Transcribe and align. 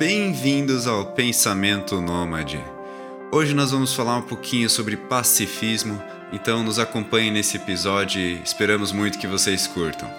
Bem-vindos 0.00 0.86
ao 0.86 1.04
Pensamento 1.04 2.00
Nômade. 2.00 2.58
Hoje 3.30 3.52
nós 3.52 3.70
vamos 3.70 3.92
falar 3.92 4.16
um 4.16 4.22
pouquinho 4.22 4.70
sobre 4.70 4.96
pacifismo, 4.96 6.02
então 6.32 6.62
nos 6.62 6.78
acompanhem 6.78 7.30
nesse 7.30 7.58
episódio 7.58 8.18
e 8.18 8.40
esperamos 8.42 8.92
muito 8.92 9.18
que 9.18 9.26
vocês 9.26 9.66
curtam. 9.66 10.10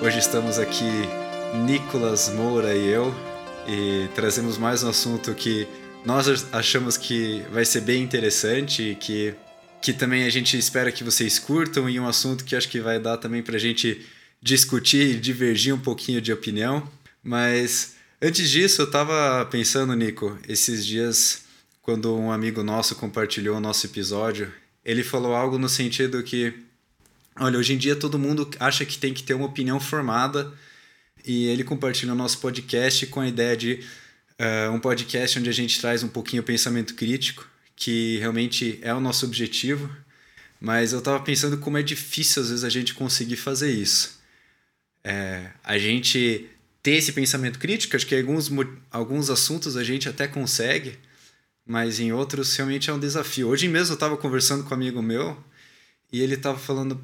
Hoje 0.00 0.20
estamos 0.20 0.60
aqui, 0.60 1.08
Nicolas 1.66 2.32
Moura 2.32 2.76
e 2.76 2.86
eu, 2.86 3.12
e 3.66 4.08
trazemos 4.14 4.56
mais 4.58 4.82
um 4.82 4.88
assunto 4.88 5.34
que 5.34 5.66
nós 6.04 6.26
achamos 6.52 6.96
que 6.96 7.42
vai 7.52 7.64
ser 7.64 7.82
bem 7.82 8.02
interessante 8.02 8.82
e 8.82 8.94
que, 8.94 9.34
que 9.82 9.92
também 9.92 10.24
a 10.24 10.30
gente 10.30 10.56
espera 10.56 10.90
que 10.90 11.04
vocês 11.04 11.38
curtam 11.38 11.88
e 11.88 12.00
um 12.00 12.08
assunto 12.08 12.44
que 12.44 12.56
acho 12.56 12.68
que 12.68 12.80
vai 12.80 12.98
dar 12.98 13.16
também 13.18 13.42
para 13.42 13.56
a 13.56 13.60
gente 13.60 14.06
discutir 14.42 15.16
e 15.16 15.20
divergir 15.20 15.74
um 15.74 15.78
pouquinho 15.78 16.20
de 16.20 16.32
opinião. 16.32 16.88
Mas 17.22 17.94
antes 18.20 18.50
disso, 18.50 18.82
eu 18.82 18.86
estava 18.86 19.44
pensando, 19.46 19.94
Nico, 19.94 20.38
esses 20.48 20.84
dias, 20.86 21.42
quando 21.82 22.16
um 22.16 22.32
amigo 22.32 22.62
nosso 22.62 22.94
compartilhou 22.94 23.56
o 23.56 23.60
nosso 23.60 23.86
episódio, 23.86 24.52
ele 24.84 25.04
falou 25.04 25.34
algo 25.34 25.58
no 25.58 25.68
sentido 25.68 26.22
que, 26.22 26.54
olha, 27.38 27.58
hoje 27.58 27.74
em 27.74 27.78
dia 27.78 27.94
todo 27.94 28.18
mundo 28.18 28.50
acha 28.58 28.84
que 28.86 28.98
tem 28.98 29.12
que 29.12 29.22
ter 29.22 29.34
uma 29.34 29.46
opinião 29.46 29.78
formada 29.78 30.50
e 31.24 31.46
ele 31.46 31.64
compartilha 31.64 32.12
o 32.12 32.16
nosso 32.16 32.38
podcast 32.38 33.06
com 33.06 33.20
a 33.20 33.28
ideia 33.28 33.56
de 33.56 33.84
uh, 34.40 34.72
um 34.72 34.80
podcast 34.80 35.38
onde 35.38 35.48
a 35.48 35.52
gente 35.52 35.80
traz 35.80 36.02
um 36.02 36.08
pouquinho 36.08 36.42
o 36.42 36.44
pensamento 36.44 36.94
crítico, 36.94 37.46
que 37.76 38.18
realmente 38.18 38.78
é 38.82 38.92
o 38.94 39.00
nosso 39.00 39.26
objetivo, 39.26 39.90
mas 40.60 40.92
eu 40.92 40.98
estava 40.98 41.20
pensando 41.20 41.58
como 41.58 41.78
é 41.78 41.82
difícil 41.82 42.42
às 42.42 42.48
vezes 42.50 42.64
a 42.64 42.68
gente 42.68 42.94
conseguir 42.94 43.36
fazer 43.36 43.70
isso. 43.70 44.20
É, 45.02 45.50
a 45.64 45.78
gente 45.78 46.48
ter 46.82 46.92
esse 46.92 47.12
pensamento 47.12 47.58
crítico, 47.58 47.96
acho 47.96 48.06
que 48.06 48.14
alguns, 48.14 48.50
alguns 48.90 49.30
assuntos 49.30 49.76
a 49.76 49.84
gente 49.84 50.08
até 50.08 50.26
consegue, 50.26 50.98
mas 51.66 52.00
em 52.00 52.12
outros 52.12 52.54
realmente 52.56 52.90
é 52.90 52.92
um 52.92 52.98
desafio. 52.98 53.48
Hoje 53.48 53.68
mesmo 53.68 53.92
eu 53.92 53.94
estava 53.94 54.16
conversando 54.16 54.64
com 54.64 54.70
um 54.70 54.74
amigo 54.74 55.02
meu 55.02 55.36
e 56.12 56.20
ele 56.20 56.34
estava 56.34 56.58
falando, 56.58 57.00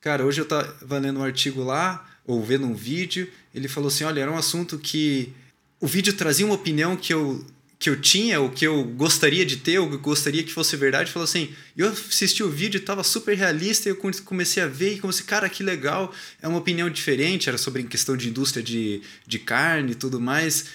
cara, 0.00 0.24
hoje 0.24 0.40
eu 0.40 0.44
estava 0.44 0.98
lendo 0.98 1.20
um 1.20 1.24
artigo 1.24 1.62
lá, 1.62 2.06
ou 2.28 2.44
vendo 2.44 2.66
um 2.66 2.74
vídeo, 2.74 3.26
ele 3.54 3.66
falou 3.66 3.88
assim: 3.88 4.04
olha, 4.04 4.20
era 4.20 4.30
um 4.30 4.36
assunto 4.36 4.78
que 4.78 5.32
o 5.80 5.86
vídeo 5.86 6.12
trazia 6.12 6.44
uma 6.44 6.54
opinião 6.54 6.94
que 6.94 7.12
eu, 7.12 7.44
que 7.78 7.88
eu 7.88 7.98
tinha, 7.98 8.38
ou 8.38 8.50
que 8.50 8.66
eu 8.66 8.84
gostaria 8.84 9.46
de 9.46 9.56
ter, 9.56 9.78
ou 9.78 9.88
gostaria 9.98 10.44
que 10.44 10.52
fosse 10.52 10.76
verdade. 10.76 11.10
Falou 11.10 11.24
assim: 11.24 11.50
eu 11.74 11.88
assisti 11.88 12.42
o 12.42 12.50
vídeo, 12.50 12.78
estava 12.78 13.02
super 13.02 13.34
realista, 13.34 13.88
e 13.88 13.92
eu 13.92 13.96
comecei 14.24 14.62
a 14.62 14.66
ver, 14.66 14.94
e 14.94 14.98
comecei, 15.00 15.24
cara, 15.24 15.48
que 15.48 15.62
legal, 15.62 16.14
é 16.42 16.46
uma 16.46 16.58
opinião 16.58 16.90
diferente, 16.90 17.48
era 17.48 17.56
sobre 17.56 17.82
questão 17.84 18.14
de 18.14 18.28
indústria 18.28 18.62
de, 18.62 19.00
de 19.26 19.38
carne 19.38 19.92
e 19.92 19.94
tudo 19.94 20.20
mais. 20.20 20.66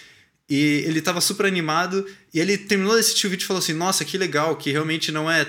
E 0.49 0.83
ele 0.87 0.99
estava 0.99 1.21
super 1.21 1.45
animado, 1.45 2.03
e 2.33 2.39
ele 2.39 2.57
terminou 2.57 2.95
de 2.95 3.01
assistir 3.01 3.27
o 3.27 3.29
vídeo 3.29 3.43
e 3.43 3.47
falou 3.47 3.59
assim: 3.59 3.73
nossa, 3.73 4.03
que 4.03 4.17
legal, 4.17 4.55
que 4.55 4.71
realmente 4.71 5.11
não 5.11 5.29
é 5.29 5.45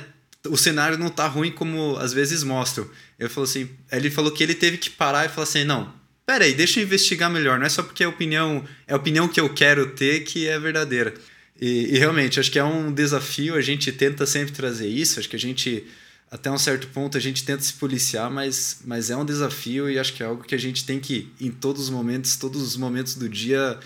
o 0.48 0.56
cenário 0.56 0.98
não 0.98 1.08
tá 1.08 1.26
ruim 1.26 1.50
como 1.50 1.96
às 1.96 2.12
vezes 2.12 2.42
mostram. 2.42 2.88
Eu 3.18 3.30
falou 3.30 3.48
assim, 3.48 3.68
ele 3.90 4.10
falou 4.10 4.30
que 4.30 4.42
ele 4.42 4.54
teve 4.54 4.76
que 4.78 4.90
parar 4.90 5.26
e 5.26 5.28
falar 5.28 5.44
assim, 5.44 5.64
não, 5.64 5.92
pera 6.26 6.44
aí, 6.44 6.54
deixa 6.54 6.80
eu 6.80 6.84
investigar 6.84 7.30
melhor, 7.30 7.58
não 7.58 7.66
é 7.66 7.68
só 7.68 7.82
porque 7.82 8.04
a 8.04 8.08
opinião 8.08 8.64
é 8.86 8.92
a 8.92 8.96
opinião 8.96 9.28
que 9.28 9.40
eu 9.40 9.52
quero 9.52 9.90
ter 9.90 10.20
que 10.20 10.46
é 10.46 10.58
verdadeira. 10.58 11.14
E, 11.60 11.94
e 11.94 11.98
realmente, 11.98 12.40
acho 12.40 12.50
que 12.50 12.58
é 12.58 12.64
um 12.64 12.92
desafio, 12.92 13.54
a 13.54 13.60
gente 13.60 13.90
tenta 13.92 14.26
sempre 14.26 14.52
trazer 14.52 14.88
isso, 14.88 15.18
acho 15.18 15.28
que 15.28 15.36
a 15.36 15.38
gente 15.38 15.86
até 16.30 16.50
um 16.50 16.58
certo 16.58 16.88
ponto 16.88 17.16
a 17.16 17.20
gente 17.20 17.44
tenta 17.44 17.62
se 17.62 17.74
policiar, 17.74 18.28
mas, 18.28 18.80
mas 18.84 19.08
é 19.08 19.16
um 19.16 19.24
desafio 19.24 19.88
e 19.88 20.00
acho 20.00 20.12
que 20.12 20.22
é 20.22 20.26
algo 20.26 20.42
que 20.42 20.54
a 20.54 20.58
gente 20.58 20.84
tem 20.84 20.98
que, 20.98 21.32
em 21.40 21.50
todos 21.50 21.82
os 21.82 21.90
momentos, 21.90 22.36
todos 22.36 22.60
os 22.60 22.76
momentos 22.76 23.14
do 23.14 23.28
dia, 23.28 23.78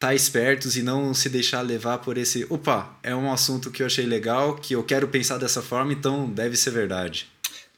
tá 0.00 0.14
espertos 0.14 0.78
e 0.78 0.82
não 0.82 1.12
se 1.12 1.28
deixar 1.28 1.60
levar 1.60 1.98
por 1.98 2.16
esse, 2.16 2.46
opa, 2.48 2.98
é 3.02 3.14
um 3.14 3.30
assunto 3.30 3.70
que 3.70 3.82
eu 3.82 3.86
achei 3.86 4.06
legal, 4.06 4.56
que 4.56 4.74
eu 4.74 4.82
quero 4.82 5.06
pensar 5.08 5.36
dessa 5.36 5.60
forma, 5.60 5.92
então 5.92 6.28
deve 6.28 6.56
ser 6.56 6.70
verdade. 6.70 7.28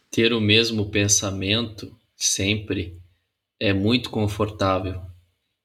Ter 0.09 0.33
o 0.33 0.41
mesmo 0.41 0.89
pensamento 0.89 1.93
sempre 2.17 2.97
é 3.59 3.73
muito 3.73 4.09
confortável. 4.09 5.03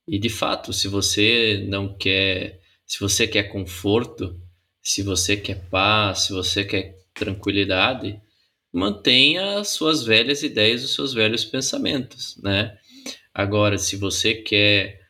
E 0.07 0.17
de 0.17 0.29
fato, 0.29 0.73
se 0.73 0.87
você 0.87 1.63
não 1.69 1.95
quer, 1.95 2.59
se 2.87 2.99
você 2.99 3.27
quer 3.27 3.43
conforto, 3.43 4.35
se 4.81 5.03
você 5.03 5.37
quer 5.37 5.61
paz, 5.69 6.21
se 6.21 6.33
você 6.33 6.63
quer 6.65 6.97
tranquilidade, 7.13 8.19
mantenha 8.73 9.59
as 9.59 9.69
suas 9.69 10.03
velhas 10.03 10.41
ideias, 10.41 10.83
os 10.83 10.95
seus 10.95 11.13
velhos 11.13 11.45
pensamentos, 11.45 12.35
né? 12.41 12.75
Agora, 13.31 13.77
se 13.77 13.95
você 13.95 14.33
quer 14.33 15.06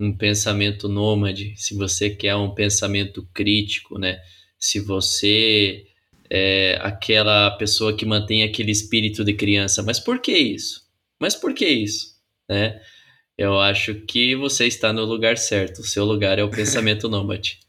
um 0.00 0.16
pensamento 0.16 0.88
nômade, 0.88 1.54
se 1.56 1.74
você 1.74 2.08
quer 2.08 2.34
um 2.34 2.54
pensamento 2.54 3.28
crítico, 3.34 3.98
né? 3.98 4.18
Se 4.58 4.80
você 4.80 5.86
é 6.30 6.78
aquela 6.80 7.50
pessoa 7.52 7.94
que 7.94 8.06
mantém 8.06 8.42
aquele 8.42 8.70
espírito 8.70 9.24
de 9.24 9.34
criança, 9.34 9.82
mas 9.82 10.00
por 10.00 10.20
que 10.20 10.32
isso? 10.32 10.88
Mas 11.20 11.34
por 11.34 11.52
que 11.52 11.66
isso? 11.66 12.14
Né? 12.48 12.80
Eu 13.36 13.60
acho 13.60 13.94
que 14.06 14.34
você 14.36 14.66
está 14.66 14.92
no 14.92 15.04
lugar 15.04 15.36
certo. 15.36 15.80
O 15.80 15.86
seu 15.86 16.04
lugar 16.04 16.38
é 16.38 16.44
o 16.44 16.50
pensamento 16.50 17.08
nômade. 17.10 17.60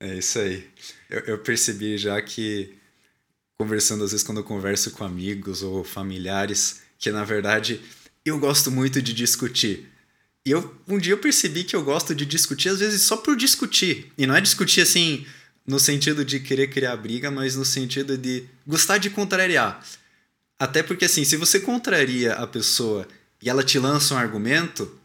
É 0.00 0.18
isso 0.18 0.38
aí. 0.38 0.66
Eu, 1.08 1.20
eu 1.20 1.38
percebi 1.38 1.96
já 1.96 2.20
que 2.20 2.74
conversando 3.56 4.04
às 4.04 4.10
vezes 4.10 4.26
quando 4.26 4.38
eu 4.38 4.44
converso 4.44 4.90
com 4.90 5.04
amigos 5.04 5.62
ou 5.62 5.84
familiares, 5.84 6.82
que 6.98 7.10
na 7.10 7.24
verdade 7.24 7.80
eu 8.24 8.38
gosto 8.38 8.70
muito 8.70 9.00
de 9.00 9.14
discutir 9.14 9.93
e 10.46 10.50
eu, 10.50 10.74
um 10.86 10.98
dia 10.98 11.14
eu 11.14 11.18
percebi 11.18 11.64
que 11.64 11.74
eu 11.74 11.82
gosto 11.82 12.14
de 12.14 12.26
discutir, 12.26 12.68
às 12.68 12.80
vezes 12.80 13.02
só 13.02 13.16
por 13.16 13.34
discutir. 13.34 14.12
E 14.18 14.26
não 14.26 14.36
é 14.36 14.40
discutir 14.40 14.82
assim 14.82 15.26
no 15.66 15.80
sentido 15.80 16.22
de 16.22 16.38
querer 16.38 16.68
criar 16.68 16.96
briga, 16.96 17.30
mas 17.30 17.56
no 17.56 17.64
sentido 17.64 18.18
de 18.18 18.44
gostar 18.66 18.98
de 18.98 19.08
contrariar. 19.08 19.82
Até 20.58 20.82
porque, 20.82 21.06
assim, 21.06 21.24
se 21.24 21.36
você 21.36 21.58
contraria 21.58 22.34
a 22.34 22.46
pessoa 22.46 23.08
e 23.40 23.48
ela 23.48 23.62
te 23.62 23.78
lança 23.78 24.14
um 24.14 24.18
argumento, 24.18 25.00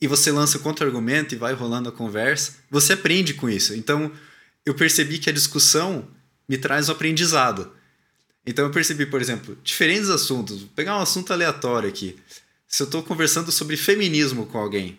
e 0.00 0.06
você 0.06 0.30
lança 0.30 0.58
contra-argumento 0.58 1.34
e 1.34 1.38
vai 1.38 1.54
rolando 1.54 1.88
a 1.88 1.92
conversa, 1.92 2.56
você 2.70 2.92
aprende 2.92 3.32
com 3.32 3.48
isso. 3.48 3.74
Então, 3.74 4.12
eu 4.66 4.74
percebi 4.74 5.18
que 5.18 5.30
a 5.30 5.32
discussão 5.32 6.06
me 6.46 6.58
traz 6.58 6.90
um 6.90 6.92
aprendizado. 6.92 7.72
Então, 8.44 8.66
eu 8.66 8.70
percebi, 8.70 9.06
por 9.06 9.22
exemplo, 9.22 9.56
diferentes 9.64 10.10
assuntos. 10.10 10.60
Vou 10.60 10.68
pegar 10.76 10.98
um 10.98 11.02
assunto 11.02 11.32
aleatório 11.32 11.88
aqui 11.88 12.16
se 12.74 12.82
eu 12.82 12.86
estou 12.86 13.04
conversando 13.04 13.52
sobre 13.52 13.76
feminismo 13.76 14.46
com 14.46 14.58
alguém, 14.58 14.98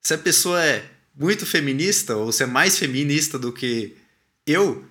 se 0.00 0.14
a 0.14 0.18
pessoa 0.18 0.64
é 0.64 0.88
muito 1.12 1.44
feminista 1.44 2.14
ou 2.14 2.30
se 2.30 2.44
é 2.44 2.46
mais 2.46 2.78
feminista 2.78 3.36
do 3.36 3.52
que 3.52 3.96
eu, 4.46 4.84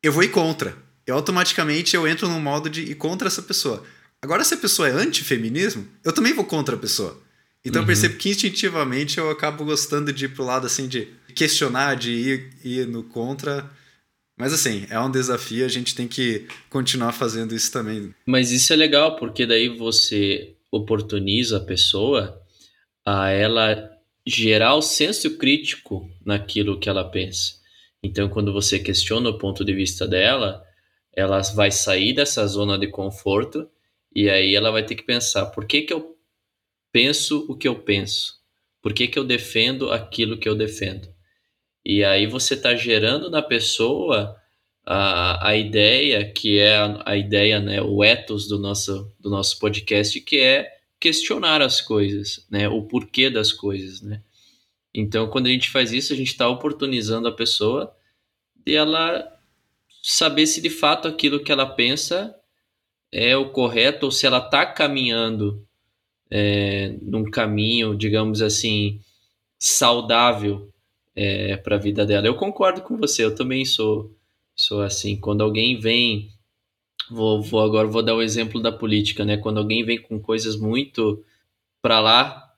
eu 0.00 0.12
vou 0.12 0.22
ir 0.22 0.28
contra. 0.28 0.76
Eu 1.04 1.16
automaticamente 1.16 1.96
eu 1.96 2.06
entro 2.06 2.28
no 2.28 2.38
modo 2.38 2.70
de 2.70 2.82
ir 2.82 2.94
contra 2.94 3.26
essa 3.26 3.42
pessoa. 3.42 3.84
Agora, 4.22 4.44
se 4.44 4.54
a 4.54 4.58
pessoa 4.58 4.88
é 4.88 4.92
anti-feminismo, 4.92 5.88
eu 6.04 6.12
também 6.12 6.32
vou 6.32 6.44
contra 6.44 6.76
a 6.76 6.78
pessoa. 6.78 7.20
Então 7.64 7.80
uhum. 7.80 7.82
eu 7.82 7.86
percebo 7.88 8.16
que 8.16 8.30
instintivamente 8.30 9.18
eu 9.18 9.28
acabo 9.28 9.64
gostando 9.64 10.12
de 10.12 10.26
ir 10.26 10.28
pro 10.28 10.44
lado 10.44 10.68
assim 10.68 10.86
de 10.86 11.08
questionar, 11.34 11.96
de 11.96 12.12
ir, 12.12 12.50
ir 12.64 12.86
no 12.86 13.02
contra. 13.02 13.68
Mas 14.38 14.52
assim, 14.52 14.86
é 14.88 15.00
um 15.00 15.10
desafio, 15.10 15.64
a 15.64 15.68
gente 15.68 15.96
tem 15.96 16.06
que 16.06 16.46
continuar 16.70 17.10
fazendo 17.10 17.56
isso 17.56 17.72
também. 17.72 18.14
Mas 18.24 18.52
isso 18.52 18.72
é 18.72 18.76
legal, 18.76 19.16
porque 19.16 19.44
daí 19.44 19.68
você 19.68 20.54
oportuniza 20.76 21.58
a 21.58 21.64
pessoa 21.64 22.40
a 23.04 23.30
ela 23.30 23.90
gerar 24.26 24.74
o 24.74 24.82
senso 24.82 25.36
crítico 25.36 26.10
naquilo 26.24 26.78
que 26.78 26.88
ela 26.88 27.08
pensa. 27.10 27.54
Então, 28.02 28.28
quando 28.28 28.52
você 28.52 28.78
questiona 28.78 29.30
o 29.30 29.38
ponto 29.38 29.64
de 29.64 29.74
vista 29.74 30.06
dela, 30.06 30.64
ela 31.12 31.40
vai 31.54 31.70
sair 31.70 32.12
dessa 32.12 32.46
zona 32.46 32.78
de 32.78 32.88
conforto 32.88 33.68
e 34.14 34.28
aí 34.28 34.54
ela 34.54 34.70
vai 34.70 34.84
ter 34.84 34.94
que 34.94 35.04
pensar: 35.04 35.46
por 35.46 35.66
que, 35.66 35.82
que 35.82 35.92
eu 35.92 36.16
penso 36.92 37.46
o 37.48 37.56
que 37.56 37.68
eu 37.68 37.76
penso? 37.76 38.34
Por 38.82 38.92
que, 38.92 39.08
que 39.08 39.18
eu 39.18 39.24
defendo 39.24 39.90
aquilo 39.90 40.38
que 40.38 40.48
eu 40.48 40.54
defendo? 40.54 41.08
E 41.84 42.04
aí 42.04 42.26
você 42.26 42.54
está 42.54 42.74
gerando 42.74 43.30
na 43.30 43.42
pessoa 43.42 44.36
a, 44.86 45.48
a 45.48 45.56
ideia, 45.56 46.30
que 46.30 46.58
é 46.58 46.76
a, 46.76 47.02
a, 47.06 47.16
ideia, 47.16 47.60
né, 47.60 47.80
o 47.80 48.02
ethos 48.04 48.46
do 48.46 48.58
nosso, 48.58 49.10
do 49.18 49.30
nosso 49.30 49.58
podcast, 49.58 50.20
que 50.20 50.38
é 50.40 50.70
questionar 51.00 51.62
as 51.62 51.80
coisas, 51.80 52.46
né, 52.50 52.68
o 52.68 52.82
porquê 52.82 53.30
das 53.30 53.52
coisas, 53.52 54.02
né. 54.02 54.22
Então, 54.94 55.28
quando 55.28 55.46
a 55.46 55.50
gente 55.50 55.70
faz 55.70 55.92
isso, 55.92 56.12
a 56.12 56.16
gente 56.16 56.28
está 56.28 56.48
oportunizando 56.48 57.26
a 57.26 57.32
pessoa 57.32 57.92
de 58.64 58.76
ela 58.76 59.28
saber 60.02 60.46
se 60.46 60.60
de 60.60 60.70
fato 60.70 61.08
aquilo 61.08 61.42
que 61.42 61.50
ela 61.50 61.66
pensa 61.66 62.34
é 63.10 63.36
o 63.36 63.50
correto 63.50 64.06
ou 64.06 64.12
se 64.12 64.26
ela 64.26 64.38
está 64.38 64.66
caminhando 64.66 65.66
é, 66.30 66.94
num 67.00 67.24
caminho, 67.30 67.96
digamos 67.96 68.42
assim, 68.42 69.00
saudável 69.58 70.68
é, 71.14 71.56
para 71.56 71.76
a 71.76 71.78
vida 71.78 72.04
dela. 72.04 72.26
Eu 72.26 72.34
concordo 72.34 72.82
com 72.82 72.96
você, 72.96 73.24
eu 73.24 73.34
também 73.34 73.64
sou, 73.64 74.14
sou 74.54 74.82
assim. 74.82 75.16
Quando 75.16 75.42
alguém 75.42 75.78
vem, 75.78 76.30
vou, 77.10 77.42
vou 77.42 77.60
agora 77.60 77.88
vou 77.88 78.02
dar 78.02 78.14
o 78.14 78.22
exemplo 78.22 78.60
da 78.60 78.72
política, 78.72 79.24
né? 79.24 79.36
Quando 79.36 79.58
alguém 79.58 79.84
vem 79.84 80.00
com 80.00 80.20
coisas 80.20 80.56
muito 80.56 81.24
para 81.82 82.00
lá, 82.00 82.54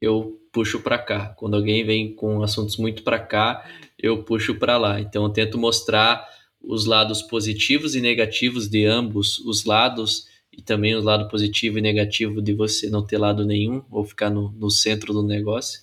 eu 0.00 0.40
puxo 0.52 0.80
para 0.80 0.98
cá. 0.98 1.28
Quando 1.36 1.56
alguém 1.56 1.84
vem 1.84 2.14
com 2.14 2.42
assuntos 2.42 2.76
muito 2.76 3.02
para 3.02 3.18
cá, 3.18 3.68
eu 3.98 4.22
puxo 4.22 4.54
para 4.56 4.76
lá. 4.78 5.00
Então 5.00 5.24
eu 5.24 5.30
tento 5.30 5.58
mostrar 5.58 6.28
os 6.60 6.86
lados 6.86 7.22
positivos 7.22 7.94
e 7.94 8.00
negativos 8.00 8.68
de 8.68 8.86
ambos 8.86 9.38
os 9.40 9.64
lados 9.64 10.26
e 10.56 10.62
também 10.62 10.94
o 10.94 11.02
lado 11.02 11.28
positivo 11.28 11.78
e 11.78 11.82
negativo 11.82 12.40
de 12.40 12.54
você 12.54 12.88
não 12.88 13.04
ter 13.04 13.18
lado 13.18 13.44
nenhum 13.44 13.82
ou 13.90 14.04
ficar 14.04 14.30
no, 14.30 14.52
no 14.52 14.70
centro 14.70 15.12
do 15.12 15.22
negócio, 15.22 15.80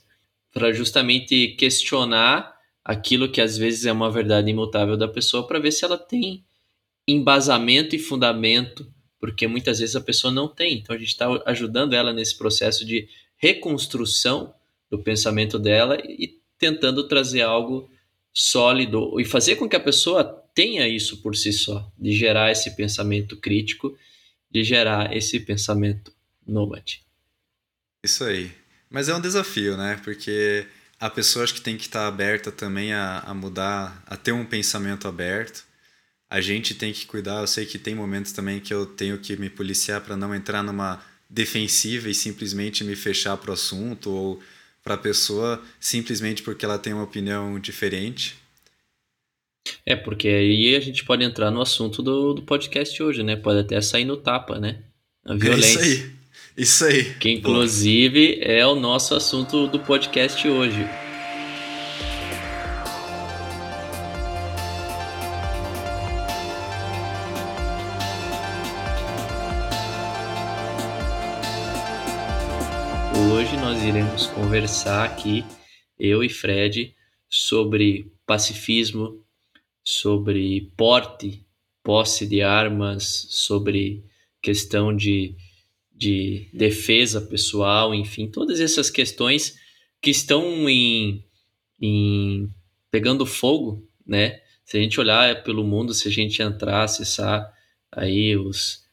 para 0.53 0.71
justamente 0.71 1.49
questionar 1.49 2.50
aquilo 2.83 3.31
que 3.31 3.41
às 3.41 3.57
vezes 3.57 3.85
é 3.85 3.91
uma 3.91 4.11
verdade 4.11 4.49
imutável 4.49 4.97
da 4.97 5.07
pessoa 5.07 5.47
para 5.47 5.59
ver 5.59 5.71
se 5.71 5.85
ela 5.85 5.97
tem 5.97 6.43
embasamento 7.07 7.95
e 7.95 7.99
fundamento, 7.99 8.91
porque 9.19 9.47
muitas 9.47 9.79
vezes 9.79 9.95
a 9.95 10.01
pessoa 10.01 10.31
não 10.31 10.47
tem. 10.47 10.77
Então 10.77 10.95
a 10.95 10.99
gente 10.99 11.09
está 11.09 11.27
ajudando 11.45 11.93
ela 11.93 12.13
nesse 12.13 12.37
processo 12.37 12.85
de 12.85 13.07
reconstrução 13.37 14.53
do 14.89 14.99
pensamento 14.99 15.57
dela 15.57 15.97
e 16.03 16.39
tentando 16.57 17.07
trazer 17.07 17.41
algo 17.41 17.89
sólido 18.33 19.19
e 19.19 19.25
fazer 19.25 19.55
com 19.55 19.67
que 19.67 19.75
a 19.75 19.79
pessoa 19.79 20.23
tenha 20.53 20.87
isso 20.87 21.21
por 21.21 21.35
si 21.35 21.51
só, 21.51 21.91
de 21.97 22.13
gerar 22.13 22.51
esse 22.51 22.75
pensamento 22.75 23.37
crítico, 23.37 23.97
de 24.49 24.63
gerar 24.63 25.15
esse 25.15 25.39
pensamento 25.39 26.13
nômade. 26.45 27.03
Isso 28.03 28.23
aí. 28.23 28.51
Mas 28.89 29.07
é 29.07 29.15
um 29.15 29.21
desafio, 29.21 29.77
né? 29.77 29.99
Porque 30.03 30.67
a 31.01 31.09
pessoa 31.09 31.43
acho 31.43 31.55
que 31.55 31.61
tem 31.61 31.75
que 31.75 31.85
estar 31.85 32.07
aberta 32.07 32.51
também 32.51 32.93
a, 32.93 33.21
a 33.21 33.33
mudar, 33.33 34.03
a 34.05 34.15
ter 34.15 34.31
um 34.31 34.45
pensamento 34.45 35.07
aberto. 35.07 35.65
A 36.29 36.39
gente 36.39 36.75
tem 36.75 36.93
que 36.93 37.07
cuidar. 37.07 37.41
Eu 37.41 37.47
sei 37.47 37.65
que 37.65 37.79
tem 37.79 37.95
momentos 37.95 38.31
também 38.31 38.59
que 38.59 38.71
eu 38.71 38.85
tenho 38.85 39.17
que 39.17 39.35
me 39.35 39.49
policiar 39.49 39.99
para 40.01 40.15
não 40.15 40.33
entrar 40.33 40.61
numa 40.61 41.03
defensiva 41.27 42.07
e 42.07 42.13
simplesmente 42.13 42.83
me 42.83 42.95
fechar 42.95 43.35
para 43.37 43.49
o 43.49 43.53
assunto 43.55 44.11
ou 44.11 44.39
para 44.83 44.93
a 44.93 44.97
pessoa 44.97 45.59
simplesmente 45.79 46.43
porque 46.43 46.63
ela 46.63 46.77
tem 46.77 46.93
uma 46.93 47.03
opinião 47.03 47.59
diferente. 47.59 48.35
É, 49.83 49.95
porque 49.95 50.27
aí 50.27 50.75
a 50.75 50.79
gente 50.79 51.03
pode 51.03 51.23
entrar 51.23 51.49
no 51.49 51.61
assunto 51.61 52.03
do, 52.03 52.35
do 52.35 52.43
podcast 52.43 53.01
hoje, 53.01 53.23
né? 53.23 53.35
Pode 53.35 53.59
até 53.59 53.81
sair 53.81 54.05
no 54.05 54.17
tapa, 54.17 54.59
né? 54.59 54.83
A 55.25 55.33
violência. 55.33 55.81
É 55.81 55.87
isso 55.87 56.03
aí. 56.03 56.20
Isso 56.57 56.83
aí. 56.83 57.13
Que 57.15 57.31
inclusive 57.31 58.39
é 58.41 58.65
o 58.65 58.75
nosso 58.75 59.15
assunto 59.15 59.67
do 59.67 59.79
podcast 59.79 60.47
hoje. 60.47 60.85
Hoje 73.31 73.55
nós 73.57 73.81
iremos 73.81 74.27
conversar 74.27 75.05
aqui, 75.05 75.45
eu 75.97 76.21
e 76.21 76.27
Fred, 76.29 76.93
sobre 77.29 78.11
pacifismo, 78.25 79.23
sobre 79.83 80.69
porte, 80.75 81.45
posse 81.81 82.27
de 82.27 82.41
armas, 82.41 83.27
sobre 83.29 84.03
questão 84.41 84.93
de, 84.93 85.33
de 86.01 86.47
defesa 86.51 87.21
pessoal, 87.21 87.93
enfim, 87.93 88.27
todas 88.27 88.59
essas 88.59 88.89
questões 88.89 89.55
que 90.01 90.09
estão 90.09 90.67
em, 90.67 91.23
em 91.79 92.49
pegando 92.89 93.23
fogo, 93.23 93.87
né? 94.03 94.41
Se 94.65 94.77
a 94.77 94.81
gente 94.81 94.99
olhar 94.99 95.43
pelo 95.43 95.63
mundo, 95.63 95.93
se 95.93 96.07
a 96.07 96.11
gente 96.11 96.41
entrar, 96.41 96.85
acessar 96.85 97.53
aí 97.91 98.35
os, 98.35 98.83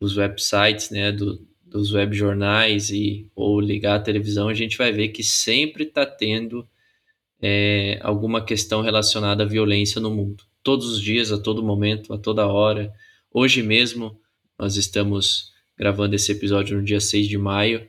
os 0.00 0.16
websites, 0.16 0.90
né, 0.90 1.12
do, 1.12 1.46
dos 1.64 1.92
webjornais 1.92 2.90
e 2.90 3.30
ou 3.36 3.60
ligar 3.60 3.94
a 3.94 4.02
televisão, 4.02 4.48
a 4.48 4.54
gente 4.54 4.76
vai 4.76 4.90
ver 4.90 5.10
que 5.10 5.22
sempre 5.22 5.84
está 5.84 6.04
tendo 6.04 6.66
é, 7.40 8.00
alguma 8.02 8.44
questão 8.44 8.80
relacionada 8.80 9.44
à 9.44 9.46
violência 9.46 10.00
no 10.00 10.10
mundo. 10.10 10.42
Todos 10.64 10.90
os 10.90 11.00
dias, 11.00 11.30
a 11.30 11.38
todo 11.38 11.62
momento, 11.62 12.12
a 12.12 12.18
toda 12.18 12.48
hora. 12.48 12.92
Hoje 13.30 13.62
mesmo, 13.62 14.18
nós 14.58 14.76
estamos 14.76 15.54
gravando 15.76 16.14
esse 16.14 16.32
episódio 16.32 16.76
no 16.76 16.84
dia 16.84 17.00
6 17.00 17.28
de 17.28 17.38
maio. 17.38 17.88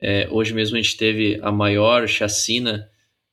É, 0.00 0.28
hoje 0.30 0.52
mesmo 0.52 0.76
a 0.76 0.80
gente 0.80 0.96
teve 0.96 1.38
a 1.42 1.52
maior 1.52 2.08
chacina 2.08 2.88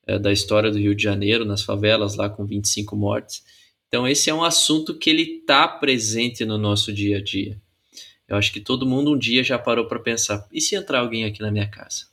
é, 0.05 0.19
da 0.19 0.31
história 0.31 0.71
do 0.71 0.77
Rio 0.77 0.95
de 0.95 1.03
Janeiro, 1.03 1.45
nas 1.45 1.61
favelas, 1.61 2.15
lá 2.15 2.29
com 2.29 2.45
25 2.45 2.95
mortes. 2.95 3.43
Então, 3.87 4.07
esse 4.07 4.29
é 4.29 4.33
um 4.33 4.43
assunto 4.43 4.97
que 4.97 5.09
ele 5.09 5.39
está 5.39 5.67
presente 5.67 6.45
no 6.45 6.57
nosso 6.57 6.93
dia 6.93 7.17
a 7.17 7.23
dia. 7.23 7.59
Eu 8.27 8.37
acho 8.37 8.53
que 8.53 8.59
todo 8.59 8.85
mundo 8.85 9.13
um 9.13 9.17
dia 9.17 9.43
já 9.43 9.57
parou 9.57 9.87
para 9.87 9.99
pensar: 9.99 10.47
e 10.51 10.61
se 10.61 10.75
entrar 10.75 10.99
alguém 10.99 11.25
aqui 11.25 11.41
na 11.41 11.51
minha 11.51 11.67
casa? 11.67 12.07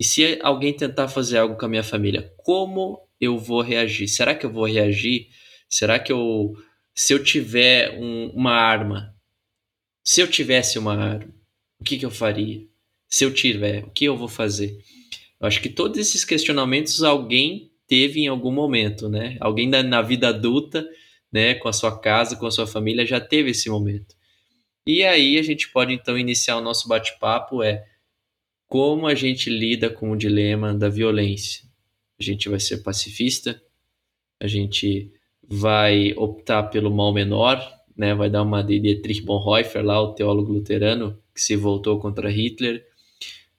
E 0.00 0.04
se 0.04 0.38
alguém 0.42 0.72
tentar 0.72 1.08
fazer 1.08 1.38
algo 1.38 1.56
com 1.56 1.66
a 1.66 1.68
minha 1.68 1.82
família, 1.82 2.32
como 2.38 2.98
eu 3.20 3.38
vou 3.38 3.60
reagir? 3.60 4.08
Será 4.08 4.34
que 4.34 4.46
eu 4.46 4.50
vou 4.50 4.64
reagir? 4.64 5.28
Será 5.68 5.98
que 5.98 6.10
eu, 6.10 6.56
se 6.94 7.12
eu 7.12 7.22
tiver 7.22 7.98
um, 7.98 8.30
uma 8.30 8.52
arma, 8.52 9.14
se 10.04 10.20
eu 10.20 10.28
tivesse 10.28 10.78
uma 10.78 10.94
arma, 10.94 11.32
o 11.80 11.84
que, 11.84 11.98
que 11.98 12.06
eu 12.06 12.10
faria? 12.10 12.66
Se 13.08 13.24
eu 13.24 13.32
tiver, 13.32 13.84
o 13.84 13.90
que 13.90 14.04
eu 14.04 14.16
vou 14.16 14.28
fazer? 14.28 14.78
Eu 15.40 15.46
acho 15.46 15.60
que 15.60 15.68
todos 15.68 15.98
esses 15.98 16.24
questionamentos 16.24 17.02
alguém 17.02 17.70
teve 17.86 18.20
em 18.20 18.28
algum 18.28 18.52
momento, 18.52 19.08
né? 19.08 19.36
Alguém 19.40 19.68
na, 19.68 19.82
na 19.82 20.00
vida 20.00 20.28
adulta, 20.28 20.88
né, 21.30 21.54
com 21.54 21.68
a 21.68 21.72
sua 21.72 21.98
casa, 21.98 22.36
com 22.36 22.46
a 22.46 22.50
sua 22.50 22.66
família, 22.66 23.04
já 23.06 23.20
teve 23.20 23.50
esse 23.50 23.68
momento. 23.68 24.14
E 24.86 25.02
aí 25.04 25.38
a 25.38 25.42
gente 25.42 25.68
pode 25.70 25.92
então 25.92 26.18
iniciar 26.18 26.56
o 26.56 26.60
nosso 26.60 26.88
bate-papo 26.88 27.62
é 27.62 27.84
como 28.66 29.06
a 29.06 29.14
gente 29.14 29.50
lida 29.50 29.90
com 29.90 30.10
o 30.10 30.16
dilema 30.16 30.74
da 30.74 30.88
violência. 30.88 31.64
A 32.18 32.22
gente 32.22 32.48
vai 32.48 32.58
ser 32.58 32.78
pacifista, 32.78 33.60
a 34.40 34.46
gente 34.46 35.12
vai 35.42 36.14
optar 36.14 36.64
pelo 36.64 36.90
mal 36.90 37.12
menor, 37.12 37.60
né? 37.96 38.14
vai 38.14 38.30
dar 38.30 38.42
uma 38.42 38.62
de 38.62 38.78
Dietrich 38.78 39.22
Bonhoeffer, 39.22 39.84
lá, 39.84 40.00
o 40.00 40.14
teólogo 40.14 40.52
luterano, 40.52 41.18
que 41.34 41.40
se 41.40 41.56
voltou 41.56 41.98
contra 41.98 42.30
Hitler. 42.30 42.86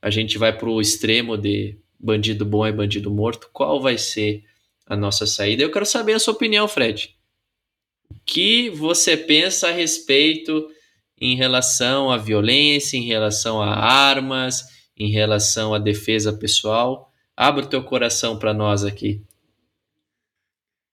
A 0.02 0.10
gente 0.10 0.38
vai 0.38 0.58
para 0.58 0.70
o 0.70 0.82
extremo 0.82 1.38
de 1.38 1.78
bandido 2.00 2.46
bom 2.46 2.66
é 2.66 2.72
bandido 2.72 3.10
morto. 3.10 3.50
Qual 3.54 3.82
vai 3.82 3.98
ser 3.98 4.44
a 4.86 4.96
nossa 4.96 5.25
saída? 5.25 5.63
Eu 5.63 5.72
quero 5.72 5.86
saber 5.86 6.13
a 6.13 6.20
sua 6.20 6.34
opinião, 6.34 6.68
Fred. 6.68 7.16
O 8.10 8.16
que 8.25 8.70
você 8.70 9.16
pensa 9.16 9.70
a 9.70 9.72
respeito 9.72 10.70
em 11.20 11.36
relação 11.36 12.12
à 12.12 12.18
violência, 12.18 12.98
em 12.98 13.06
relação 13.06 13.62
a 13.62 13.74
armas, 13.74 14.66
em 14.98 15.10
relação 15.10 15.74
à 15.74 15.80
defesa 15.80 16.34
pessoal. 16.34 17.12
Abra 17.36 17.63
o 17.63 17.70
teu 17.70 17.84
coração 17.84 18.38
para 18.38 18.54
nós 18.54 18.84
aqui. 18.84 19.22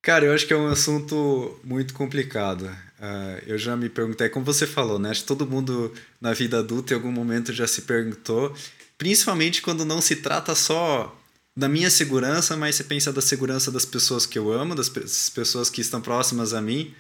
Cara, 0.01 0.25
eu 0.25 0.33
acho 0.33 0.47
que 0.47 0.53
é 0.53 0.57
um 0.57 0.69
assunto 0.69 1.61
muito 1.63 1.93
complicado. 1.93 2.71
Uh, 3.00 3.42
eu 3.47 3.57
já 3.57 3.75
me 3.75 3.88
perguntei, 3.88 4.28
como 4.28 4.45
você 4.45 4.66
falou, 4.66 4.99
né? 4.99 5.11
Acho 5.11 5.23
que 5.23 5.26
todo 5.26 5.47
mundo 5.47 5.90
na 6.21 6.35
vida 6.35 6.59
adulta 6.59 6.92
em 6.92 6.97
algum 6.97 7.11
momento 7.11 7.50
já 7.50 7.66
se 7.66 7.83
perguntou, 7.83 8.54
principalmente 8.99 9.62
quando 9.62 9.87
não 9.87 10.02
se 10.02 10.16
trata 10.16 10.54
só 10.54 11.16
da 11.57 11.66
minha 11.66 11.90
segurança, 11.90 12.59
mas 12.59 12.76
você 12.76 12.85
pensa 12.85 13.11
da 13.11 13.23
segurança 13.23 13.73
das 13.73 13.87
pessoas 13.87 14.26
que 14.26 14.38
eu 14.38 14.52
amo, 14.52 14.75
das 14.75 14.90
pessoas 14.90 15.71
que 15.71 15.80
estão 15.80 16.02
próximas 16.02 16.52
a 16.52 16.61
mim. 16.61 16.95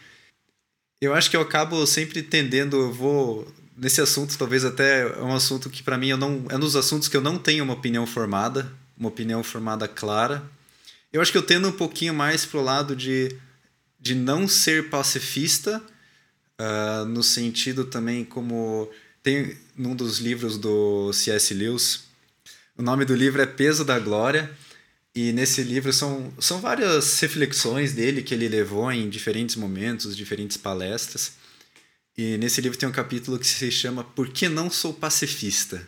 Eu 1.02 1.14
acho 1.14 1.30
que 1.30 1.36
eu 1.36 1.42
acabo 1.42 1.86
sempre 1.86 2.22
tendendo, 2.22 2.78
eu 2.78 2.92
vou 2.92 3.46
nesse 3.76 4.00
assunto, 4.00 4.36
talvez 4.38 4.64
até 4.64 5.02
é 5.02 5.22
um 5.22 5.34
assunto 5.34 5.68
que 5.68 5.82
para 5.82 5.98
mim 5.98 6.08
eu 6.08 6.16
não 6.16 6.44
é 6.48 6.56
um 6.56 6.60
dos 6.60 6.76
assuntos 6.76 7.08
que 7.08 7.16
eu 7.16 7.22
não 7.22 7.38
tenho 7.38 7.64
uma 7.64 7.74
opinião 7.74 8.06
formada, 8.06 8.72
uma 8.96 9.08
opinião 9.08 9.42
formada 9.42 9.86
clara. 9.86 10.42
Eu 11.12 11.20
acho 11.20 11.32
que 11.32 11.38
eu 11.38 11.42
tendo 11.42 11.68
um 11.68 11.72
pouquinho 11.72 12.14
mais 12.14 12.46
pro 12.46 12.62
lado 12.62 12.94
de, 12.96 13.36
de 14.00 14.14
não 14.14 14.48
ser 14.48 14.88
pacifista, 14.88 15.82
uh, 16.58 17.04
no 17.04 17.22
sentido 17.22 17.84
também 17.84 18.24
como 18.24 18.90
tem 19.22 19.56
num 19.76 19.94
dos 19.94 20.18
livros 20.18 20.56
do 20.56 21.12
C.S. 21.12 21.52
Lewis, 21.52 22.04
o 22.76 22.82
nome 22.82 23.04
do 23.04 23.14
livro 23.14 23.42
é 23.42 23.46
Peso 23.46 23.84
da 23.84 23.98
Glória, 23.98 24.50
e 25.14 25.32
nesse 25.32 25.62
livro 25.62 25.92
são, 25.92 26.32
são 26.38 26.60
várias 26.60 27.18
reflexões 27.20 27.92
dele 27.92 28.22
que 28.22 28.32
ele 28.32 28.48
levou 28.48 28.90
em 28.90 29.10
diferentes 29.10 29.56
momentos, 29.56 30.16
diferentes 30.16 30.56
palestras. 30.56 31.32
E 32.16 32.38
nesse 32.38 32.60
livro 32.60 32.78
tem 32.78 32.88
um 32.88 32.92
capítulo 32.92 33.38
que 33.38 33.46
se 33.46 33.70
chama 33.70 34.04
Por 34.04 34.28
que 34.28 34.48
não 34.48 34.70
sou 34.70 34.94
pacifista? 34.94 35.86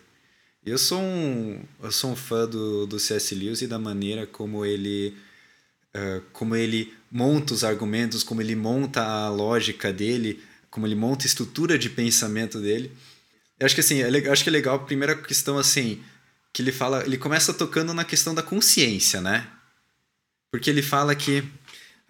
Eu 0.65 0.77
sou 0.77 1.01
um, 1.01 1.63
eu 1.83 1.93
sou 1.93 2.11
um 2.13 2.17
fã 2.17 2.47
do, 2.47 2.87
do 2.87 2.99
C.S. 2.99 3.35
Lewis 3.35 3.63
e 3.63 3.67
da 3.67 3.79
maneira 3.79 4.27
como 4.27 4.65
ele, 4.65 5.17
uh, 5.95 6.23
como 6.33 6.55
ele 6.55 6.93
monta 7.13 7.55
os 7.55 7.63
argumentos, 7.63 8.25
como 8.25 8.41
ele 8.41 8.57
monta 8.57 9.03
a 9.03 9.29
lógica 9.29 9.93
dele, 9.93 10.43
como 10.71 10.87
ele 10.87 10.95
monta 10.95 11.25
a 11.25 11.29
estrutura 11.29 11.79
de 11.79 11.91
pensamento 11.91 12.59
dele. 12.59 12.91
Eu 13.61 13.67
acho 13.67 13.75
que 13.75 13.83
assim, 13.83 14.01
é, 14.01 14.31
acho 14.31 14.43
que 14.43 14.49
é 14.49 14.53
legal 14.53 14.77
a 14.77 14.79
primeira 14.81 15.15
questão 15.15 15.59
assim, 15.59 16.03
que 16.53 16.63
ele 16.63 16.73
fala, 16.73 17.05
ele 17.05 17.19
começa 17.19 17.53
tocando 17.53 17.93
na 17.93 18.05
questão 18.05 18.35
da 18.35 18.43
consciência, 18.43 19.21
né? 19.21 19.47
porque 20.53 20.69
ele 20.69 20.83
fala 20.83 21.15
que 21.17 21.43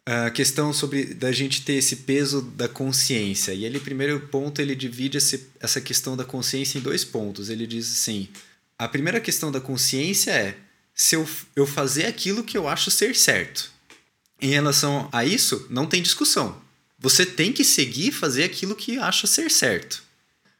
a 0.04 0.28
questão 0.30 0.72
sobre 0.72 1.14
da 1.14 1.30
gente 1.30 1.64
ter 1.64 1.74
esse 1.74 1.96
peso 1.96 2.42
da 2.42 2.68
consciência. 2.68 3.52
E 3.52 3.64
ele, 3.64 3.78
primeiro 3.78 4.18
ponto, 4.18 4.60
ele 4.60 4.74
divide 4.74 5.18
esse, 5.18 5.46
essa 5.60 5.80
questão 5.80 6.16
da 6.16 6.24
consciência 6.24 6.76
em 6.76 6.82
dois 6.82 7.04
pontos. 7.04 7.48
Ele 7.48 7.68
diz 7.68 7.90
assim: 7.92 8.28
a 8.76 8.88
primeira 8.88 9.20
questão 9.20 9.52
da 9.52 9.60
consciência 9.60 10.32
é 10.32 10.56
se 10.92 11.14
eu, 11.14 11.26
eu 11.54 11.64
fazer 11.64 12.06
aquilo 12.06 12.42
que 12.42 12.58
eu 12.58 12.66
acho 12.66 12.90
ser 12.90 13.14
certo. 13.14 13.70
Em 14.42 14.48
relação 14.48 15.08
a 15.12 15.24
isso, 15.24 15.68
não 15.70 15.86
tem 15.86 16.02
discussão. 16.02 16.60
Você 16.98 17.24
tem 17.24 17.52
que 17.52 17.62
seguir 17.62 18.08
e 18.08 18.12
fazer 18.12 18.42
aquilo 18.42 18.74
que 18.74 18.98
acha 18.98 19.24
ser 19.28 19.48
certo. 19.52 20.02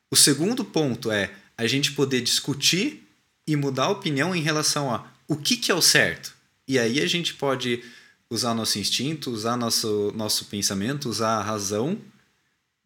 O 0.09 0.15
segundo 0.15 0.65
ponto 0.65 1.11
é 1.11 1.35
a 1.59 1.67
gente 1.67 1.91
poder 1.91 2.21
discutir 2.21 3.03
e 3.45 3.57
mudar 3.57 3.85
a 3.85 3.91
opinião 3.91 4.37
em 4.37 4.41
relação 4.41 4.95
a 4.95 5.11
o 5.27 5.37
que, 5.37 5.57
que 5.57 5.73
é 5.73 5.75
o 5.75 5.83
certo. 5.83 6.33
E 6.69 6.79
aí 6.79 7.01
a 7.01 7.07
gente 7.09 7.35
pode 7.35 7.83
usar 8.31 8.55
nosso 8.55 8.79
instinto, 8.79 9.33
usar 9.33 9.57
nosso, 9.57 10.13
nosso 10.15 10.45
pensamento, 10.45 11.09
usar 11.09 11.39
a 11.39 11.43
razão 11.43 11.99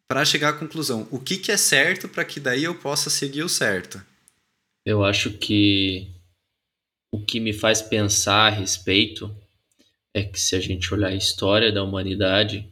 para 0.07 0.25
chegar 0.25 0.49
à 0.49 0.53
conclusão. 0.53 1.07
O 1.11 1.19
que, 1.19 1.37
que 1.37 1.51
é 1.51 1.57
certo 1.57 2.07
para 2.07 2.25
que 2.25 2.39
daí 2.39 2.63
eu 2.63 2.73
possa 2.73 3.09
seguir 3.09 3.43
o 3.43 3.49
certo? 3.49 4.03
Eu 4.83 5.05
acho 5.05 5.31
que 5.31 6.09
o 7.11 7.23
que 7.23 7.39
me 7.39 7.53
faz 7.53 7.83
pensar 7.83 8.47
a 8.47 8.55
respeito 8.55 9.35
é 10.17 10.23
que 10.23 10.39
se 10.39 10.55
a 10.55 10.59
gente 10.59 10.91
olhar 10.91 11.09
a 11.09 11.15
história 11.15 11.71
da 11.71 11.83
humanidade, 11.83 12.67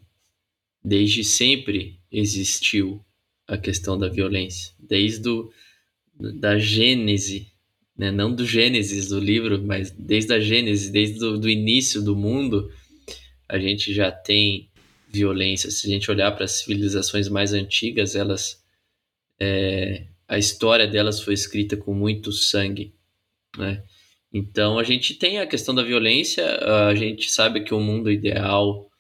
desde 0.84 1.24
sempre 1.24 2.00
existiu 2.12 3.06
a 3.48 3.56
questão 3.56 3.98
da 3.98 4.10
violência, 4.10 4.74
desde 4.80 5.30
o, 5.30 5.52
da 6.40 6.58
gênese, 6.58 7.48
né? 7.96 8.10
não 8.10 8.34
do 8.34 8.46
gênesis 8.46 9.10
do 9.10 9.20
livro, 9.20 9.62
mas 9.62 9.92
desde 9.92 10.34
a 10.34 10.40
gênese, 10.40 10.92
desde 10.92 11.24
o 11.24 11.38
do 11.38 11.48
início 11.48 12.02
do 12.02 12.16
mundo, 12.16 12.72
a 13.48 13.60
gente 13.60 13.94
já 13.94 14.12
tem 14.12 14.68
violência. 15.08 15.70
Se 15.70 15.86
a 15.86 15.90
gente 15.92 16.10
olhar 16.10 16.32
para 16.32 16.46
as 16.46 16.54
civilizações 16.54 17.30
mais 17.30 17.54
antigas, 17.54 18.16
elas 18.16 18.64
é, 19.40 20.08
a 20.28 20.40
história 20.40 20.88
delas 20.88 21.20
foi 21.20 21.36
escrita 21.36 21.78
com 21.78 21.94
muito 21.94 22.32
sangue, 22.32 22.92
né? 23.56 23.84
Então 24.38 24.78
a 24.78 24.84
gente 24.84 25.14
tem 25.14 25.40
a 25.40 25.48
questão 25.48 25.74
da 25.74 25.82
violência, 25.82 26.46
a 26.90 26.94
gente 26.94 27.32
sabe 27.32 27.64
que 27.64 27.74
o 27.74 27.80
mundo 27.80 28.12
ideal, 28.12 28.92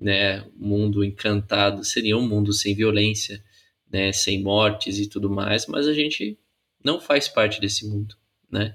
né, 0.00 0.42
mundo 0.56 1.04
encantado 1.04 1.84
seria 1.84 2.16
um 2.16 2.26
mundo 2.26 2.54
sem 2.54 2.74
violência, 2.74 3.44
né, 3.92 4.12
sem 4.12 4.42
mortes 4.42 4.98
e 4.98 5.06
tudo 5.06 5.28
mais, 5.28 5.66
mas 5.66 5.86
a 5.86 5.92
gente 5.92 6.38
não 6.82 6.98
faz 6.98 7.28
parte 7.28 7.60
desse 7.60 7.86
mundo, 7.86 8.16
né? 8.50 8.74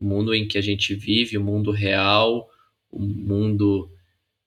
O 0.00 0.04
mundo 0.04 0.34
em 0.34 0.48
que 0.48 0.58
a 0.58 0.60
gente 0.60 0.96
vive, 0.96 1.38
o 1.38 1.44
mundo 1.44 1.70
real, 1.70 2.50
o 2.90 2.98
mundo 3.00 3.88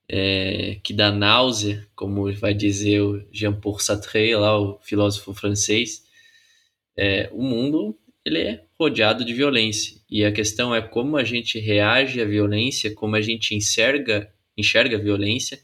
é, 0.05 0.81
que 0.83 0.91
dá 0.91 1.13
náusea, 1.13 1.87
como 1.95 2.29
vai 2.33 2.53
dizer 2.53 3.01
o 3.01 3.25
Jean-Paul 3.31 3.79
Sartre, 3.79 4.35
lá 4.35 4.59
o 4.59 4.77
filósofo 4.81 5.33
francês, 5.33 6.03
é, 6.97 7.29
o 7.31 7.41
mundo 7.41 7.97
ele 8.25 8.39
é 8.39 8.68
rodeado 8.79 9.25
de 9.25 9.33
violência. 9.33 10.00
E 10.09 10.24
a 10.24 10.31
questão 10.31 10.74
é 10.74 10.81
como 10.81 11.17
a 11.17 11.24
gente 11.24 11.59
reage 11.59 12.21
à 12.21 12.25
violência, 12.25 12.93
como 12.93 13.15
a 13.15 13.21
gente 13.21 13.53
enxerga, 13.53 14.31
enxerga 14.57 14.98
a 14.98 15.01
violência 15.01 15.59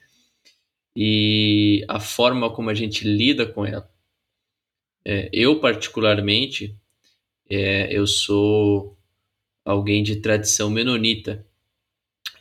e 0.96 1.86
a 1.88 2.00
forma 2.00 2.54
como 2.54 2.70
a 2.70 2.74
gente 2.74 3.08
lida 3.08 3.46
com 3.46 3.66
ela. 3.66 3.90
É, 5.06 5.30
eu, 5.32 5.60
particularmente, 5.60 6.76
é, 7.50 7.88
eu 7.96 8.06
sou 8.06 8.98
alguém 9.64 10.04
de 10.04 10.18
tradição 10.18 10.70
menonita. 10.70 11.46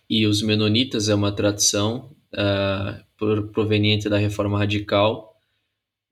E 0.08 0.26
os 0.26 0.42
menonitas 0.42 1.08
é 1.08 1.14
uma 1.14 1.32
tradição 1.32 2.14
uh, 2.34 3.52
proveniente 3.52 4.08
da 4.08 4.18
reforma 4.18 4.58
radical 4.58 5.34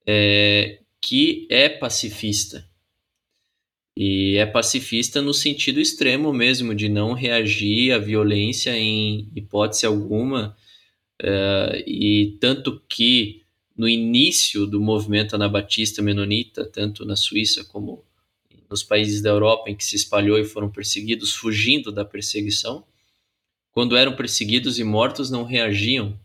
é, 0.07 0.81
que 1.01 1.47
é 1.51 1.69
pacifista. 1.69 2.67
E 3.97 4.37
é 4.37 4.47
pacifista 4.47 5.21
no 5.21 5.35
sentido 5.35 5.81
extremo 5.81 6.33
mesmo, 6.33 6.75
de 6.75 6.89
não 6.89 7.13
reagir 7.13 7.93
à 7.93 7.99
violência 7.99 8.77
em 8.77 9.31
hipótese 9.37 9.85
alguma. 9.85 10.57
Uh, 11.23 11.77
e 11.87 12.37
tanto 12.41 12.81
que 12.89 13.43
no 13.77 13.89
início 13.89 14.67
do 14.67 14.81
movimento 14.81 15.35
anabatista 15.35 16.03
menonita, 16.03 16.65
tanto 16.65 17.05
na 17.05 17.17
Suíça 17.17 17.65
como 17.65 18.05
nos 18.71 18.83
países 18.83 19.21
da 19.21 19.29
Europa 19.29 19.71
em 19.71 19.77
que 19.77 19.85
se 19.85 19.97
espalhou 19.97 20.39
e 20.39 20.45
foram 20.45 20.71
perseguidos, 20.71 21.35
fugindo 21.35 21.93
da 21.93 22.05
perseguição, 22.05 22.85
quando 23.71 23.97
eram 23.97 24.17
perseguidos 24.17 24.79
e 24.79 24.85
mortos, 24.85 25.31
não 25.31 25.45
reagiam. 25.45 26.19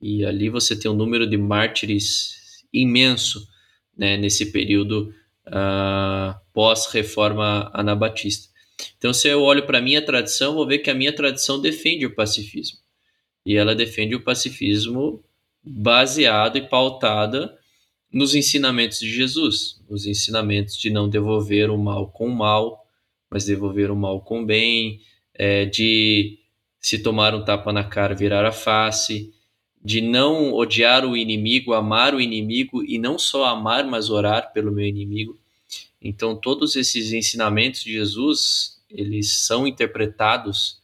E 0.00 0.24
ali 0.24 0.48
você 0.48 0.76
tem 0.76 0.90
um 0.90 0.94
número 0.94 1.28
de 1.28 1.36
mártires 1.36 2.64
imenso 2.72 3.48
né, 3.96 4.16
nesse 4.16 4.46
período 4.52 5.14
uh, 5.48 6.38
pós-reforma 6.52 7.70
anabatista. 7.74 8.48
Então, 8.96 9.12
se 9.12 9.28
eu 9.28 9.42
olho 9.42 9.66
para 9.66 9.78
a 9.78 9.82
minha 9.82 10.00
tradição, 10.00 10.54
vou 10.54 10.66
ver 10.66 10.78
que 10.78 10.90
a 10.90 10.94
minha 10.94 11.12
tradição 11.12 11.60
defende 11.60 12.06
o 12.06 12.14
pacifismo. 12.14 12.78
E 13.44 13.56
ela 13.56 13.74
defende 13.74 14.14
o 14.14 14.22
pacifismo 14.22 15.22
baseado 15.62 16.56
e 16.56 16.68
pautada 16.68 17.56
nos 18.12 18.34
ensinamentos 18.34 19.00
de 19.00 19.10
Jesus, 19.10 19.80
os 19.88 20.06
ensinamentos 20.06 20.76
de 20.76 20.90
não 20.90 21.08
devolver 21.08 21.70
o 21.70 21.76
mal 21.76 22.10
com 22.10 22.28
o 22.28 22.34
mal, 22.34 22.86
mas 23.30 23.44
devolver 23.44 23.90
o 23.90 23.96
mal 23.96 24.20
com 24.20 24.42
o 24.42 24.46
bem, 24.46 25.00
é, 25.34 25.66
de 25.66 26.38
se 26.80 26.98
tomar 26.98 27.34
um 27.34 27.44
tapa 27.44 27.72
na 27.72 27.84
cara, 27.84 28.14
virar 28.14 28.46
a 28.46 28.52
face, 28.52 29.32
de 29.88 30.02
não 30.02 30.52
odiar 30.52 31.06
o 31.06 31.16
inimigo, 31.16 31.72
amar 31.72 32.14
o 32.14 32.20
inimigo 32.20 32.84
e 32.84 32.98
não 32.98 33.18
só 33.18 33.46
amar, 33.46 33.86
mas 33.86 34.10
orar 34.10 34.52
pelo 34.52 34.70
meu 34.70 34.84
inimigo. 34.84 35.34
Então, 35.98 36.36
todos 36.36 36.76
esses 36.76 37.10
ensinamentos 37.10 37.82
de 37.84 37.94
Jesus, 37.94 38.82
eles 38.90 39.46
são 39.46 39.66
interpretados 39.66 40.78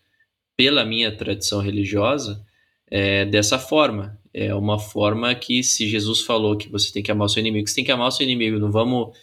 pela 0.56 0.86
minha 0.86 1.14
tradição 1.14 1.60
religiosa 1.60 2.42
é, 2.90 3.26
dessa 3.26 3.58
forma. 3.58 4.18
É 4.32 4.54
uma 4.54 4.78
forma 4.78 5.34
que, 5.34 5.62
se 5.62 5.86
Jesus 5.86 6.22
falou 6.22 6.56
que 6.56 6.70
você 6.70 6.90
tem 6.90 7.02
que 7.02 7.12
amar 7.12 7.26
o 7.26 7.28
seu 7.28 7.42
inimigo, 7.42 7.68
você 7.68 7.74
tem 7.74 7.84
que 7.84 7.92
amar 7.92 8.08
o 8.08 8.10
seu 8.10 8.24
inimigo. 8.24 8.58
Não 8.58 8.72
vamos 8.72 9.14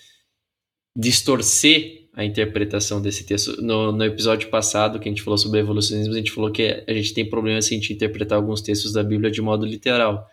distorcer 0.95 2.00
a 2.21 2.25
interpretação 2.25 3.01
desse 3.01 3.25
texto. 3.25 3.61
No, 3.61 3.91
no 3.91 4.03
episódio 4.03 4.49
passado, 4.49 4.99
que 4.99 5.09
a 5.09 5.11
gente 5.11 5.21
falou 5.21 5.37
sobre 5.37 5.59
evolucionismo, 5.59 6.13
a 6.13 6.17
gente 6.17 6.31
falou 6.31 6.51
que 6.51 6.83
a 6.87 6.93
gente 6.93 7.13
tem 7.13 7.29
problema 7.29 7.57
assim, 7.57 7.79
de 7.79 7.93
interpretar 7.93 8.37
alguns 8.37 8.61
textos 8.61 8.93
da 8.93 9.03
Bíblia 9.03 9.31
de 9.31 9.41
modo 9.41 9.65
literal. 9.65 10.27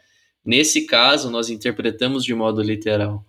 Nesse 0.45 0.87
caso, 0.87 1.30
nós 1.30 1.50
interpretamos 1.50 2.25
de 2.25 2.35
modo 2.35 2.62
literal 2.62 3.25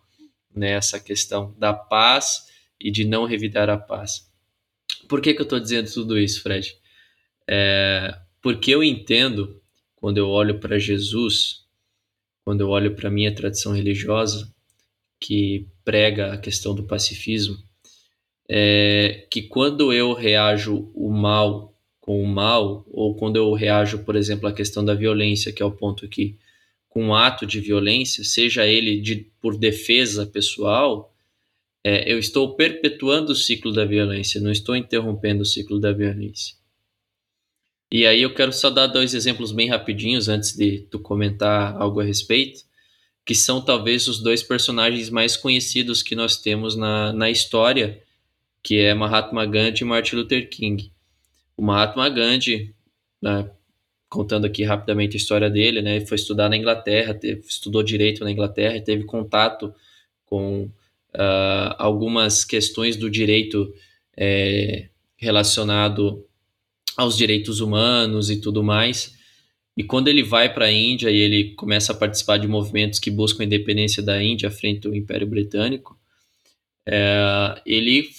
né, 0.54 0.80
questão 1.04 1.56
da 1.58 1.74
paz 1.74 2.48
e 2.80 2.92
de 2.92 3.06
não 3.06 3.26
revidar 3.26 3.70
a 3.70 3.78
paz. 3.78 4.30
Por 5.08 5.22
que, 5.22 5.34
que 5.34 5.42
eu 5.42 5.44
estou 5.44 5.60
dizendo 5.60 5.92
tudo 5.92 6.20
isso, 6.20 6.42
Fred? 6.42 6.76
É, 7.48 8.18
porque 8.42 8.72
eu 8.74 8.84
entendo, 8.84 9.62
quando 9.96 10.18
eu 10.18 10.28
olho 10.28 10.60
para 10.60 10.78
Jesus, 10.78 11.66
quando 12.44 12.62
eu 12.62 12.70
olho 12.70 12.96
para 12.96 13.08
a 13.08 13.12
minha 13.12 13.34
tradição 13.34 13.74
religiosa, 13.74 14.54
que 15.20 15.68
prega 15.84 16.34
a 16.34 16.38
questão 16.38 16.74
do 16.74 16.84
pacifismo, 16.84 17.58
é 18.50 19.28
que 19.30 19.44
quando 19.44 19.94
eu 19.94 20.14
reajo 20.14 20.92
o 20.96 21.12
mal 21.12 21.70
com 22.10 22.24
o 22.24 22.28
mal, 22.28 22.84
ou 22.90 23.14
quando 23.14 23.36
eu 23.36 23.54
reajo, 23.54 24.00
por 24.00 24.16
exemplo, 24.16 24.48
à 24.50 24.52
questão 24.52 24.84
da 24.84 24.96
violência, 24.96 25.54
que 25.54 25.62
é 25.62 25.66
o 25.66 25.72
ponto 25.72 26.04
aqui, 26.04 26.40
com 26.90 27.06
um 27.06 27.14
ato 27.14 27.46
de 27.46 27.60
violência, 27.60 28.24
seja 28.24 28.66
ele 28.66 29.00
de, 29.00 29.28
por 29.40 29.56
defesa 29.56 30.26
pessoal, 30.26 31.14
é, 31.84 32.12
eu 32.12 32.18
estou 32.18 32.56
perpetuando 32.56 33.32
o 33.32 33.36
ciclo 33.36 33.72
da 33.72 33.86
violência, 33.86 34.42
não 34.42 34.52
estou 34.52 34.76
interrompendo 34.76 35.44
o 35.44 35.46
ciclo 35.46 35.80
da 35.80 35.92
violência. 35.92 36.56
E 37.92 38.08
aí 38.08 38.24
eu 38.24 38.34
quero 38.34 38.52
só 38.52 38.72
dar 38.72 38.88
dois 38.88 39.14
exemplos 39.14 39.52
bem 39.52 39.70
rapidinhos 39.70 40.28
antes 40.28 40.56
de 40.56 40.80
tu 40.90 41.00
comentar 41.00 41.76
algo 41.80 42.00
a 42.00 42.04
respeito, 42.04 42.62
que 43.24 43.36
são 43.36 43.62
talvez 43.62 44.08
os 44.08 44.20
dois 44.20 44.42
personagens 44.42 45.12
mais 45.12 45.38
conhecidos 45.38 46.02
que 46.02 46.16
nós 46.16 46.38
temos 46.38 46.76
na, 46.76 47.14
na 47.14 47.30
história, 47.30 48.02
que 48.64 48.80
é 48.80 48.94
Mahatma 48.94 49.46
Gandhi 49.46 49.82
e 49.82 49.86
Martin 49.86 50.16
Luther 50.18 50.50
King. 50.50 50.92
O 51.56 51.62
Mahatma 51.64 52.10
Gandhi, 52.10 52.74
né, 53.22 53.50
contando 54.10 54.46
aqui 54.46 54.64
rapidamente 54.64 55.16
a 55.16 55.20
história 55.20 55.50
dele, 55.50 55.82
né? 55.82 56.02
Foi 56.02 56.16
estudar 56.16 56.50
na 56.50 56.58
Inglaterra, 56.58 57.14
teve, 57.14 57.42
estudou 57.42 57.84
direito 57.84 58.24
na 58.24 58.32
Inglaterra 58.32 58.76
e 58.76 58.82
teve 58.82 59.04
contato 59.04 59.74
com 60.26 60.64
uh, 60.64 61.76
algumas 61.78 62.44
questões 62.44 62.98
do 62.98 63.10
direito 63.10 63.74
é, 64.18 64.90
relacionado 65.16 66.26
aos 66.98 67.16
direitos 67.16 67.62
humanos 67.62 68.30
e 68.30 68.42
tudo 68.42 68.64
mais. 68.64 69.18
E 69.78 69.84
quando 69.84 70.08
ele 70.08 70.24
vai 70.24 70.54
para 70.54 70.66
a 70.66 70.72
Índia 70.72 71.10
e 71.10 71.18
ele 71.18 71.54
começa 71.54 71.94
a 71.94 71.96
participar 71.96 72.38
de 72.38 72.48
movimentos 72.48 73.00
que 73.00 73.10
buscam 73.10 73.44
a 73.44 73.46
independência 73.46 74.04
da 74.04 74.22
Índia 74.22 74.52
frente 74.52 74.88
ao 74.88 74.96
Império 74.96 75.28
Britânico, 75.28 75.98
é, 76.86 77.62
ele 77.66 78.10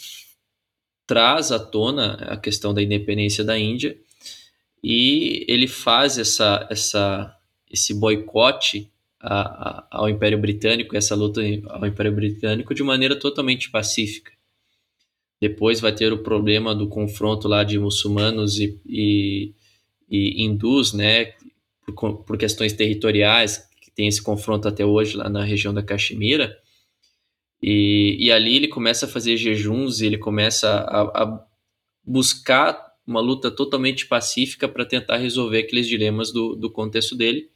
traz 1.10 1.50
à 1.50 1.58
tona 1.58 2.12
a 2.28 2.36
questão 2.36 2.72
da 2.72 2.80
independência 2.80 3.42
da 3.42 3.58
Índia 3.58 3.98
e 4.80 5.44
ele 5.48 5.66
faz 5.66 6.16
essa, 6.18 6.68
essa, 6.70 7.36
esse 7.68 7.92
boicote 7.92 8.88
ao 9.20 10.08
Império 10.08 10.38
Britânico, 10.38 10.96
essa 10.96 11.16
luta 11.16 11.40
ao 11.68 11.84
Império 11.84 12.14
Britânico 12.14 12.72
de 12.72 12.84
maneira 12.84 13.16
totalmente 13.16 13.68
pacífica. 13.72 14.30
Depois 15.40 15.80
vai 15.80 15.92
ter 15.92 16.12
o 16.12 16.22
problema 16.22 16.76
do 16.76 16.88
confronto 16.88 17.48
lá 17.48 17.64
de 17.64 17.76
muçulmanos 17.76 18.60
e, 18.60 18.80
e, 18.86 19.52
e 20.08 20.44
hindus, 20.44 20.92
né, 20.92 21.32
por, 21.84 22.22
por, 22.22 22.38
questões 22.38 22.72
territoriais, 22.72 23.68
que 23.82 23.90
tem 23.90 24.06
esse 24.06 24.22
confronto 24.22 24.68
até 24.68 24.86
hoje 24.86 25.16
lá 25.16 25.28
na 25.28 25.42
região 25.42 25.74
da 25.74 25.82
Caxemira. 25.82 26.56
E, 27.62 28.16
e 28.18 28.32
ali 28.32 28.56
ele 28.56 28.68
começa 28.68 29.06
a 29.06 29.08
fazer 29.08 29.36
jejuns 29.36 30.00
e 30.00 30.06
ele 30.06 30.18
começa 30.18 30.68
a, 30.68 31.02
a 31.22 31.46
buscar 32.04 32.90
uma 33.06 33.20
luta 33.20 33.50
totalmente 33.50 34.06
pacífica 34.06 34.68
para 34.68 34.86
tentar 34.86 35.16
resolver 35.16 35.58
aqueles 35.58 35.86
dilemas 35.86 36.32
do, 36.32 36.54
do 36.54 36.70
contexto 36.70 37.16
dele. 37.16 37.48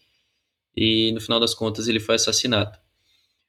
E 0.76 1.12
no 1.12 1.20
final 1.20 1.38
das 1.38 1.54
contas 1.54 1.88
ele 1.88 2.00
foi 2.00 2.16
assassinado. 2.16 2.76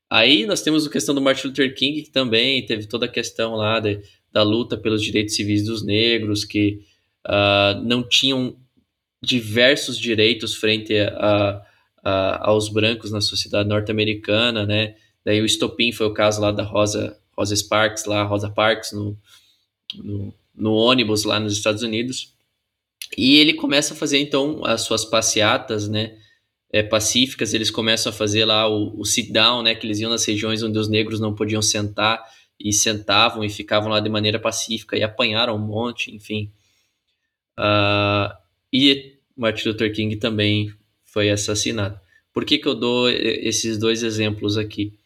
Aí 0.10 0.46
nós 0.46 0.62
temos 0.62 0.86
a 0.86 0.90
questão 0.90 1.16
do 1.16 1.22
Martin 1.22 1.48
Luther 1.48 1.74
King, 1.74 2.04
que 2.04 2.12
também 2.12 2.64
teve 2.66 2.88
toda 2.88 3.06
a 3.06 3.10
questão 3.10 3.56
lá 3.56 3.80
de, 3.80 4.02
da 4.32 4.44
luta 4.44 4.78
pelos 4.78 5.02
direitos 5.02 5.36
civis 5.36 5.66
dos 5.66 5.84
negros, 5.84 6.46
que 6.46 6.82
uh, 7.26 7.82
não 7.84 8.08
tinham 8.08 8.56
diversos 9.22 9.98
direitos 9.98 10.56
frente 10.56 10.96
a, 10.98 11.62
a, 12.04 12.50
aos 12.50 12.70
brancos 12.70 13.12
na 13.12 13.20
sociedade 13.20 13.68
norte-americana, 13.68 14.66
né? 14.66 14.96
Daí 15.26 15.42
o 15.42 15.46
estopim 15.46 15.92
foi 15.92 16.06
o 16.06 16.14
caso 16.14 16.40
lá 16.40 16.52
da 16.52 16.64
Rosa, 16.64 17.20
Rosa 17.36 17.56
Sparks, 17.56 18.06
lá, 18.06 18.24
Rosa 18.24 18.50
Parks, 18.50 18.92
no, 18.92 19.18
no 19.96 20.34
no 20.56 20.74
ônibus 20.74 21.24
lá 21.26 21.40
nos 21.40 21.54
Estados 21.54 21.84
Unidos. 21.84 22.34
E 23.18 23.38
ele 23.38 23.54
começa 23.54 23.94
a 23.94 23.98
fazer 23.98 24.20
então 24.20 24.66
as 24.66 24.82
suas 24.82 25.06
passeatas, 25.06 25.88
né, 25.88 26.18
é, 26.72 26.82
pacíficas. 26.82 27.54
Eles 27.54 27.70
começam 27.70 28.10
a 28.10 28.14
fazer 28.14 28.46
lá 28.46 28.68
o, 28.68 29.00
o 29.00 29.06
sit 29.06 29.32
down, 29.32 29.62
né, 29.62 29.76
que 29.76 29.86
eles 29.86 30.00
iam 30.00 30.10
nas 30.10 30.26
regiões 30.26 30.64
onde 30.64 30.80
os 30.80 30.88
negros 30.88 31.20
não 31.20 31.36
podiam 31.36 31.62
sentar 31.62 32.24
e 32.60 32.72
sentavam 32.72 33.44
e 33.44 33.50
ficavam 33.50 33.90
lá 33.90 34.00
de 34.00 34.10
maneira 34.10 34.40
pacífica 34.40 34.98
e 34.98 35.04
apanharam 35.04 35.56
um 35.56 35.60
monte, 35.60 36.14
enfim. 36.16 36.52
Uh, 37.60 38.34
e 38.72 39.18
Martin 39.36 39.70
Luther 39.70 39.94
King 39.94 40.16
também 40.16 40.74
foi 41.04 41.30
assassinado. 41.30 42.00
Por 42.34 42.46
que, 42.46 42.58
que 42.58 42.68
eu 42.68 42.76
dou 42.76 43.10
esses 43.10 43.78
dois 43.78 44.04
exemplos 44.04 44.58
aqui? 44.58 44.98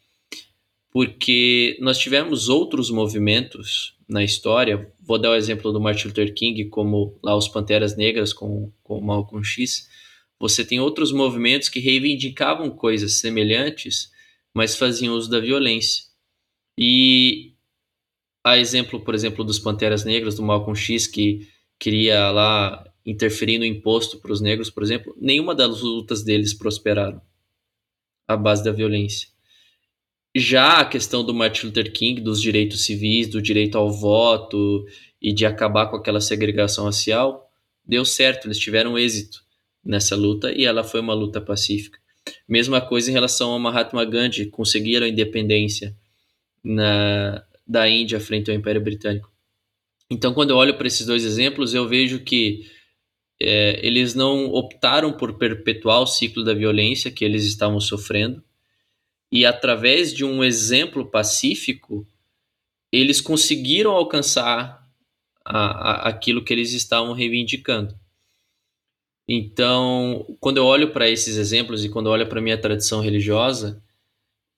Porque 0.92 1.78
nós 1.80 1.98
tivemos 1.98 2.50
outros 2.50 2.90
movimentos 2.90 3.96
na 4.08 4.24
história. 4.24 4.92
Vou 5.00 5.20
dar 5.20 5.32
o 5.32 5.36
exemplo 5.36 5.72
do 5.72 5.80
Martin 5.80 6.08
Luther 6.08 6.34
King, 6.34 6.66
como 6.66 7.18
lá 7.24 7.36
os 7.36 7.48
Panteras 7.48 7.96
Negras 7.96 8.34
com, 8.34 8.72
com 8.84 9.00
Malcolm 9.00 9.44
X. 9.44 9.88
Você 10.40 10.66
tem 10.66 10.80
outros 10.80 11.12
movimentos 11.12 11.70
que 11.70 11.80
reivindicavam 11.80 12.72
coisas 12.72 13.20
semelhantes, 13.20 14.12
mas 14.54 14.76
faziam 14.76 15.16
uso 15.16 15.30
da 15.30 15.40
violência. 15.40 16.06
E 16.78 17.54
a 18.44 18.58
exemplo, 18.58 19.00
por 19.00 19.14
exemplo, 19.14 19.44
dos 19.44 19.60
Panteras 19.60 20.06
Negras, 20.06 20.36
do 20.36 20.44
Malcolm 20.44 20.76
X, 20.76 21.06
que 21.06 21.48
queria 21.78 22.32
lá 22.32 22.90
interferir 23.06 23.58
no 23.58 23.66
imposto 23.66 24.20
para 24.20 24.32
os 24.32 24.42
negros, 24.42 24.70
por 24.70 24.84
exemplo, 24.84 25.16
nenhuma 25.20 25.56
das 25.56 25.82
lutas 25.82 26.24
deles 26.24 26.54
prosperaram 26.54 27.22
à 28.28 28.38
base 28.38 28.64
da 28.64 28.72
violência. 28.72 29.28
Já 30.36 30.80
a 30.80 30.86
questão 30.86 31.24
do 31.24 31.34
Martin 31.34 31.68
Luther 31.68 31.92
King, 31.92 32.22
dos 32.22 32.42
direitos 32.42 32.86
civis, 32.86 33.28
do 33.28 33.42
direito 33.42 33.78
ao 33.78 33.92
voto 33.92 34.86
e 35.22 35.34
de 35.34 35.46
acabar 35.46 35.88
com 35.88 35.96
aquela 35.96 36.22
segregação 36.22 36.86
racial, 36.86 37.50
deu 37.84 38.06
certo, 38.06 38.48
eles 38.48 38.60
tiveram 38.60 38.98
êxito 38.98 39.44
nessa 39.84 40.16
luta 40.16 40.52
e 40.52 40.66
ela 40.66 40.84
foi 40.84 41.00
uma 41.00 41.14
luta 41.14 41.42
pacífica. 41.42 42.00
Mesma 42.48 42.80
coisa 42.80 43.10
em 43.10 43.14
relação 43.14 43.52
ao 43.52 43.60
Mahatma 43.60 44.06
Gandhi, 44.06 44.46
conseguiram 44.46 45.06
a 45.06 45.10
independência 45.10 45.96
na, 46.64 47.44
da 47.66 47.90
Índia 47.90 48.20
frente 48.20 48.52
ao 48.52 48.56
Império 48.56 48.82
Britânico. 48.82 49.32
Então, 50.12 50.34
quando 50.34 50.52
eu 50.52 50.58
olho 50.58 50.76
para 50.76 50.88
esses 50.88 51.06
dois 51.06 51.24
exemplos, 51.24 51.74
eu 51.74 51.88
vejo 51.88 52.20
que 52.20 52.68
é, 53.42 53.86
eles 53.86 54.14
não 54.14 54.46
optaram 54.48 55.14
por 55.14 55.38
perpetuar 55.38 56.02
o 56.02 56.08
ciclo 56.08 56.44
da 56.44 56.54
violência 56.54 57.12
que 57.12 57.24
eles 57.24 57.46
estavam 57.46 57.80
sofrendo, 57.80 58.44
e 59.32 59.46
através 59.46 60.14
de 60.14 60.26
um 60.26 60.44
exemplo 60.44 61.06
pacífico, 61.06 62.08
eles 62.92 63.22
conseguiram 63.22 63.92
alcançar 63.92 64.88
a, 65.46 65.60
a, 65.60 66.10
aquilo 66.10 66.44
que 66.44 66.54
eles 66.54 66.74
estavam 66.74 67.14
reivindicando. 67.14 67.98
Então, 69.28 70.26
quando 70.40 70.58
eu 70.58 70.66
olho 70.66 70.92
para 70.92 71.08
esses 71.08 71.38
exemplos 71.38 71.86
e 71.86 71.90
quando 71.90 72.08
eu 72.08 72.14
olho 72.14 72.28
para 72.28 72.42
minha 72.42 72.60
tradição 72.60 73.00
religiosa, 73.00 73.84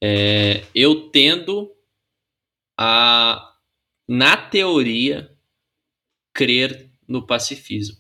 é, 0.02 0.64
eu 0.74 1.10
tendo 1.10 1.70
a, 2.78 3.54
na 4.08 4.38
teoria, 4.38 5.30
crer 6.34 6.90
no 7.06 7.26
pacifismo. 7.26 7.98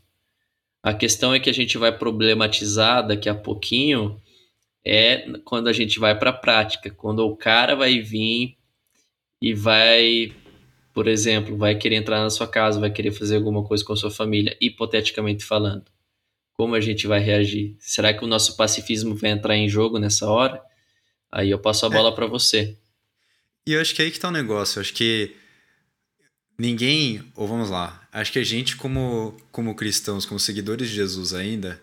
A 0.81 0.93
questão 0.93 1.33
é 1.33 1.39
que 1.39 1.49
a 1.49 1.53
gente 1.53 1.77
vai 1.77 1.95
problematizar 1.95 3.05
daqui 3.05 3.27
a 3.27 3.35
pouquinho 3.35 4.20
é 4.85 5.39
quando 5.45 5.67
a 5.67 5.73
gente 5.73 5.99
vai 5.99 6.17
para 6.17 6.31
a 6.31 6.33
prática, 6.33 6.89
quando 6.89 7.19
o 7.19 7.35
cara 7.35 7.75
vai 7.75 7.99
vir 7.99 8.57
e 9.41 9.53
vai, 9.53 10.33
por 10.93 11.07
exemplo, 11.07 11.57
vai 11.57 11.75
querer 11.75 11.95
entrar 11.95 12.21
na 12.21 12.29
sua 12.29 12.47
casa, 12.47 12.79
vai 12.79 12.91
querer 12.91 13.11
fazer 13.11 13.35
alguma 13.35 13.63
coisa 13.63 13.83
com 13.83 13.93
a 13.93 13.97
sua 13.97 14.11
família, 14.11 14.57
hipoteticamente 14.59 15.43
falando. 15.43 15.85
Como 16.53 16.75
a 16.75 16.81
gente 16.81 17.07
vai 17.07 17.19
reagir? 17.19 17.75
Será 17.79 18.13
que 18.13 18.23
o 18.23 18.27
nosso 18.27 18.55
pacifismo 18.55 19.15
vai 19.15 19.31
entrar 19.31 19.55
em 19.55 19.69
jogo 19.69 19.97
nessa 19.97 20.29
hora? 20.29 20.61
Aí 21.31 21.49
eu 21.49 21.59
passo 21.59 21.85
a 21.85 21.89
é. 21.89 21.91
bola 21.91 22.09
é. 22.09 22.15
para 22.15 22.27
você. 22.27 22.77
E 23.65 23.73
eu 23.73 23.81
acho 23.81 23.95
que 23.95 24.01
é 24.01 24.05
aí 24.05 24.11
que 24.11 24.19
tá 24.19 24.29
o 24.29 24.31
negócio. 24.31 24.77
Eu 24.77 24.81
acho 24.81 24.93
que 24.93 25.35
ninguém, 26.59 27.23
ou 27.35 27.47
vamos 27.47 27.69
lá, 27.69 28.07
acho 28.11 28.31
que 28.31 28.39
a 28.39 28.43
gente 28.43 28.75
como 28.75 29.35
como 29.51 29.75
cristãos, 29.75 30.25
como 30.25 30.39
seguidores 30.39 30.89
de 30.89 30.95
Jesus 30.95 31.33
ainda, 31.33 31.81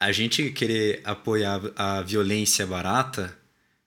a 0.00 0.10
gente 0.12 0.50
querer 0.50 1.02
apoiar 1.04 1.60
a 1.76 2.00
violência 2.00 2.66
barata, 2.66 3.36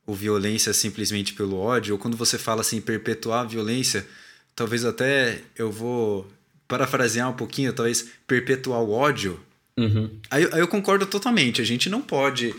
ou 0.05 0.13
violência 0.13 0.73
simplesmente 0.73 1.33
pelo 1.33 1.57
ódio, 1.57 1.95
ou 1.95 1.99
quando 1.99 2.15
você 2.15 2.37
fala 2.37 2.61
assim, 2.61 2.79
perpetuar 2.79 3.41
a 3.41 3.47
violência, 3.47 4.05
talvez 4.55 4.85
até 4.85 5.41
eu 5.57 5.71
vou 5.71 6.31
parafrasear 6.67 7.29
um 7.29 7.33
pouquinho, 7.33 7.73
talvez 7.73 8.09
perpetuar 8.27 8.81
o 8.81 8.91
ódio. 8.91 9.39
Uhum. 9.75 10.19
Aí, 10.29 10.47
aí 10.51 10.59
eu 10.59 10.67
concordo 10.67 11.05
totalmente. 11.05 11.61
A 11.61 11.65
gente 11.65 11.89
não 11.89 12.01
pode 12.01 12.53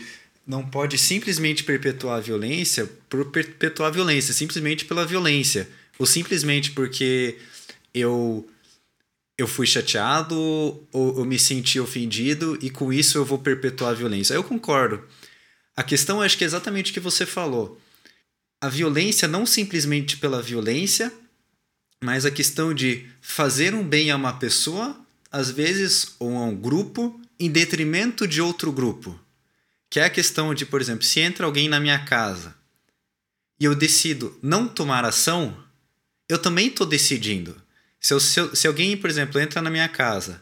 não 0.45 0.63
pode 0.63 0.97
simplesmente 0.97 1.63
perpetuar 1.63 2.17
a 2.17 2.21
violência 2.21 2.87
por 3.09 3.25
perpetuar 3.31 3.89
a 3.89 3.91
violência, 3.91 4.33
simplesmente 4.33 4.85
pela 4.85 5.05
violência. 5.05 5.67
Ou 5.97 6.05
simplesmente 6.05 6.71
porque 6.71 7.37
eu 7.93 8.47
eu 9.37 9.47
fui 9.47 9.67
chateado 9.67 10.35
ou 10.91 11.17
eu 11.17 11.25
me 11.25 11.37
senti 11.37 11.79
ofendido 11.79 12.57
e 12.61 12.69
com 12.69 12.91
isso 12.91 13.17
eu 13.17 13.25
vou 13.25 13.39
perpetuar 13.39 13.91
a 13.91 13.95
violência. 13.95 14.33
Eu 14.33 14.43
concordo. 14.43 15.03
A 15.75 15.83
questão 15.83 16.21
acho 16.21 16.37
que 16.37 16.43
é 16.43 16.47
exatamente 16.47 16.91
o 16.91 16.93
que 16.93 16.99
você 16.99 17.25
falou. 17.25 17.79
A 18.61 18.69
violência 18.69 19.27
não 19.27 19.45
simplesmente 19.45 20.17
pela 20.17 20.41
violência, 20.41 21.11
mas 22.01 22.25
a 22.25 22.31
questão 22.31 22.73
de 22.73 23.05
fazer 23.21 23.73
um 23.73 23.83
bem 23.83 24.09
a 24.09 24.15
uma 24.15 24.33
pessoa, 24.39 24.97
às 25.31 25.51
vezes, 25.51 26.15
ou 26.17 26.35
a 26.37 26.45
um 26.45 26.55
grupo, 26.55 27.19
em 27.37 27.51
detrimento 27.51 28.25
de 28.25 28.41
outro 28.41 28.71
grupo. 28.71 29.19
Que 29.89 29.99
é 29.99 30.05
a 30.05 30.09
questão 30.09 30.53
de, 30.53 30.65
por 30.65 30.79
exemplo, 30.79 31.03
se 31.03 31.19
entra 31.19 31.45
alguém 31.45 31.67
na 31.67 31.79
minha 31.79 31.99
casa 32.05 32.55
e 33.59 33.65
eu 33.65 33.75
decido 33.75 34.37
não 34.41 34.67
tomar 34.67 35.05
ação, 35.05 35.57
eu 36.29 36.37
também 36.37 36.67
estou 36.67 36.85
decidindo. 36.85 37.64
Se, 38.05 38.13
eu, 38.13 38.19
se, 38.19 38.39
eu, 38.39 38.55
se 38.55 38.67
alguém, 38.67 38.95
por 38.95 39.09
exemplo, 39.09 39.41
entra 39.41 39.63
na 39.63 39.71
minha 39.71 39.89
casa 39.89 40.39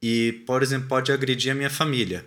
e, 0.00 0.44
por 0.46 0.62
exemplo, 0.62 0.86
pode 0.86 1.10
agredir 1.10 1.50
a 1.50 1.56
minha 1.56 1.68
família, 1.68 2.24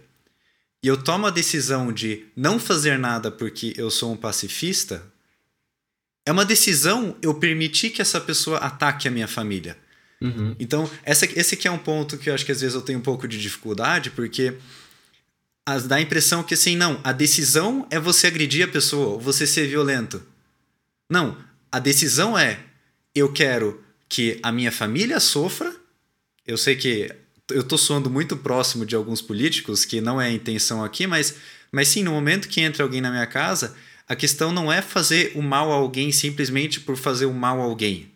e 0.84 0.90
eu 0.90 1.02
tomo 1.02 1.26
a 1.26 1.30
decisão 1.30 1.94
de 1.94 2.26
não 2.36 2.60
fazer 2.60 3.00
nada 3.00 3.32
porque 3.32 3.74
eu 3.78 3.90
sou 3.90 4.12
um 4.12 4.18
pacifista, 4.18 5.02
é 6.26 6.34
uma 6.34 6.44
decisão 6.44 7.16
eu 7.22 7.34
permitir 7.34 7.92
que 7.92 8.02
essa 8.02 8.20
pessoa 8.20 8.58
ataque 8.58 9.08
a 9.08 9.12
minha 9.12 9.26
família. 9.26 9.78
Uhum. 10.20 10.54
Então, 10.60 10.92
essa, 11.04 11.26
esse 11.28 11.66
é 11.66 11.72
um 11.72 11.78
ponto 11.78 12.18
que 12.18 12.30
eu 12.30 12.34
acho 12.34 12.46
que 12.46 12.52
às 12.52 12.60
vezes 12.60 12.76
eu 12.76 12.82
tenho 12.82 13.00
um 13.00 13.04
pouco 13.04 13.26
de 13.26 13.40
dificuldade, 13.40 14.10
porque 14.10 14.58
as, 15.66 15.88
dá 15.88 15.96
a 15.96 16.02
impressão 16.02 16.44
que 16.44 16.56
assim, 16.56 16.76
não, 16.76 17.00
a 17.06 17.14
decisão 17.14 17.88
é 17.90 17.98
você 18.02 18.28
agredir 18.28 18.66
a 18.66 18.70
pessoa, 18.70 19.18
você 19.18 19.48
ser 19.48 19.66
violento. 19.66 20.22
Não, 21.10 21.38
a 21.72 21.80
decisão 21.80 22.38
é 22.38 22.60
eu 23.16 23.32
quero 23.32 23.82
que 24.08 24.40
a 24.44 24.52
minha 24.52 24.72
família 24.72 25.20
sofra. 25.20 25.76
Eu 26.46 26.58
sei 26.58 26.76
que 26.76 27.14
eu 27.50 27.62
estou 27.62 27.78
soando 27.78 28.10
muito 28.10 28.38
próximo 28.38 28.86
de 28.86 28.96
alguns 28.96 29.22
políticos, 29.22 29.86
que 29.86 30.02
não 30.02 30.20
é 30.22 30.28
a 30.28 30.32
intenção 30.32 30.84
aqui, 30.84 31.06
mas, 31.08 31.36
mas 31.72 31.88
sim, 31.88 32.04
no 32.04 32.12
momento 32.12 32.48
que 32.48 32.62
entra 32.62 32.84
alguém 32.84 33.02
na 33.02 33.12
minha 33.12 33.28
casa, 33.28 33.76
a 34.08 34.16
questão 34.16 34.52
não 34.52 34.72
é 34.72 34.82
fazer 34.82 35.32
o 35.36 35.42
mal 35.42 35.72
a 35.72 35.76
alguém 35.76 36.12
simplesmente 36.12 36.80
por 36.80 36.98
fazer 36.98 37.26
o 37.26 37.34
mal 37.34 37.60
a 37.60 37.64
alguém. 37.64 38.12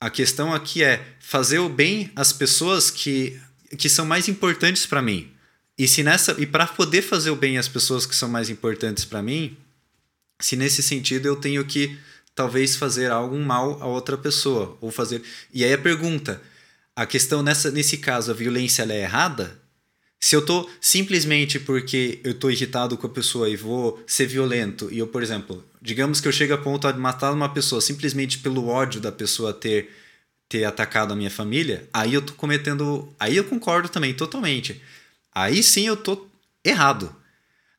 A 0.00 0.10
questão 0.10 0.54
aqui 0.54 0.82
é 0.82 1.04
fazer 1.18 1.58
o 1.58 1.68
bem 1.68 2.10
às 2.14 2.32
pessoas 2.32 2.90
que 2.90 3.40
que 3.76 3.88
são 3.88 4.06
mais 4.06 4.28
importantes 4.28 4.86
para 4.86 5.02
mim. 5.02 5.30
E 5.76 5.86
se 5.86 6.02
nessa 6.02 6.34
e 6.38 6.46
para 6.46 6.66
poder 6.66 7.02
fazer 7.02 7.30
o 7.30 7.36
bem 7.36 7.58
às 7.58 7.68
pessoas 7.68 8.06
que 8.06 8.16
são 8.16 8.28
mais 8.28 8.48
importantes 8.48 9.04
para 9.04 9.22
mim, 9.22 9.56
se 10.40 10.56
nesse 10.56 10.82
sentido 10.82 11.26
eu 11.26 11.36
tenho 11.36 11.64
que 11.64 11.98
talvez 12.38 12.76
fazer 12.76 13.10
algum 13.10 13.44
mal 13.44 13.82
a 13.82 13.86
outra 13.86 14.16
pessoa 14.16 14.78
ou 14.80 14.92
fazer. 14.92 15.20
E 15.52 15.64
aí 15.64 15.72
a 15.72 15.78
pergunta, 15.78 16.40
a 16.94 17.04
questão 17.04 17.42
nessa 17.42 17.68
nesse 17.72 17.98
caso 17.98 18.30
a 18.30 18.34
violência 18.34 18.84
é 18.84 19.02
errada? 19.02 19.60
Se 20.20 20.36
eu 20.36 20.46
tô 20.46 20.70
simplesmente 20.80 21.58
porque 21.58 22.20
eu 22.22 22.34
tô 22.34 22.48
irritado 22.48 22.96
com 22.96 23.08
a 23.08 23.10
pessoa 23.10 23.48
e 23.48 23.56
vou 23.56 24.00
ser 24.06 24.26
violento 24.26 24.88
e 24.92 25.00
eu, 25.00 25.08
por 25.08 25.20
exemplo, 25.20 25.64
digamos 25.82 26.20
que 26.20 26.28
eu 26.28 26.32
chego 26.32 26.54
a 26.54 26.58
ponto 26.58 26.90
de 26.92 26.98
matar 27.00 27.32
uma 27.32 27.48
pessoa 27.48 27.80
simplesmente 27.80 28.38
pelo 28.38 28.68
ódio 28.68 29.00
da 29.00 29.10
pessoa 29.10 29.52
ter 29.52 29.90
ter 30.48 30.64
atacado 30.64 31.12
a 31.12 31.16
minha 31.16 31.30
família, 31.30 31.86
aí 31.92 32.14
eu 32.14 32.22
tô 32.22 32.32
cometendo, 32.34 33.12
aí 33.20 33.36
eu 33.36 33.44
concordo 33.44 33.88
também 33.88 34.14
totalmente. 34.14 34.80
Aí 35.34 35.62
sim 35.62 35.86
eu 35.88 35.96
tô 35.96 36.26
errado. 36.64 37.14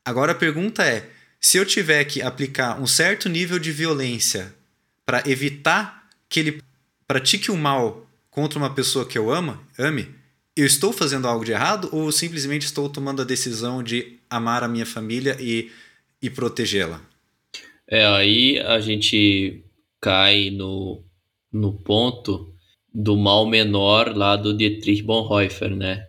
Agora 0.04 0.32
a 0.32 0.34
pergunta 0.34 0.84
é: 0.84 1.08
se 1.40 1.56
eu 1.56 1.64
tiver 1.64 2.04
que 2.04 2.20
aplicar 2.20 2.80
um 2.80 2.86
certo 2.86 3.28
nível 3.28 3.58
de 3.58 3.72
violência 3.72 4.54
para 5.06 5.22
evitar 5.26 6.08
que 6.28 6.40
ele 6.40 6.62
pratique 7.08 7.50
o 7.50 7.56
mal 7.56 8.06
contra 8.30 8.58
uma 8.58 8.74
pessoa 8.74 9.06
que 9.06 9.18
eu 9.18 9.32
ama, 9.32 9.60
ame, 9.78 10.14
eu 10.54 10.66
estou 10.66 10.92
fazendo 10.92 11.26
algo 11.26 11.44
de 11.44 11.52
errado 11.52 11.88
ou 11.92 12.12
simplesmente 12.12 12.66
estou 12.66 12.88
tomando 12.88 13.22
a 13.22 13.24
decisão 13.24 13.82
de 13.82 14.18
amar 14.28 14.62
a 14.62 14.68
minha 14.68 14.84
família 14.84 15.36
e, 15.40 15.70
e 16.20 16.28
protegê-la? 16.28 17.00
É, 17.88 18.06
aí 18.06 18.58
a 18.58 18.78
gente 18.78 19.64
cai 20.00 20.50
no, 20.50 21.02
no 21.52 21.72
ponto 21.72 22.54
do 22.92 23.16
mal 23.16 23.46
menor 23.46 24.14
lá 24.14 24.36
do 24.36 24.56
Dietrich 24.56 25.02
Bonhoeffer, 25.02 25.74
né? 25.74 26.06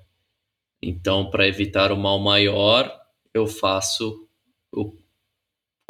Então, 0.81 1.29
para 1.29 1.47
evitar 1.47 1.91
o 1.91 1.97
mal 1.97 2.19
maior, 2.19 2.91
eu 3.33 3.47
faço, 3.47 4.27
eu 4.75 5.00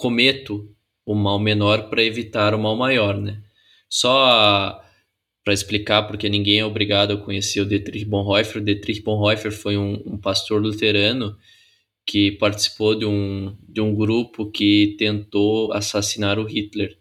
cometo 0.01 0.67
o 1.05 1.13
mal 1.13 1.37
menor 1.37 1.87
para 1.87 2.03
evitar 2.03 2.55
o 2.55 2.59
mal 2.59 2.75
maior, 2.75 3.15
né? 3.17 3.39
Só 3.87 4.83
para 5.43 5.53
explicar, 5.53 6.03
porque 6.03 6.27
ninguém 6.27 6.59
é 6.59 6.65
obrigado 6.65 7.13
a 7.13 7.17
conhecer 7.17 7.61
o 7.61 7.65
Dietrich 7.65 8.05
Bonhoeffer. 8.05 8.61
O 8.61 8.65
Dietrich 8.65 9.01
Bonhoeffer 9.01 9.51
foi 9.51 9.77
um, 9.77 10.01
um 10.05 10.17
pastor 10.17 10.59
luterano 10.59 11.37
que 12.03 12.31
participou 12.31 12.95
de 12.95 13.05
um, 13.05 13.55
de 13.67 13.79
um 13.79 13.93
grupo 13.93 14.49
que 14.49 14.95
tentou 14.97 15.71
assassinar 15.71 16.39
o 16.39 16.45
Hitler. 16.45 16.97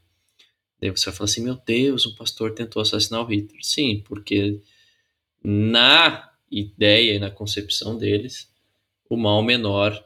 Daí 0.79 0.91
você 0.91 1.07
vai 1.07 1.15
falar 1.15 1.31
assim, 1.31 1.43
meu 1.43 1.59
Deus, 1.67 2.07
um 2.07 2.15
pastor 2.15 2.53
tentou 2.53 2.83
assassinar 2.83 3.23
o 3.23 3.27
Hitler. 3.27 3.63
Sim, 3.63 4.03
porque 4.07 4.61
na 5.43 6.31
ideia 6.51 7.15
e 7.15 7.19
na 7.19 7.31
concepção 7.31 7.97
deles, 7.97 8.51
o 9.09 9.17
mal 9.17 9.43
menor 9.43 10.03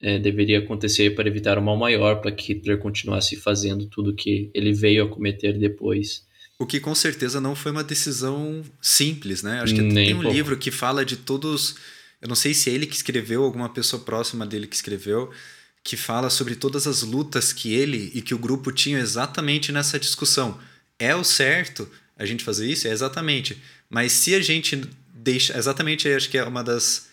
é, 0.00 0.18
deveria 0.18 0.60
acontecer 0.60 1.14
para 1.14 1.28
evitar 1.28 1.58
o 1.58 1.62
mal 1.62 1.76
maior, 1.76 2.20
para 2.20 2.32
que 2.32 2.54
Hitler 2.54 2.78
continuasse 2.78 3.36
fazendo 3.36 3.86
tudo 3.86 4.14
que 4.14 4.50
ele 4.54 4.72
veio 4.72 5.04
a 5.04 5.08
cometer 5.08 5.58
depois. 5.58 6.24
O 6.58 6.66
que 6.66 6.80
com 6.80 6.94
certeza 6.94 7.40
não 7.40 7.54
foi 7.54 7.72
uma 7.72 7.84
decisão 7.84 8.62
simples, 8.80 9.42
né? 9.42 9.60
Acho 9.60 9.74
que 9.74 9.80
Nem 9.80 10.06
tem 10.06 10.14
um 10.14 10.22
pouco. 10.22 10.34
livro 10.34 10.56
que 10.56 10.70
fala 10.70 11.04
de 11.04 11.16
todos. 11.16 11.76
Eu 12.20 12.28
não 12.28 12.36
sei 12.36 12.52
se 12.52 12.70
é 12.70 12.74
ele 12.74 12.86
que 12.86 12.96
escreveu, 12.96 13.42
alguma 13.44 13.68
pessoa 13.68 14.02
próxima 14.02 14.46
dele 14.46 14.66
que 14.66 14.76
escreveu, 14.76 15.30
que 15.82 15.96
fala 15.96 16.28
sobre 16.28 16.54
todas 16.54 16.86
as 16.86 17.02
lutas 17.02 17.52
que 17.52 17.72
ele 17.72 18.10
e 18.14 18.20
que 18.20 18.34
o 18.34 18.38
grupo 18.38 18.70
tinham 18.70 19.00
exatamente 19.00 19.72
nessa 19.72 19.98
discussão. 19.98 20.58
É 20.98 21.16
o 21.16 21.24
certo 21.24 21.88
a 22.18 22.26
gente 22.26 22.44
fazer 22.44 22.66
isso? 22.70 22.86
É 22.86 22.90
exatamente. 22.90 23.56
Mas 23.88 24.12
se 24.12 24.34
a 24.34 24.40
gente 24.40 24.82
deixa. 25.14 25.56
Exatamente, 25.56 26.08
acho 26.08 26.28
que 26.28 26.36
é 26.36 26.44
uma 26.44 26.62
das 26.62 27.09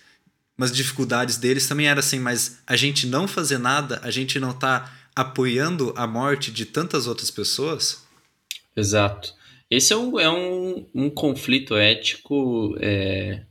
umas 0.58 0.72
dificuldades 0.72 1.38
deles 1.38 1.68
também 1.68 1.88
era 1.88 2.00
assim, 2.00 2.20
mas 2.20 2.60
a 2.66 2.76
gente 2.76 3.06
não 3.06 3.28
fazer 3.28 3.60
nada, 3.60 4.00
a 4.04 4.10
gente 4.10 4.40
não 4.40 4.54
tá 4.54 4.92
apoiando 5.16 5.94
a 5.96 6.08
morte 6.08 6.52
de 6.52 6.66
tantas 6.66 7.08
outras 7.08 7.30
pessoas? 7.30 8.06
Exato. 8.76 9.34
Esse 9.70 9.94
é 9.94 9.98
um, 9.98 10.20
é 10.20 10.30
um, 10.30 10.86
um 10.94 11.10
conflito 11.10 11.76
ético 11.76 12.76
é, 12.80 13.44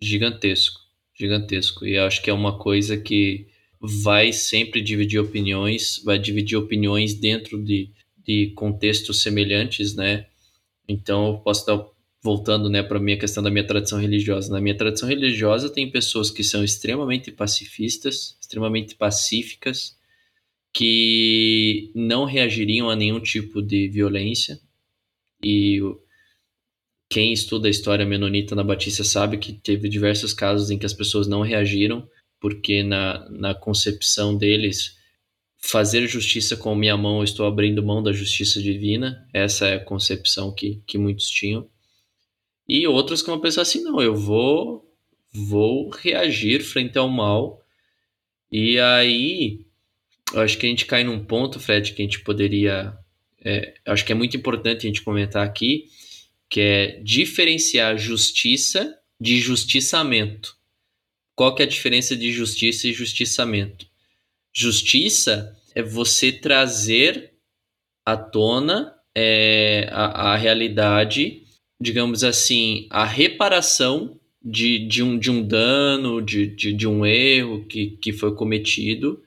gigantesco. 0.00 0.80
Gigantesco. 1.14 1.84
E 1.84 1.98
acho 1.98 2.22
que 2.22 2.30
é 2.30 2.32
uma 2.32 2.58
coisa 2.58 2.96
que 2.96 3.46
vai 3.80 4.32
sempre 4.32 4.80
dividir 4.80 5.18
opiniões, 5.18 6.00
vai 6.04 6.18
dividir 6.18 6.56
opiniões 6.56 7.14
dentro 7.14 7.62
de, 7.62 7.90
de 8.24 8.52
contextos 8.54 9.22
semelhantes, 9.22 9.94
né? 9.94 10.26
Então, 10.88 11.28
eu 11.28 11.38
posso 11.38 11.66
dar 11.66 11.84
voltando 12.22 12.68
né, 12.68 12.82
para 12.82 12.98
a 12.98 13.00
minha 13.00 13.18
questão 13.18 13.42
da 13.42 13.50
minha 13.50 13.66
tradição 13.66 13.98
religiosa. 13.98 14.52
Na 14.52 14.60
minha 14.60 14.76
tradição 14.76 15.08
religiosa, 15.08 15.70
tem 15.70 15.90
pessoas 15.90 16.30
que 16.30 16.42
são 16.42 16.64
extremamente 16.64 17.30
pacifistas, 17.30 18.36
extremamente 18.40 18.94
pacíficas, 18.94 19.96
que 20.72 21.90
não 21.94 22.24
reagiriam 22.24 22.90
a 22.90 22.96
nenhum 22.96 23.20
tipo 23.20 23.62
de 23.62 23.88
violência. 23.88 24.60
E 25.42 25.80
quem 27.08 27.32
estuda 27.32 27.68
a 27.68 27.70
história 27.70 28.04
menonita 28.04 28.54
na 28.54 28.64
Batista 28.64 29.04
sabe 29.04 29.38
que 29.38 29.52
teve 29.52 29.88
diversos 29.88 30.34
casos 30.34 30.70
em 30.70 30.78
que 30.78 30.86
as 30.86 30.92
pessoas 30.92 31.26
não 31.26 31.40
reagiram, 31.40 32.08
porque 32.40 32.82
na, 32.82 33.28
na 33.30 33.54
concepção 33.54 34.36
deles, 34.36 34.96
fazer 35.56 36.06
justiça 36.06 36.56
com 36.56 36.74
minha 36.74 36.96
mão, 36.96 37.18
eu 37.18 37.24
estou 37.24 37.46
abrindo 37.46 37.82
mão 37.82 38.02
da 38.02 38.12
justiça 38.12 38.60
divina. 38.60 39.26
Essa 39.32 39.68
é 39.68 39.74
a 39.76 39.84
concepção 39.84 40.52
que, 40.52 40.82
que 40.86 40.98
muitos 40.98 41.30
tinham. 41.30 41.68
E 42.68 42.86
outros 42.86 43.22
que 43.22 43.30
vão 43.30 43.40
pensar 43.40 43.62
assim, 43.62 43.82
não, 43.82 44.02
eu 44.02 44.14
vou 44.14 44.84
vou 45.32 45.90
reagir 45.90 46.62
frente 46.62 46.98
ao 46.98 47.08
mal. 47.08 47.62
E 48.50 48.78
aí, 48.78 49.60
eu 50.32 50.40
acho 50.40 50.58
que 50.58 50.66
a 50.66 50.68
gente 50.68 50.86
cai 50.86 51.04
num 51.04 51.24
ponto, 51.24 51.60
Fred, 51.60 51.92
que 51.92 52.02
a 52.02 52.04
gente 52.04 52.20
poderia. 52.20 52.96
É, 53.44 53.74
acho 53.86 54.04
que 54.04 54.12
é 54.12 54.14
muito 54.14 54.36
importante 54.36 54.86
a 54.86 54.88
gente 54.88 55.02
comentar 55.02 55.46
aqui, 55.46 55.88
que 56.48 56.60
é 56.60 57.00
diferenciar 57.02 57.96
justiça 57.96 58.98
de 59.20 59.40
justiçamento. 59.40 60.56
Qual 61.34 61.54
que 61.54 61.62
é 61.62 61.66
a 61.66 61.68
diferença 61.68 62.16
de 62.16 62.32
justiça 62.32 62.88
e 62.88 62.92
justiçamento? 62.92 63.86
Justiça 64.52 65.56
é 65.74 65.82
você 65.82 66.32
trazer 66.32 67.32
à 68.04 68.16
tona 68.16 68.94
é, 69.14 69.88
a, 69.92 70.32
a 70.32 70.36
realidade 70.36 71.47
digamos 71.80 72.24
assim, 72.24 72.86
a 72.90 73.04
reparação 73.04 74.18
de, 74.42 74.86
de, 74.86 75.02
um, 75.02 75.18
de 75.18 75.30
um 75.30 75.42
dano, 75.42 76.20
de, 76.20 76.46
de, 76.46 76.72
de 76.72 76.86
um 76.86 77.04
erro 77.04 77.64
que, 77.66 77.98
que 78.00 78.12
foi 78.12 78.34
cometido. 78.34 79.22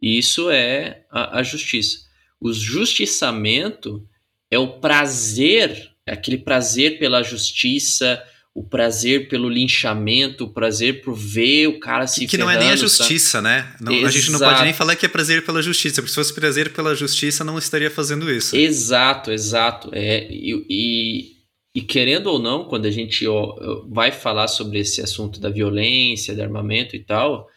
Isso 0.00 0.50
é 0.50 1.04
a, 1.10 1.38
a 1.38 1.42
justiça. 1.42 1.98
O 2.40 2.52
justiçamento 2.52 4.06
é 4.50 4.58
o 4.58 4.78
prazer, 4.78 5.90
é 6.04 6.12
aquele 6.12 6.38
prazer 6.38 6.98
pela 6.98 7.22
justiça, 7.22 8.22
o 8.54 8.62
prazer 8.62 9.28
pelo 9.28 9.48
linchamento, 9.48 10.44
o 10.44 10.48
prazer 10.48 11.02
por 11.02 11.14
ver 11.14 11.66
o 11.66 11.78
cara 11.78 12.06
se 12.06 12.26
Que 12.26 12.38
não 12.38 12.50
é 12.50 12.58
nem 12.58 12.70
a 12.70 12.76
justiça, 12.76 13.42
né? 13.42 13.74
Não, 13.80 13.92
a 14.04 14.10
gente 14.10 14.30
não 14.30 14.38
pode 14.38 14.62
nem 14.62 14.72
falar 14.72 14.96
que 14.96 15.04
é 15.04 15.08
prazer 15.08 15.44
pela 15.44 15.62
justiça, 15.62 15.96
porque 15.96 16.08
se 16.08 16.14
fosse 16.14 16.34
prazer 16.34 16.72
pela 16.72 16.94
justiça, 16.94 17.44
não 17.44 17.58
estaria 17.58 17.90
fazendo 17.90 18.30
isso. 18.30 18.56
Exato, 18.56 19.30
exato. 19.30 19.90
É, 19.92 20.26
e, 20.30 20.64
e 20.70 21.35
e 21.76 21.82
querendo 21.82 22.28
ou 22.28 22.38
não, 22.38 22.64
quando 22.64 22.86
a 22.86 22.90
gente 22.90 23.28
ó, 23.28 23.84
vai 23.86 24.10
falar 24.10 24.48
sobre 24.48 24.78
esse 24.78 25.02
assunto 25.02 25.38
da 25.38 25.50
violência, 25.50 26.34
do 26.34 26.40
armamento 26.42 26.96
e 26.96 27.00
tal, 27.00 27.50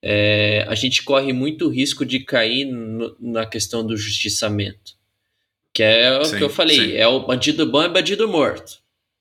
é, 0.00 0.64
a 0.66 0.74
gente 0.74 1.02
corre 1.02 1.34
muito 1.34 1.68
risco 1.68 2.06
de 2.06 2.20
cair 2.20 2.64
no, 2.64 3.14
na 3.20 3.44
questão 3.44 3.86
do 3.86 3.94
justiçamento. 3.94 4.96
Que 5.70 5.82
é 5.82 6.18
o 6.18 6.24
sim, 6.24 6.38
que 6.38 6.44
eu 6.44 6.48
falei, 6.48 6.76
sim. 6.76 6.96
é 6.96 7.06
o 7.06 7.26
bandido 7.26 7.66
bom 7.66 7.82
é 7.82 7.90
bandido 7.90 8.26
morto, 8.26 8.78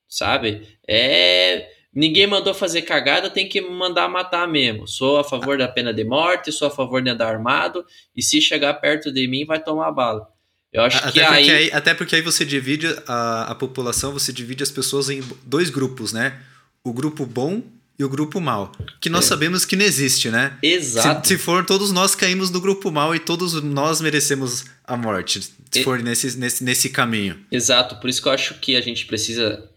sabe? 0.07 0.65
É 0.87 1.69
ninguém 1.93 2.25
mandou 2.25 2.53
fazer 2.53 2.83
cagada, 2.83 3.29
tem 3.29 3.49
que 3.49 3.59
mandar 3.59 4.07
matar 4.07 4.47
mesmo. 4.47 4.87
Sou 4.87 5.17
a 5.17 5.25
favor 5.25 5.57
da 5.57 5.67
pena 5.67 5.93
de 5.93 6.05
morte, 6.05 6.53
sou 6.53 6.69
a 6.69 6.71
favor 6.71 7.01
de 7.01 7.09
andar 7.09 7.27
armado, 7.27 7.85
e 8.15 8.23
se 8.23 8.39
chegar 8.39 8.75
perto 8.75 9.11
de 9.11 9.27
mim 9.27 9.43
vai 9.43 9.61
tomar 9.61 9.91
bala. 9.91 10.25
Eu 10.71 10.83
acho 10.83 10.97
até 10.97 11.11
que 11.11 11.19
aí... 11.21 11.49
aí... 11.49 11.71
Até 11.71 11.93
porque 11.93 12.15
aí 12.15 12.21
você 12.21 12.45
divide 12.45 12.87
a, 13.07 13.51
a 13.51 13.55
população, 13.55 14.11
você 14.11 14.31
divide 14.33 14.63
as 14.63 14.71
pessoas 14.71 15.09
em 15.09 15.23
dois 15.45 15.69
grupos, 15.69 16.13
né? 16.13 16.39
O 16.83 16.93
grupo 16.93 17.25
bom 17.25 17.63
e 17.99 18.03
o 18.03 18.09
grupo 18.09 18.39
mal. 18.39 18.71
Que 19.01 19.09
nós 19.09 19.25
é. 19.25 19.27
sabemos 19.29 19.65
que 19.65 19.75
não 19.75 19.85
existe, 19.85 20.29
né? 20.29 20.57
Exato. 20.61 21.27
Se, 21.27 21.33
se, 21.33 21.39
for, 21.39 21.65
todos 21.65 21.91
nós 21.91 22.13
caímos 22.13 22.51
no 22.51 22.61
grupo 22.61 22.91
mal 22.91 23.15
e 23.15 23.19
todos 23.19 23.61
nós 23.63 23.99
merecemos 24.01 24.65
a 24.83 24.95
morte. 24.95 25.41
Se 25.41 25.51
e... 25.75 25.83
for 25.83 26.01
nesse, 26.01 26.37
nesse, 26.37 26.63
nesse 26.63 26.89
caminho. 26.89 27.43
Exato. 27.51 27.95
Por 27.99 28.09
isso 28.09 28.21
que 28.21 28.27
eu 28.27 28.33
acho 28.33 28.53
que 28.59 28.75
a 28.75 28.81
gente 28.81 29.05
precisa 29.05 29.67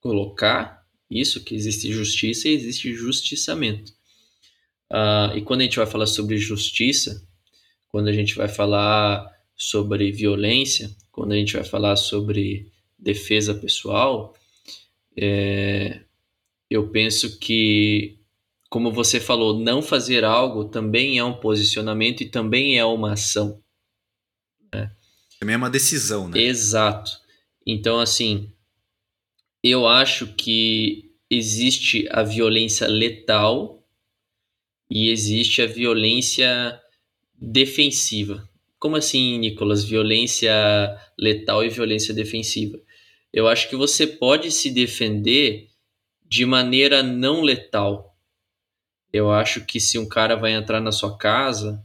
colocar 0.00 0.82
isso, 1.10 1.42
que 1.42 1.54
existe 1.54 1.92
justiça 1.92 2.48
e 2.48 2.54
existe 2.54 2.94
justiçamento. 2.94 3.92
Uh, 4.90 5.36
e 5.36 5.42
quando 5.42 5.60
a 5.60 5.64
gente 5.64 5.76
vai 5.76 5.86
falar 5.86 6.06
sobre 6.06 6.38
justiça, 6.38 7.22
quando 7.88 8.08
a 8.08 8.12
gente 8.12 8.34
vai 8.34 8.48
falar 8.48 9.26
sobre 9.58 10.12
violência, 10.12 10.94
quando 11.10 11.32
a 11.32 11.36
gente 11.36 11.54
vai 11.54 11.64
falar 11.64 11.96
sobre 11.96 12.70
defesa 12.96 13.52
pessoal, 13.52 14.34
é, 15.16 16.00
eu 16.70 16.88
penso 16.90 17.38
que, 17.40 18.18
como 18.70 18.92
você 18.92 19.18
falou, 19.18 19.58
não 19.58 19.82
fazer 19.82 20.22
algo 20.22 20.66
também 20.66 21.18
é 21.18 21.24
um 21.24 21.34
posicionamento 21.34 22.20
e 22.20 22.28
também 22.28 22.78
é 22.78 22.84
uma 22.84 23.14
ação. 23.14 23.60
Né? 24.72 24.92
Também 25.40 25.54
é 25.54 25.58
uma 25.58 25.70
decisão, 25.70 26.28
né? 26.28 26.38
Exato. 26.40 27.10
Então, 27.66 27.98
assim, 27.98 28.52
eu 29.62 29.88
acho 29.88 30.34
que 30.34 31.10
existe 31.28 32.06
a 32.10 32.22
violência 32.22 32.86
letal 32.86 33.84
e 34.90 35.10
existe 35.10 35.60
a 35.62 35.66
violência 35.66 36.80
defensiva. 37.34 38.48
Como 38.78 38.96
assim, 38.96 39.38
Nicolas? 39.38 39.84
Violência 39.84 40.52
letal 41.18 41.64
e 41.64 41.68
violência 41.68 42.14
defensiva. 42.14 42.78
Eu 43.32 43.48
acho 43.48 43.68
que 43.68 43.76
você 43.76 44.06
pode 44.06 44.50
se 44.50 44.70
defender 44.70 45.68
de 46.26 46.44
maneira 46.44 47.02
não 47.02 47.42
letal. 47.42 48.16
Eu 49.12 49.30
acho 49.30 49.64
que 49.64 49.80
se 49.80 49.98
um 49.98 50.06
cara 50.06 50.36
vai 50.36 50.52
entrar 50.52 50.80
na 50.80 50.92
sua 50.92 51.16
casa, 51.16 51.82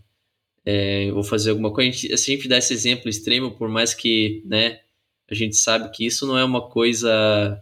é, 0.65 1.09
vou 1.11 1.23
fazer 1.23 1.51
alguma 1.51 1.71
coisa, 1.71 1.89
a 1.89 1.91
gente, 1.91 2.13
a 2.13 2.17
gente 2.17 2.47
dá 2.47 2.57
esse 2.57 2.73
exemplo 2.73 3.09
extremo, 3.09 3.51
por 3.51 3.69
mais 3.69 3.93
que, 3.93 4.43
né, 4.45 4.81
a 5.29 5.33
gente 5.33 5.55
sabe 5.55 5.89
que 5.91 6.05
isso 6.05 6.27
não 6.27 6.37
é 6.37 6.43
uma 6.43 6.69
coisa 6.69 7.61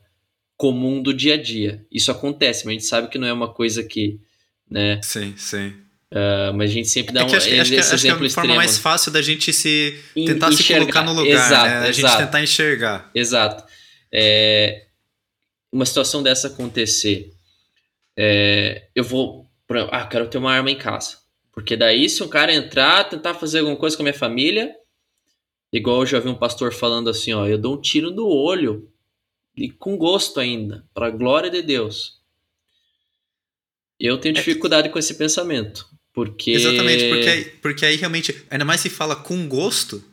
comum 0.58 1.02
do 1.02 1.14
dia 1.14 1.36
a 1.36 1.42
dia. 1.42 1.86
Isso 1.92 2.12
acontece, 2.12 2.66
mas 2.66 2.72
a 2.72 2.74
gente 2.74 2.86
sabe 2.86 3.08
que 3.08 3.18
não 3.18 3.28
é 3.28 3.34
uma 3.34 3.52
coisa 3.52 3.84
que, 3.84 4.20
né? 4.70 5.02
Sim, 5.02 5.36
sim. 5.38 5.74
Uh, 6.12 6.54
mas 6.54 6.70
a 6.70 6.74
gente 6.74 6.90
sempre 6.90 7.14
dá 7.14 7.22
é 7.22 7.24
um 7.24 7.28
acho, 7.28 7.38
esse 7.38 7.60
acho, 7.60 7.94
acho 7.94 8.04
que 8.04 8.10
é 8.10 8.12
a 8.12 8.30
forma 8.30 8.56
mais 8.56 8.78
fácil 8.78 9.14
da 9.14 9.22
gente 9.22 9.54
se 9.54 9.98
tentar 10.14 10.50
enxergar. 10.50 10.56
se 10.58 10.74
colocar 10.74 11.04
no 11.04 11.14
lugar, 11.14 11.48
exato, 11.48 11.66
né? 11.66 11.78
A 11.78 11.90
exato. 11.90 11.94
gente 11.94 12.26
tentar 12.26 12.44
enxergar. 12.44 13.12
Exato. 13.16 13.64
É, 14.12 14.88
uma 15.72 15.86
situação 15.86 16.22
dessa 16.22 16.48
acontecer, 16.48 17.32
é, 18.18 18.90
eu 18.94 19.06
vou, 19.06 19.50
ah, 19.90 20.06
quero 20.06 20.28
ter 20.28 20.38
uma 20.38 20.52
arma 20.52 20.70
em 20.70 20.78
casa, 20.78 21.18
porque 21.54 21.78
daí 21.78 22.10
se 22.10 22.22
um 22.22 22.28
cara 22.28 22.54
entrar, 22.54 23.06
tentar 23.06 23.34
fazer 23.36 23.60
alguma 23.60 23.78
coisa 23.78 23.96
com 23.96 24.04
a 24.04 24.06
minha 24.06 24.14
família, 24.14 24.76
igual 25.72 26.02
eu 26.02 26.06
já 26.06 26.20
vi 26.20 26.28
um 26.28 26.36
pastor 26.36 26.74
falando 26.74 27.10
assim, 27.10 27.32
ó, 27.32 27.48
eu 27.48 27.58
dou 27.58 27.76
um 27.76 27.82
tiro 27.82 28.12
no 28.12 28.28
olho 28.28 28.92
e 29.56 29.70
com 29.70 29.98
gosto 29.98 30.42
ainda, 30.42 30.86
para 30.94 31.08
a 31.08 31.12
glória 31.12 31.50
de 31.50 31.62
Deus. 31.62 32.20
Eu 33.98 34.18
tenho 34.18 34.34
é 34.34 34.36
dificuldade 34.36 34.90
com 34.90 35.00
esse 35.00 35.14
pensamento, 35.14 35.88
porque 36.14 36.52
Exatamente, 36.52 37.10
porque 37.10 37.30
aí, 37.30 37.46
porque 37.62 37.86
aí 37.86 37.96
realmente, 37.96 38.36
ainda 38.50 38.66
mais 38.66 38.82
se 38.82 38.90
fala 38.90 39.16
com 39.16 39.48
gosto, 39.48 40.04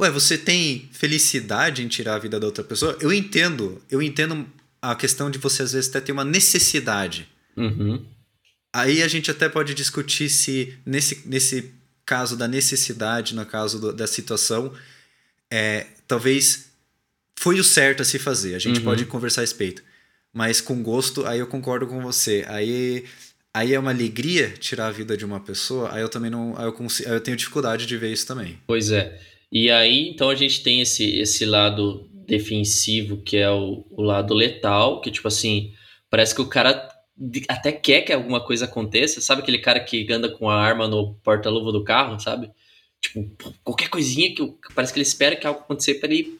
Ué, 0.00 0.10
você 0.10 0.38
tem 0.38 0.88
felicidade 0.92 1.82
em 1.82 1.88
tirar 1.88 2.14
a 2.14 2.18
vida 2.18 2.40
da 2.40 2.46
outra 2.46 2.64
pessoa? 2.64 2.96
Eu 3.02 3.12
entendo, 3.12 3.82
eu 3.90 4.00
entendo 4.00 4.46
a 4.80 4.94
questão 4.94 5.30
de 5.30 5.38
você 5.38 5.62
às 5.62 5.72
vezes 5.72 5.90
até 5.90 6.00
ter 6.00 6.12
uma 6.12 6.24
necessidade. 6.24 7.28
Uhum. 7.54 8.02
Aí 8.72 9.02
a 9.02 9.08
gente 9.08 9.30
até 9.30 9.46
pode 9.46 9.74
discutir 9.74 10.30
se 10.30 10.74
nesse, 10.86 11.28
nesse 11.28 11.74
caso 12.06 12.34
da 12.34 12.48
necessidade, 12.48 13.34
no 13.34 13.44
caso 13.44 13.78
do, 13.78 13.92
da 13.92 14.06
situação, 14.06 14.72
é, 15.50 15.86
talvez 16.08 16.70
foi 17.38 17.60
o 17.60 17.64
certo 17.64 18.00
a 18.00 18.04
se 18.04 18.18
fazer. 18.18 18.54
A 18.54 18.58
gente 18.58 18.78
uhum. 18.78 18.84
pode 18.84 19.04
conversar 19.04 19.42
a 19.42 19.44
respeito. 19.44 19.82
Mas 20.32 20.62
com 20.62 20.82
gosto, 20.82 21.26
aí 21.26 21.40
eu 21.40 21.46
concordo 21.46 21.86
com 21.86 22.00
você. 22.00 22.42
Aí, 22.48 23.04
aí 23.54 23.74
é 23.74 23.78
uma 23.78 23.90
alegria 23.90 24.50
tirar 24.50 24.88
a 24.88 24.92
vida 24.92 25.16
de 25.16 25.24
uma 25.24 25.40
pessoa. 25.40 25.92
Aí 25.92 26.02
eu 26.02 26.08
também 26.08 26.30
não. 26.30 26.56
Aí 26.56 26.64
eu, 26.64 26.72
consigo, 26.72 27.08
aí 27.08 27.16
eu 27.16 27.20
tenho 27.20 27.36
dificuldade 27.36 27.86
de 27.86 27.96
ver 27.96 28.12
isso 28.12 28.26
também. 28.26 28.58
Pois 28.66 28.90
é. 28.90 29.18
E 29.52 29.70
aí, 29.70 30.08
então 30.08 30.30
a 30.30 30.34
gente 30.34 30.62
tem 30.62 30.80
esse, 30.80 31.18
esse 31.18 31.44
lado 31.44 32.08
defensivo, 32.26 33.16
que 33.22 33.36
é 33.36 33.50
o, 33.50 33.84
o 33.90 34.02
lado 34.02 34.32
letal, 34.32 35.00
que 35.00 35.10
tipo 35.10 35.26
assim, 35.26 35.72
parece 36.08 36.34
que 36.34 36.40
o 36.40 36.46
cara 36.46 36.88
até 37.48 37.72
quer 37.72 38.02
que 38.02 38.12
alguma 38.12 38.40
coisa 38.44 38.64
aconteça. 38.64 39.20
Sabe 39.20 39.42
aquele 39.42 39.58
cara 39.58 39.80
que 39.80 40.10
anda 40.12 40.28
com 40.28 40.48
a 40.48 40.54
arma 40.54 40.86
no 40.86 41.14
porta-luva 41.14 41.72
do 41.72 41.84
carro, 41.84 42.18
sabe? 42.20 42.50
Tipo, 43.00 43.28
qualquer 43.64 43.88
coisinha 43.88 44.34
que 44.34 44.54
parece 44.74 44.92
que 44.92 44.98
ele 44.98 45.06
espera 45.06 45.34
que 45.34 45.46
algo 45.46 45.60
aconteça 45.60 45.98
para 45.98 46.12
ele 46.12 46.38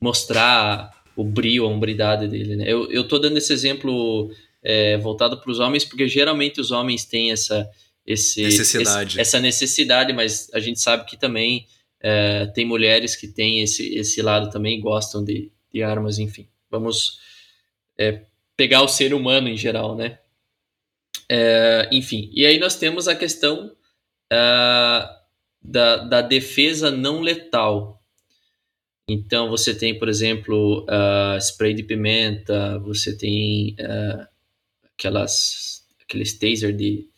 mostrar 0.00 0.90
o 1.14 1.24
brilho, 1.24 1.64
a 1.64 1.68
hombridade 1.68 2.26
dele, 2.28 2.56
né? 2.56 2.64
Eu, 2.66 2.90
eu 2.90 3.06
tô 3.06 3.18
dando 3.18 3.36
esse 3.36 3.52
exemplo 3.52 4.30
é, 4.62 4.96
voltado 4.98 5.40
para 5.40 5.50
os 5.50 5.58
homens, 5.58 5.84
porque 5.84 6.08
geralmente 6.08 6.60
os 6.60 6.70
homens 6.70 7.04
têm 7.04 7.32
essa, 7.32 7.68
esse, 8.06 8.42
necessidade. 8.42 9.10
Esse, 9.12 9.20
essa 9.20 9.40
necessidade, 9.40 10.12
mas 10.12 10.50
a 10.52 10.60
gente 10.60 10.80
sabe 10.80 11.04
que 11.04 11.16
também 11.16 11.66
é, 12.00 12.46
tem 12.46 12.64
mulheres 12.64 13.16
que 13.16 13.28
têm 13.28 13.62
esse, 13.62 13.94
esse 13.94 14.20
lado 14.22 14.50
também, 14.50 14.80
gostam 14.80 15.24
de, 15.24 15.50
de 15.72 15.82
armas, 15.82 16.18
enfim. 16.18 16.48
Vamos 16.70 17.18
é, 17.98 18.22
pegar 18.56 18.82
o 18.82 18.88
ser 18.88 19.14
humano 19.14 19.48
em 19.48 19.56
geral, 19.56 19.96
né? 19.96 20.18
É, 21.28 21.88
enfim, 21.92 22.30
e 22.32 22.44
aí 22.44 22.58
nós 22.58 22.76
temos 22.76 23.06
a 23.06 23.14
questão 23.14 23.72
é, 24.30 25.20
da, 25.62 25.96
da 25.96 26.22
defesa 26.22 26.90
não 26.90 27.20
letal. 27.20 28.00
Então 29.08 29.48
você 29.48 29.74
tem, 29.74 29.98
por 29.98 30.08
exemplo, 30.08 30.84
uh, 30.84 31.36
spray 31.38 31.74
de 31.74 31.82
pimenta, 31.82 32.78
você 32.78 33.16
tem 33.16 33.74
uh, 33.80 34.26
aquelas, 35.00 35.86
aqueles 36.02 36.38
taser 36.38 36.76
de, 36.76 37.08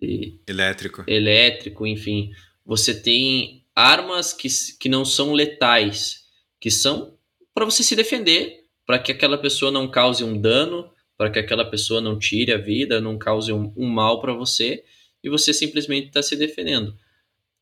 de, 0.00 0.38
elétrico, 0.46 1.04
elétrico, 1.06 1.86
enfim. 1.86 2.30
Você 2.66 2.94
tem 2.94 3.64
armas 3.74 4.32
que, 4.34 4.48
que 4.78 4.88
não 4.88 5.04
são 5.04 5.32
letais, 5.32 6.26
que 6.60 6.70
são 6.70 7.16
para 7.54 7.64
você 7.64 7.82
se 7.82 7.96
defender, 7.96 8.64
para 8.86 8.98
que 8.98 9.10
aquela 9.10 9.38
pessoa 9.38 9.70
não 9.70 9.90
cause 9.90 10.22
um 10.22 10.38
dano, 10.38 10.90
para 11.16 11.30
que 11.30 11.38
aquela 11.38 11.64
pessoa 11.64 12.00
não 12.00 12.18
tire 12.18 12.52
a 12.52 12.58
vida, 12.58 13.00
não 13.00 13.18
cause 13.18 13.52
um, 13.52 13.72
um 13.76 13.88
mal 13.88 14.20
para 14.20 14.34
você, 14.34 14.84
e 15.22 15.30
você 15.30 15.54
simplesmente 15.54 16.08
está 16.08 16.22
se 16.22 16.36
defendendo. 16.36 16.94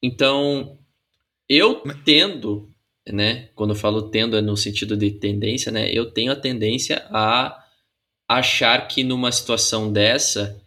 Então, 0.02 0.78
eu 1.48 1.82
tendo, 2.04 2.68
né, 3.06 3.50
quando 3.54 3.70
eu 3.70 3.76
falo 3.76 4.10
tendo 4.10 4.36
é 4.36 4.40
no 4.40 4.56
sentido 4.56 4.96
de 4.96 5.12
tendência, 5.12 5.70
né, 5.70 5.92
eu 5.92 6.10
tenho 6.10 6.32
a 6.32 6.36
tendência 6.36 7.06
a 7.10 7.61
achar 8.38 8.88
que 8.88 9.04
numa 9.04 9.32
situação 9.32 9.92
dessa 9.92 10.60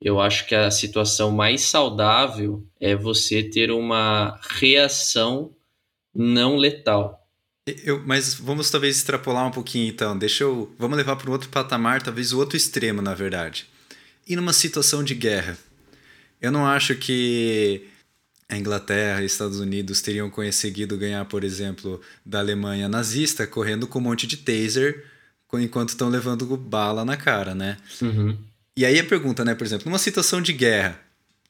eu 0.00 0.20
acho 0.20 0.46
que 0.46 0.54
a 0.54 0.70
situação 0.70 1.30
mais 1.30 1.60
saudável 1.62 2.66
é 2.80 2.96
você 2.96 3.42
ter 3.42 3.70
uma 3.70 4.38
reação 4.58 5.54
não 6.12 6.56
letal. 6.56 7.24
Eu, 7.84 8.02
mas 8.04 8.34
vamos 8.34 8.68
talvez 8.68 8.96
extrapolar 8.96 9.46
um 9.46 9.52
pouquinho 9.52 9.88
então. 9.88 10.18
Deixa 10.18 10.42
eu. 10.42 10.74
Vamos 10.76 10.96
levar 10.96 11.14
para 11.14 11.30
um 11.30 11.32
outro 11.32 11.48
patamar, 11.48 12.02
talvez 12.02 12.32
o 12.32 12.38
outro 12.38 12.56
extremo, 12.56 13.00
na 13.00 13.14
verdade. 13.14 13.68
E 14.26 14.34
numa 14.34 14.52
situação 14.52 15.04
de 15.04 15.14
guerra. 15.14 15.56
Eu 16.40 16.50
não 16.50 16.66
acho 16.66 16.96
que 16.96 17.86
a 18.48 18.56
Inglaterra 18.56 19.22
e 19.22 19.26
Estados 19.26 19.60
Unidos 19.60 20.02
teriam 20.02 20.28
conseguido 20.28 20.98
ganhar, 20.98 21.24
por 21.26 21.44
exemplo, 21.44 22.00
da 22.26 22.40
Alemanha 22.40 22.88
nazista 22.88 23.46
correndo 23.46 23.86
com 23.86 24.00
um 24.00 24.02
monte 24.02 24.26
de 24.26 24.38
taser 24.38 25.11
enquanto 25.60 25.90
estão 25.90 26.08
levando 26.08 26.56
bala 26.56 27.04
na 27.04 27.16
cara, 27.16 27.54
né? 27.54 27.76
Uhum. 28.00 28.36
E 28.76 28.86
aí 28.86 28.98
a 28.98 29.04
pergunta, 29.04 29.44
né, 29.44 29.54
por 29.54 29.64
exemplo, 29.66 29.86
numa 29.86 29.98
situação 29.98 30.40
de 30.40 30.52
guerra, 30.52 30.98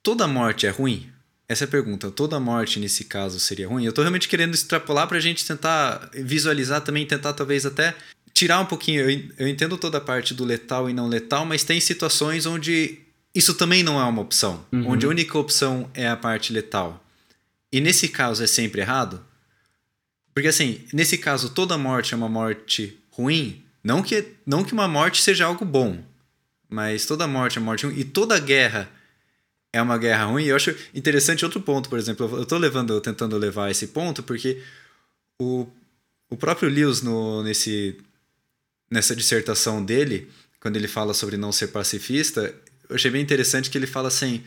toda 0.03 0.27
morte 0.27 0.67
é 0.67 0.71
ruim? 0.71 1.09
Essa 1.49 1.65
é 1.65 1.67
a 1.67 1.71
pergunta. 1.71 2.11
Toda 2.11 2.41
morte 2.41 2.81
nesse 2.81 3.05
caso 3.05 3.38
seria 3.38 3.69
ruim? 3.69 3.85
Eu 3.85 3.93
tô 3.93 4.01
realmente 4.01 4.29
querendo 4.29 4.55
extrapolar 4.55 5.07
pra 5.07 5.21
gente 5.21 5.47
tentar 5.47 6.11
visualizar 6.15 6.81
também, 6.81 7.07
tentar 7.07 7.33
talvez 7.33 7.67
até 7.67 7.95
tirar 8.33 8.59
um 8.61 8.67
pouquinho. 8.67 9.09
Eu, 9.09 9.23
eu 9.38 9.49
entendo 9.49 9.77
toda 9.77 9.99
a 9.99 10.01
parte 10.01 10.35
do 10.35 10.45
letal 10.45 10.88
e 10.88 10.93
não 10.93 11.09
letal, 11.09 11.45
mas 11.45 11.62
tem 11.62 11.79
situações 11.79 12.47
onde 12.47 12.99
isso 13.35 13.55
também 13.55 13.83
não 13.83 14.01
é 14.01 14.05
uma 14.05 14.23
opção. 14.23 14.65
Uhum. 14.73 14.91
Onde 14.91 15.07
a 15.07 15.09
única 15.09 15.38
opção 15.38 15.91
é 15.95 16.09
a 16.09 16.17
parte 16.17 16.53
letal. 16.53 17.05
E 17.71 17.81
nesse 17.81 18.09
caso 18.09 18.43
é 18.43 18.47
sempre 18.47 18.81
errado? 18.81 19.25
Porque 20.35 20.49
assim, 20.49 20.81
nesse 20.93 21.19
caso, 21.19 21.51
toda 21.51 21.79
morte 21.79 22.15
é 22.15 22.17
uma 22.17 22.29
morte 22.29 22.99
ruim. 23.11 23.62
Não 23.83 24.03
que, 24.03 24.25
não 24.47 24.64
que 24.64 24.73
uma 24.73 24.87
morte 24.87 25.23
seja 25.23 25.47
algo 25.47 25.64
bom. 25.64 26.03
Mas 26.68 27.05
toda 27.05 27.27
morte 27.27 27.59
é 27.59 27.61
morte 27.61 27.87
ruim. 27.87 27.99
E 27.99 28.05
toda 28.05 28.38
guerra 28.38 28.90
é 29.73 29.81
uma 29.83 29.99
guerra 29.99 30.27
ruim. 30.27 30.45
E 30.45 30.49
eu 30.49 30.57
acho 30.57 30.75
interessante 30.95 31.45
outro 31.45 31.61
ponto, 31.61 31.88
por 31.88 31.99
exemplo. 31.99 32.29
Eu 32.37 32.42
estou 32.42 32.59
levando, 32.59 33.01
tentando 33.01 33.37
levar 33.37 33.71
esse 33.71 33.88
ponto, 33.88 34.23
porque 34.23 34.62
o, 35.40 35.66
o 36.31 36.37
próprio 36.37 36.68
Lewis, 36.68 37.03
no, 37.03 37.42
nesse, 37.42 37.99
nessa 38.90 39.16
dissertação 39.16 39.85
dele, 39.85 40.31
quando 40.61 40.77
ele 40.77 40.88
fala 40.88 41.12
sobre 41.12 41.37
não 41.37 41.51
ser 41.51 41.68
pacifista, 41.68 42.55
eu 42.88 42.95
achei 42.95 43.11
bem 43.11 43.23
interessante 43.23 43.68
que 43.68 43.77
ele 43.77 43.87
fala 43.87 44.09
assim: 44.09 44.45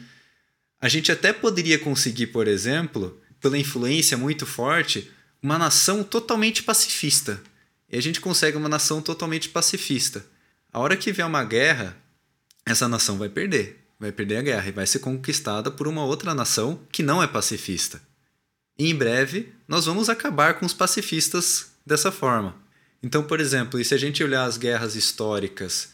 a 0.80 0.88
gente 0.88 1.12
até 1.12 1.34
poderia 1.34 1.78
conseguir, 1.78 2.28
por 2.28 2.48
exemplo, 2.48 3.19
pela 3.41 3.58
influência 3.58 4.17
muito 4.17 4.45
forte, 4.45 5.12
uma 5.41 5.58
nação 5.58 6.04
totalmente 6.04 6.63
pacifista. 6.63 7.41
E 7.89 7.98
a 7.98 8.02
gente 8.02 8.19
consegue 8.19 8.58
uma 8.58 8.69
nação 8.69 9.02
totalmente 9.02 9.50
pacifista. 9.50 10.26
A 10.71 10.80
hora 10.80 10.98
que 10.98 11.12
vier 11.12 11.28
uma 11.28 11.43
guerra, 11.43 11.95
essa 12.65 12.88
nação 12.88 13.17
vai 13.17 13.30
perder. 13.30 13.84
Vai 14.00 14.12
perder 14.12 14.38
a 14.38 14.41
guerra 14.41 14.67
e 14.67 14.71
vai 14.71 14.86
ser 14.86 15.00
conquistada 15.00 15.71
por 15.71 15.88
uma 15.88 16.04
outra 16.04 16.34
nação 16.34 16.82
que 16.91 17.02
não 17.02 17.24
é 17.24 17.28
pacifista. 17.28 18.02
E 18.78 18.89
em 18.89 18.95
breve, 18.95 19.54
nós 19.67 19.86
vamos 19.86 20.10
acabar 20.10 20.56
com 20.60 20.65
os 20.65 20.74
pacifistas 20.74 21.71
dessa 21.86 22.12
forma. 22.12 22.56
Então, 23.02 23.24
por 23.24 23.39
exemplo, 23.39 23.82
se 23.84 23.93
a 23.93 23.98
gente 23.98 24.24
olhar 24.24 24.43
as 24.43 24.58
guerras 24.58 24.95
históricas 24.95 25.93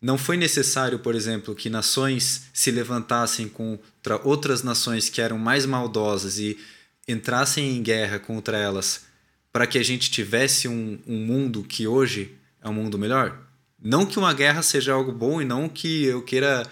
não 0.00 0.18
foi 0.18 0.36
necessário, 0.36 0.98
por 0.98 1.14
exemplo, 1.14 1.54
que 1.54 1.70
nações 1.70 2.44
se 2.52 2.70
levantassem 2.70 3.48
contra 3.48 4.20
outras 4.24 4.62
nações 4.62 5.08
que 5.08 5.20
eram 5.20 5.38
mais 5.38 5.64
maldosas 5.64 6.38
e 6.38 6.58
entrassem 7.06 7.76
em 7.76 7.82
guerra 7.82 8.18
contra 8.18 8.56
elas 8.58 9.11
para 9.52 9.66
que 9.66 9.78
a 9.78 9.82
gente 9.82 10.10
tivesse 10.10 10.66
um, 10.66 10.98
um 11.06 11.24
mundo 11.24 11.62
que 11.62 11.86
hoje 11.86 12.34
é 12.60 12.68
um 12.68 12.72
mundo 12.72 12.98
melhor? 12.98 13.38
Não 13.80 14.06
que 14.06 14.18
uma 14.18 14.32
guerra 14.32 14.62
seja 14.62 14.92
algo 14.92 15.12
bom 15.12 15.42
e 15.42 15.44
não 15.44 15.68
que 15.68 16.04
eu 16.04 16.22
queira 16.22 16.66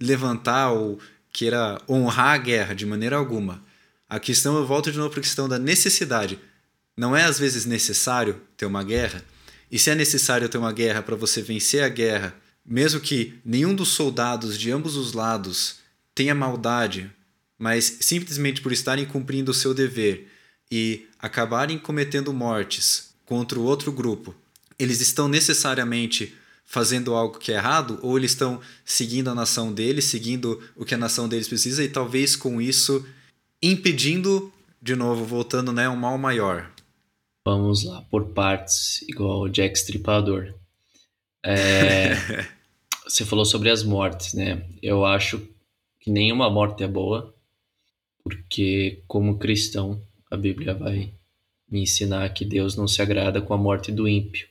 levantar 0.00 0.70
ou 0.70 0.98
queira 1.32 1.80
honrar 1.88 2.34
a 2.34 2.38
guerra 2.38 2.74
de 2.74 2.86
maneira 2.86 3.16
alguma. 3.16 3.62
A 4.08 4.18
questão, 4.18 4.56
eu 4.56 4.66
volto 4.66 4.90
de 4.90 4.98
novo 4.98 5.10
para 5.10 5.20
a 5.20 5.22
questão 5.22 5.48
da 5.48 5.58
necessidade. 5.58 6.38
Não 6.96 7.16
é 7.16 7.24
às 7.24 7.38
vezes 7.38 7.66
necessário 7.66 8.40
ter 8.56 8.66
uma 8.66 8.82
guerra? 8.82 9.24
E 9.70 9.78
se 9.78 9.90
é 9.90 9.94
necessário 9.94 10.48
ter 10.48 10.58
uma 10.58 10.72
guerra 10.72 11.02
para 11.02 11.16
você 11.16 11.42
vencer 11.42 11.82
a 11.82 11.88
guerra, 11.88 12.34
mesmo 12.64 13.00
que 13.00 13.34
nenhum 13.44 13.74
dos 13.74 13.88
soldados 13.88 14.58
de 14.58 14.70
ambos 14.70 14.96
os 14.96 15.12
lados 15.12 15.76
tenha 16.14 16.34
maldade, 16.34 17.10
mas 17.58 17.98
simplesmente 18.00 18.60
por 18.60 18.72
estarem 18.72 19.04
cumprindo 19.04 19.50
o 19.50 19.54
seu 19.54 19.74
dever 19.74 20.28
e 20.70 21.06
acabarem 21.24 21.78
cometendo 21.78 22.34
mortes 22.34 23.14
contra 23.24 23.58
o 23.58 23.64
outro 23.64 23.90
grupo, 23.90 24.34
eles 24.78 25.00
estão 25.00 25.26
necessariamente 25.26 26.34
fazendo 26.66 27.14
algo 27.14 27.38
que 27.38 27.50
é 27.50 27.54
errado 27.54 27.98
ou 28.02 28.18
eles 28.18 28.32
estão 28.32 28.60
seguindo 28.84 29.30
a 29.30 29.34
nação 29.34 29.72
deles, 29.72 30.04
seguindo 30.04 30.62
o 30.76 30.84
que 30.84 30.94
a 30.94 30.98
nação 30.98 31.26
deles 31.26 31.48
precisa 31.48 31.82
e 31.82 31.88
talvez 31.88 32.36
com 32.36 32.60
isso 32.60 33.06
impedindo, 33.62 34.52
de 34.82 34.94
novo, 34.94 35.24
voltando, 35.24 35.72
né, 35.72 35.88
um 35.88 35.96
mal 35.96 36.18
maior. 36.18 36.70
Vamos 37.46 37.84
lá, 37.84 38.02
por 38.10 38.26
partes, 38.26 39.00
igual 39.08 39.40
o 39.40 39.48
Jack 39.48 39.78
Stripador. 39.78 40.52
É, 41.42 42.16
você 43.08 43.24
falou 43.24 43.46
sobre 43.46 43.70
as 43.70 43.82
mortes, 43.82 44.34
né? 44.34 44.62
Eu 44.82 45.06
acho 45.06 45.40
que 46.00 46.10
nenhuma 46.10 46.50
morte 46.50 46.84
é 46.84 46.88
boa, 46.88 47.34
porque 48.22 49.02
como 49.08 49.38
cristão, 49.38 49.98
a 50.34 50.38
Bíblia 50.38 50.74
vai 50.74 51.12
me 51.70 51.82
ensinar 51.82 52.28
que 52.30 52.44
Deus 52.44 52.76
não 52.76 52.86
se 52.86 53.00
agrada 53.00 53.40
com 53.40 53.54
a 53.54 53.58
morte 53.58 53.90
do 53.90 54.06
ímpio. 54.06 54.46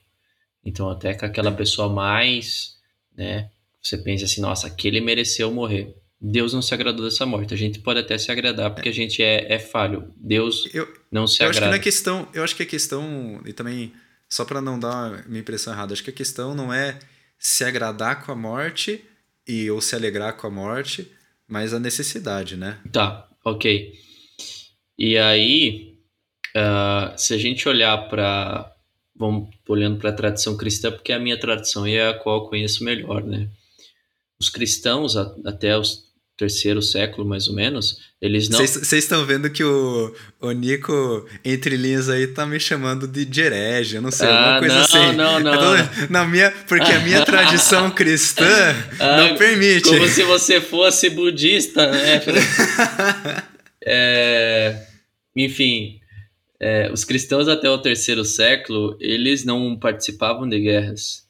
Então, 0.64 0.88
até 0.90 1.14
que 1.14 1.24
aquela 1.24 1.52
pessoa 1.52 1.88
mais, 1.88 2.76
né, 3.16 3.50
você 3.82 3.98
pensa 3.98 4.24
assim, 4.24 4.40
nossa, 4.40 4.66
aquele 4.66 5.00
mereceu 5.00 5.50
morrer. 5.52 5.94
Deus 6.20 6.54
não 6.54 6.62
se 6.62 6.72
agradou 6.72 7.04
dessa 7.04 7.26
morte. 7.26 7.52
A 7.52 7.56
gente 7.56 7.80
pode 7.80 8.00
até 8.00 8.16
se 8.16 8.32
agradar 8.32 8.74
porque 8.74 8.88
a 8.88 8.92
gente 8.92 9.22
é, 9.22 9.52
é 9.52 9.58
falho. 9.58 10.10
Deus 10.16 10.66
eu, 10.72 10.88
não 11.10 11.26
se 11.26 11.42
eu 11.42 11.48
agrada. 11.48 11.50
Acho 11.50 11.60
que 11.60 11.66
não 11.66 11.74
é 11.74 11.78
questão, 11.78 12.28
eu 12.32 12.42
acho 12.42 12.56
que 12.56 12.62
a 12.62 12.66
questão, 12.66 13.42
e 13.44 13.52
também, 13.52 13.92
só 14.28 14.44
para 14.44 14.62
não 14.62 14.78
dar 14.80 15.26
minha 15.28 15.40
impressão 15.40 15.72
errada, 15.72 15.92
acho 15.92 16.02
que 16.02 16.10
a 16.10 16.14
questão 16.14 16.54
não 16.54 16.72
é 16.72 16.98
se 17.38 17.62
agradar 17.62 18.24
com 18.24 18.32
a 18.32 18.36
morte 18.36 19.04
e 19.46 19.70
ou 19.70 19.82
se 19.82 19.94
alegrar 19.94 20.34
com 20.34 20.46
a 20.46 20.50
morte, 20.50 21.10
mas 21.46 21.74
a 21.74 21.78
necessidade, 21.78 22.56
né? 22.56 22.78
Tá, 22.90 23.28
ok. 23.44 23.92
E 24.98 25.18
aí, 25.18 25.96
uh, 26.56 27.12
se 27.16 27.34
a 27.34 27.38
gente 27.38 27.68
olhar 27.68 28.08
para 28.08 28.74
vamos 29.16 29.48
olhando 29.68 29.98
para 29.98 30.10
a 30.10 30.14
tradição 30.14 30.56
cristã, 30.56 30.90
porque 30.90 31.12
é 31.12 31.16
a 31.16 31.20
minha 31.20 31.38
tradição 31.38 31.86
e 31.86 31.94
é 31.94 32.08
a 32.08 32.14
qual 32.14 32.42
eu 32.42 32.48
conheço 32.48 32.84
melhor, 32.84 33.22
né? 33.22 33.48
Os 34.40 34.48
cristãos, 34.48 35.16
até 35.16 35.76
o 35.78 35.82
terceiro 36.36 36.82
século, 36.82 37.26
mais 37.26 37.46
ou 37.46 37.54
menos, 37.54 37.98
eles 38.20 38.48
não... 38.48 38.58
Vocês 38.58 38.92
estão 38.92 39.24
vendo 39.24 39.48
que 39.48 39.62
o, 39.62 40.12
o 40.40 40.50
Nico, 40.50 41.28
entre 41.44 41.76
linhas 41.76 42.08
aí, 42.08 42.26
tá 42.26 42.44
me 42.44 42.58
chamando 42.58 43.06
de 43.06 43.40
herege, 43.40 43.96
eu 43.96 44.02
não 44.02 44.10
sei, 44.10 44.26
ah, 44.26 44.56
alguma 44.56 44.58
coisa 44.58 44.74
não, 44.74 44.82
assim. 44.82 45.16
Não, 45.16 45.40
não, 45.40 45.54
não. 45.54 45.88
Na 46.10 46.24
minha, 46.24 46.50
porque 46.66 46.90
a 46.90 47.00
minha 47.00 47.24
tradição 47.24 47.88
cristã 47.92 48.44
ah, 48.98 49.16
não 49.18 49.36
permite. 49.36 49.88
Como 49.88 50.08
se 50.08 50.24
você 50.24 50.60
fosse 50.60 51.08
budista, 51.08 51.88
né? 51.88 52.20
é, 53.84 54.86
enfim, 55.36 56.00
é, 56.58 56.90
os 56.90 57.04
cristãos 57.04 57.48
até 57.48 57.68
o 57.68 57.78
terceiro 57.78 58.24
século, 58.24 58.96
eles 59.00 59.44
não 59.44 59.76
participavam 59.76 60.48
de 60.48 60.58
guerras, 60.60 61.28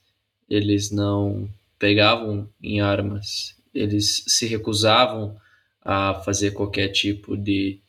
eles 0.48 0.90
não 0.90 1.48
pegavam 1.78 2.48
em 2.62 2.80
armas, 2.80 3.56
eles 3.74 4.24
se 4.28 4.46
recusavam 4.46 5.36
a 5.82 6.14
fazer 6.24 6.52
qualquer 6.52 6.88
tipo 6.88 7.36
de, 7.36 7.80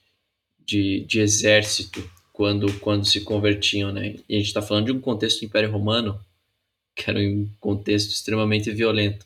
de, 0.66 1.06
de 1.08 1.20
exército 1.20 2.04
quando, 2.34 2.72
quando 2.80 3.06
se 3.06 3.22
convertiam, 3.22 3.94
né? 3.94 4.16
E 4.28 4.36
a 4.36 4.38
gente 4.38 4.48
está 4.48 4.62
falando 4.62 4.88
de 4.88 4.92
um 4.92 5.00
contexto 5.00 5.40
do 5.40 5.46
Império 5.46 5.72
Romano, 5.72 6.20
que 6.96 7.10
era 7.10 7.20
um 7.20 7.50
contexto 7.60 8.12
extremamente 8.12 8.72
violento. 8.72 9.26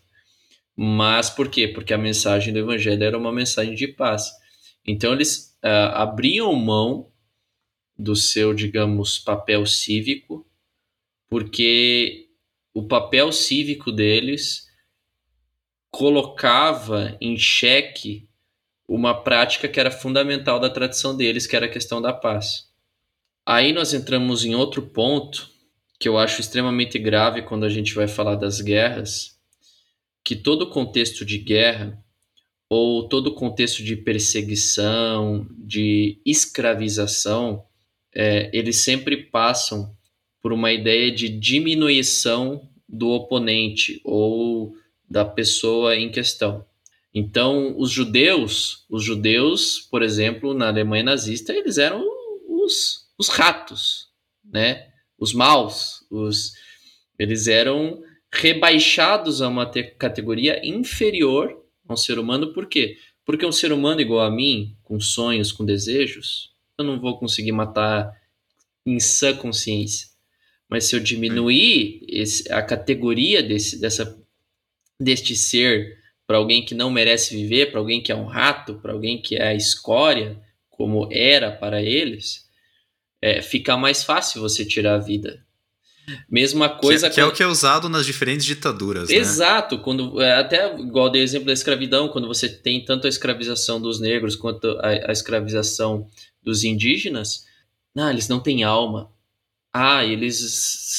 Mas 0.75 1.29
por 1.29 1.49
quê? 1.49 1.67
Porque 1.67 1.93
a 1.93 1.97
mensagem 1.97 2.53
do 2.53 2.59
Evangelho 2.59 3.03
era 3.03 3.17
uma 3.17 3.31
mensagem 3.31 3.75
de 3.75 3.87
paz. 3.87 4.31
Então 4.85 5.13
eles 5.13 5.57
uh, 5.63 5.93
abriam 5.93 6.53
mão 6.55 7.11
do 7.97 8.15
seu, 8.15 8.53
digamos, 8.53 9.19
papel 9.19 9.65
cívico, 9.65 10.47
porque 11.27 12.29
o 12.73 12.87
papel 12.87 13.31
cívico 13.31 13.91
deles 13.91 14.67
colocava 15.91 17.17
em 17.19 17.37
xeque 17.37 18.29
uma 18.87 19.13
prática 19.13 19.67
que 19.67 19.79
era 19.79 19.91
fundamental 19.91 20.59
da 20.59 20.69
tradição 20.69 21.15
deles, 21.15 21.45
que 21.45 21.55
era 21.55 21.65
a 21.65 21.69
questão 21.69 22.01
da 22.01 22.13
paz. 22.13 22.69
Aí 23.45 23.73
nós 23.73 23.93
entramos 23.93 24.45
em 24.45 24.55
outro 24.55 24.81
ponto 24.81 25.49
que 25.99 26.07
eu 26.07 26.17
acho 26.17 26.39
extremamente 26.39 26.97
grave 26.97 27.41
quando 27.41 27.65
a 27.65 27.69
gente 27.69 27.93
vai 27.93 28.07
falar 28.07 28.35
das 28.35 28.61
guerras, 28.61 29.37
que 30.23 30.35
todo 30.35 30.69
contexto 30.69 31.25
de 31.25 31.37
guerra 31.37 32.03
ou 32.69 33.09
todo 33.09 33.33
contexto 33.33 33.83
de 33.83 33.95
perseguição, 33.95 35.47
de 35.57 36.21
escravização, 36.23 37.65
é, 38.13 38.49
eles 38.53 38.77
sempre 38.77 39.17
passam 39.17 39.91
por 40.41 40.53
uma 40.53 40.71
ideia 40.71 41.11
de 41.11 41.27
diminuição 41.27 42.69
do 42.87 43.09
oponente 43.09 43.99
ou 44.03 44.75
da 45.09 45.25
pessoa 45.25 45.95
em 45.95 46.11
questão. 46.11 46.63
Então, 47.13 47.75
os 47.77 47.89
judeus, 47.89 48.85
os 48.87 49.03
judeus, 49.03 49.79
por 49.79 50.03
exemplo, 50.03 50.53
na 50.53 50.67
Alemanha 50.67 51.03
nazista, 51.03 51.51
eles 51.53 51.79
eram 51.79 52.03
os, 52.47 53.07
os 53.17 53.29
ratos, 53.29 54.09
né? 54.45 54.89
Os 55.17 55.33
maus, 55.33 56.05
os, 56.09 56.53
eles 57.17 57.47
eram 57.47 58.01
rebaixados 58.31 59.41
a 59.41 59.47
uma 59.47 59.69
categoria 59.97 60.61
inferior 60.63 61.58
a 61.89 61.93
um 61.93 61.97
ser 61.97 62.19
humano, 62.19 62.53
por 62.53 62.67
quê? 62.67 62.97
Porque 63.25 63.45
um 63.45 63.51
ser 63.51 63.71
humano 63.71 64.01
igual 64.01 64.25
a 64.25 64.31
mim, 64.31 64.75
com 64.83 64.99
sonhos, 64.99 65.51
com 65.51 65.65
desejos, 65.65 66.51
eu 66.77 66.85
não 66.85 66.99
vou 66.99 67.17
conseguir 67.17 67.51
matar 67.51 68.11
em 68.85 68.99
sã 68.99 69.35
consciência. 69.35 70.07
Mas 70.69 70.85
se 70.85 70.95
eu 70.95 70.99
diminuir 70.99 72.01
esse, 72.07 72.51
a 72.51 72.61
categoria 72.61 73.41
desse, 73.41 73.79
dessa, 73.79 74.19
deste 74.99 75.35
ser 75.35 75.97
para 76.27 76.37
alguém 76.37 76.63
que 76.63 76.75
não 76.75 76.91
merece 76.91 77.35
viver, 77.35 77.71
para 77.71 77.79
alguém 77.79 78.01
que 78.01 78.11
é 78.11 78.15
um 78.15 78.25
rato, 78.25 78.75
para 78.75 78.93
alguém 78.93 79.19
que 79.19 79.35
é 79.35 79.47
a 79.47 79.55
escória, 79.55 80.39
como 80.69 81.09
era 81.11 81.51
para 81.51 81.81
eles, 81.81 82.47
é, 83.21 83.41
fica 83.41 83.75
mais 83.75 84.03
fácil 84.03 84.41
você 84.41 84.63
tirar 84.63 84.95
a 84.95 84.99
vida. 84.99 85.43
Mesma 86.29 86.69
coisa. 86.69 87.09
Que, 87.09 87.15
que 87.15 87.21
quando... 87.21 87.29
é 87.29 87.33
o 87.33 87.35
que 87.35 87.43
é 87.43 87.47
usado 87.47 87.89
nas 87.89 88.05
diferentes 88.05 88.45
ditaduras. 88.45 89.09
Né? 89.09 89.15
Exato. 89.15 89.77
Né? 89.77 89.81
Quando, 89.83 90.21
é, 90.21 90.39
até 90.39 90.77
igual 90.79 91.09
dei 91.09 91.21
exemplo 91.21 91.47
da 91.47 91.53
escravidão, 91.53 92.09
quando 92.09 92.27
você 92.27 92.47
tem 92.47 92.83
tanto 92.83 93.05
a 93.05 93.09
escravização 93.09 93.81
dos 93.81 93.99
negros 93.99 94.35
quanto 94.35 94.67
a, 94.79 95.09
a 95.09 95.11
escravização 95.11 96.07
dos 96.41 96.63
indígenas, 96.63 97.45
ah, 97.97 98.11
eles 98.11 98.27
não 98.27 98.39
têm 98.39 98.63
alma. 98.63 99.11
Ah, 99.73 100.03
eles 100.03 100.39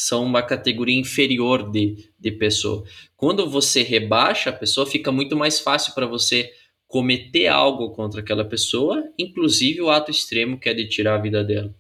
são 0.06 0.24
uma 0.24 0.42
categoria 0.42 0.98
inferior 0.98 1.70
de, 1.70 2.10
de 2.18 2.30
pessoa. 2.30 2.84
Quando 3.16 3.48
você 3.50 3.82
rebaixa 3.82 4.50
a 4.50 4.52
pessoa, 4.52 4.86
fica 4.86 5.10
muito 5.10 5.36
mais 5.36 5.58
fácil 5.58 5.92
para 5.94 6.06
você 6.06 6.50
cometer 6.86 7.46
algo 7.46 7.90
contra 7.90 8.20
aquela 8.20 8.44
pessoa, 8.44 9.04
inclusive 9.18 9.80
o 9.80 9.90
ato 9.90 10.10
extremo 10.10 10.58
que 10.58 10.68
é 10.68 10.74
de 10.74 10.88
tirar 10.88 11.14
a 11.14 11.22
vida 11.22 11.44
dela. 11.44 11.74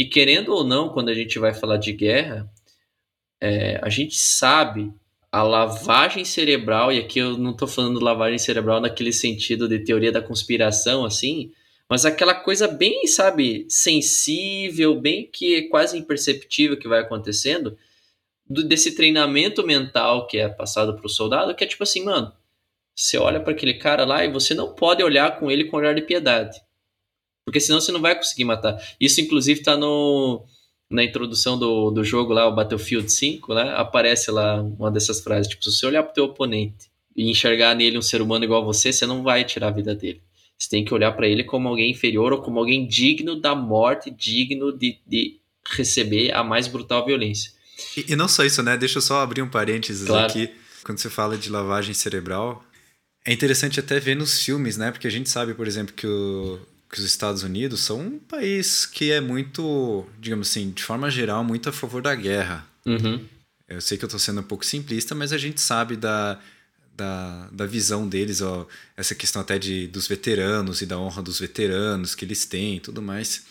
E 0.00 0.06
querendo 0.06 0.54
ou 0.54 0.64
não, 0.64 0.88
quando 0.88 1.10
a 1.10 1.14
gente 1.14 1.38
vai 1.38 1.52
falar 1.52 1.76
de 1.76 1.92
guerra, 1.92 2.50
é, 3.38 3.78
a 3.82 3.90
gente 3.90 4.16
sabe 4.16 4.90
a 5.30 5.42
lavagem 5.42 6.24
cerebral, 6.24 6.90
e 6.90 6.98
aqui 6.98 7.18
eu 7.18 7.36
não 7.36 7.50
estou 7.50 7.68
falando 7.68 8.00
lavagem 8.00 8.38
cerebral 8.38 8.80
naquele 8.80 9.12
sentido 9.12 9.68
de 9.68 9.78
teoria 9.80 10.10
da 10.10 10.22
conspiração, 10.22 11.04
assim, 11.04 11.52
mas 11.86 12.06
aquela 12.06 12.34
coisa 12.34 12.66
bem, 12.66 13.06
sabe, 13.06 13.66
sensível, 13.68 14.98
bem 14.98 15.28
que 15.30 15.56
é 15.56 15.68
quase 15.68 15.98
imperceptível 15.98 16.78
que 16.78 16.88
vai 16.88 17.00
acontecendo, 17.00 17.76
do, 18.48 18.66
desse 18.66 18.96
treinamento 18.96 19.66
mental 19.66 20.26
que 20.26 20.38
é 20.38 20.48
passado 20.48 20.96
para 20.96 21.04
o 21.04 21.10
soldado, 21.10 21.54
que 21.54 21.62
é 21.62 21.66
tipo 21.66 21.82
assim, 21.82 22.02
mano, 22.02 22.32
você 22.96 23.18
olha 23.18 23.38
para 23.38 23.52
aquele 23.52 23.74
cara 23.74 24.06
lá 24.06 24.24
e 24.24 24.32
você 24.32 24.54
não 24.54 24.74
pode 24.74 25.02
olhar 25.02 25.38
com 25.38 25.50
ele 25.50 25.64
com 25.64 25.76
olhar 25.76 25.94
de 25.94 26.00
piedade. 26.00 26.58
Porque 27.44 27.60
senão 27.60 27.80
você 27.80 27.90
não 27.92 28.00
vai 28.00 28.14
conseguir 28.14 28.44
matar. 28.44 28.76
Isso, 29.00 29.20
inclusive, 29.20 29.60
está 29.60 29.76
no, 29.76 30.44
na 30.90 31.04
introdução 31.04 31.58
do, 31.58 31.90
do 31.90 32.02
jogo 32.02 32.32
lá, 32.32 32.48
o 32.48 32.54
Battlefield 32.54 33.10
5, 33.10 33.54
né, 33.54 33.74
aparece 33.76 34.30
lá 34.30 34.60
uma 34.60 34.90
dessas 34.90 35.20
frases, 35.20 35.48
tipo, 35.48 35.64
se 35.64 35.70
você 35.70 35.86
olhar 35.86 36.02
pro 36.02 36.12
teu 36.12 36.24
oponente 36.24 36.90
e 37.16 37.30
enxergar 37.30 37.74
nele 37.74 37.96
um 37.96 38.02
ser 38.02 38.20
humano 38.20 38.44
igual 38.44 38.62
a 38.62 38.64
você, 38.64 38.92
você 38.92 39.06
não 39.06 39.22
vai 39.22 39.44
tirar 39.44 39.68
a 39.68 39.72
vida 39.72 39.94
dele. 39.94 40.20
Você 40.58 40.68
tem 40.68 40.84
que 40.84 40.92
olhar 40.92 41.12
para 41.12 41.26
ele 41.26 41.44
como 41.44 41.68
alguém 41.68 41.90
inferior 41.90 42.32
ou 42.32 42.42
como 42.42 42.58
alguém 42.58 42.86
digno 42.86 43.40
da 43.40 43.54
morte, 43.54 44.10
digno 44.10 44.76
de, 44.76 44.98
de 45.06 45.38
receber 45.70 46.34
a 46.34 46.44
mais 46.44 46.66
brutal 46.66 47.06
violência. 47.06 47.52
E, 47.96 48.12
e, 48.12 48.16
não 48.16 48.28
só 48.28 48.44
isso, 48.44 48.62
né? 48.62 48.76
Deixa 48.76 48.98
eu 48.98 49.02
só 49.02 49.20
abrir 49.20 49.40
um 49.40 49.48
parênteses 49.48 50.06
claro. 50.06 50.26
aqui. 50.26 50.50
Quando 50.84 50.98
você 50.98 51.08
fala 51.08 51.38
de 51.38 51.48
lavagem 51.48 51.94
cerebral, 51.94 52.62
é 53.24 53.32
interessante 53.32 53.80
até 53.80 53.98
ver 53.98 54.16
nos 54.16 54.42
filmes, 54.44 54.76
né? 54.76 54.90
Porque 54.90 55.06
a 55.06 55.10
gente 55.10 55.30
sabe, 55.30 55.54
por 55.54 55.66
exemplo, 55.66 55.94
que 55.94 56.06
o, 56.06 56.60
que 56.90 56.98
os 56.98 57.04
Estados 57.04 57.42
Unidos 57.42 57.80
são 57.80 58.00
um 58.00 58.18
país 58.18 58.84
que 58.84 59.12
é 59.12 59.20
muito, 59.20 60.04
digamos 60.18 60.48
assim, 60.48 60.70
de 60.70 60.82
forma 60.82 61.10
geral, 61.10 61.44
muito 61.44 61.68
a 61.68 61.72
favor 61.72 62.02
da 62.02 62.14
guerra. 62.14 62.66
Uhum. 62.84 63.24
Eu 63.68 63.80
sei 63.80 63.96
que 63.96 64.04
eu 64.04 64.08
estou 64.08 64.18
sendo 64.18 64.40
um 64.40 64.44
pouco 64.44 64.66
simplista, 64.66 65.14
mas 65.14 65.32
a 65.32 65.38
gente 65.38 65.60
sabe 65.60 65.94
da, 65.94 66.40
da, 66.96 67.48
da 67.52 67.66
visão 67.66 68.08
deles, 68.08 68.40
ó, 68.40 68.66
essa 68.96 69.14
questão 69.14 69.40
até 69.40 69.56
de, 69.58 69.86
dos 69.86 70.08
veteranos 70.08 70.82
e 70.82 70.86
da 70.86 70.98
honra 70.98 71.22
dos 71.22 71.38
veteranos 71.38 72.16
que 72.16 72.24
eles 72.24 72.44
têm 72.44 72.76
e 72.76 72.80
tudo 72.80 73.00
mais. 73.00 73.44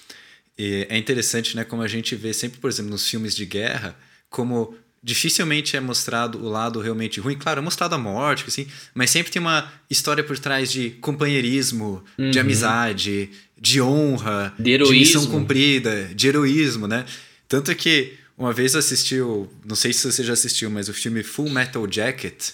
E 0.58 0.86
é 0.90 0.98
interessante, 0.98 1.56
né, 1.56 1.64
como 1.64 1.82
a 1.82 1.88
gente 1.88 2.18
vê 2.18 2.34
sempre, 2.34 2.60
por 2.60 2.70
exemplo, 2.70 2.92
nos 2.92 3.08
filmes 3.10 3.34
de 3.34 3.46
guerra, 3.46 3.98
como 4.30 4.76
dificilmente 5.02 5.78
é 5.78 5.80
mostrado 5.80 6.38
o 6.44 6.50
lado 6.50 6.80
realmente 6.80 7.20
ruim. 7.20 7.38
Claro, 7.38 7.60
é 7.60 7.64
mostrado 7.64 7.96
a 7.96 7.98
morte, 7.98 8.46
assim, 8.48 8.68
mas 8.94 9.10
sempre 9.10 9.32
tem 9.32 9.42
uma 9.42 9.72
história 9.90 10.24
por 10.24 10.38
trás 10.38 10.72
de 10.72 10.92
companheirismo, 11.02 12.04
uhum. 12.18 12.32
de 12.32 12.40
amizade, 12.40 13.30
de 13.60 13.82
honra, 13.82 14.54
de, 14.60 14.72
heroísmo. 14.72 14.94
de 14.94 15.00
missão 15.00 15.26
cumprida, 15.28 16.10
de 16.14 16.28
heroísmo, 16.28 16.88
né? 16.88 17.06
Tanto 17.48 17.74
que 17.76 18.14
uma 18.38 18.54
vez 18.54 18.76
assistiu, 18.76 19.52
não 19.66 19.76
sei 19.76 19.92
se 19.92 20.10
você 20.10 20.24
já 20.24 20.34
assistiu, 20.34 20.70
mas 20.70 20.88
o 20.88 20.94
filme 20.94 21.24
Full 21.24 21.50
Metal 21.50 21.86
Jacket, 21.92 22.52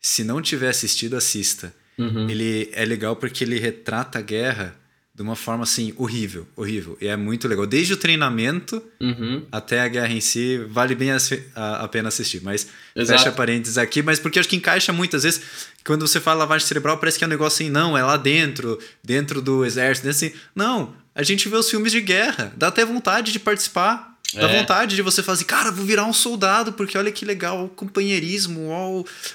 se 0.00 0.24
não 0.24 0.40
tiver 0.40 0.70
assistido, 0.70 1.16
assista. 1.16 1.74
Uhum. 1.98 2.30
Ele 2.30 2.70
é 2.72 2.84
legal 2.86 3.14
porque 3.16 3.44
ele 3.44 3.58
retrata 3.58 4.18
a 4.18 4.22
guerra 4.22 4.79
de 5.14 5.22
uma 5.22 5.34
forma 5.34 5.64
assim 5.64 5.92
horrível, 5.96 6.46
horrível. 6.56 6.96
E 7.00 7.08
é 7.08 7.16
muito 7.16 7.48
legal. 7.48 7.66
Desde 7.66 7.92
o 7.92 7.96
treinamento 7.96 8.82
uhum. 9.00 9.44
até 9.50 9.80
a 9.80 9.88
guerra 9.88 10.12
em 10.12 10.20
si, 10.20 10.58
vale 10.68 10.94
bem 10.94 11.10
a, 11.10 11.18
a, 11.54 11.84
a 11.84 11.88
pena 11.88 12.08
assistir. 12.08 12.40
Mas 12.42 12.68
Exato. 12.94 13.18
fecha 13.18 13.32
parênteses 13.32 13.76
aqui, 13.76 14.02
mas 14.02 14.18
porque 14.18 14.38
acho 14.38 14.48
que 14.48 14.56
encaixa 14.56 14.92
muitas 14.92 15.24
vezes. 15.24 15.42
Quando 15.84 16.06
você 16.06 16.20
fala 16.20 16.40
lavagem 16.40 16.66
cerebral, 16.66 16.98
parece 16.98 17.18
que 17.18 17.24
é 17.24 17.26
um 17.26 17.30
negócio 17.30 17.64
assim, 17.64 17.72
não, 17.72 17.96
é 17.96 18.02
lá 18.02 18.16
dentro, 18.16 18.78
dentro 19.02 19.42
do 19.42 19.64
exército, 19.64 20.08
assim. 20.08 20.32
Não, 20.54 20.94
a 21.14 21.22
gente 21.22 21.48
vê 21.48 21.56
os 21.56 21.68
filmes 21.68 21.90
de 21.90 22.00
guerra, 22.00 22.52
dá 22.56 22.68
até 22.68 22.84
vontade 22.84 23.32
de 23.32 23.40
participar. 23.40 24.10
Dá 24.32 24.48
é. 24.48 24.58
vontade 24.60 24.94
de 24.94 25.02
você 25.02 25.24
fazer, 25.24 25.44
cara, 25.44 25.72
vou 25.72 25.84
virar 25.84 26.04
um 26.04 26.12
soldado, 26.12 26.72
porque 26.74 26.96
olha 26.96 27.10
que 27.10 27.24
legal, 27.24 27.64
o 27.64 27.68
companheirismo, 27.68 28.68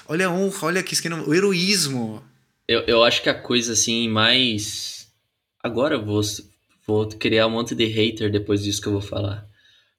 olha 0.08 0.26
a 0.26 0.30
honra, 0.30 0.58
olha 0.62 0.82
que 0.82 0.96
o 1.26 1.34
heroísmo. 1.34 2.24
Eu, 2.66 2.80
eu 2.86 3.04
acho 3.04 3.22
que 3.22 3.28
a 3.28 3.34
coisa 3.34 3.74
assim 3.74 4.08
mais 4.08 4.95
Agora 5.66 5.96
eu 5.96 6.04
vou, 6.04 6.22
vou 6.86 7.08
criar 7.08 7.48
um 7.48 7.50
monte 7.50 7.74
de 7.74 7.86
hater 7.86 8.30
depois 8.30 8.62
disso 8.62 8.80
que 8.80 8.86
eu 8.86 8.92
vou 8.92 9.00
falar. 9.00 9.44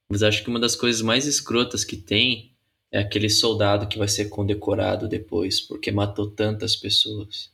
Mas 0.08 0.24
acho 0.24 0.42
que 0.42 0.50
uma 0.50 0.62
das 0.62 0.78
coisas 0.78 1.02
mais 1.02 1.28
escrotas 1.28 1.84
que 1.84 1.98
tem 1.98 2.54
é 2.90 3.00
aquele 3.00 3.30
soldado 3.30 3.86
que 3.86 3.98
vai 3.98 4.08
ser 4.08 4.30
condecorado 4.30 5.10
depois 5.10 5.60
porque 5.60 5.92
matou 5.92 6.32
tantas 6.32 6.74
pessoas. 6.74 7.52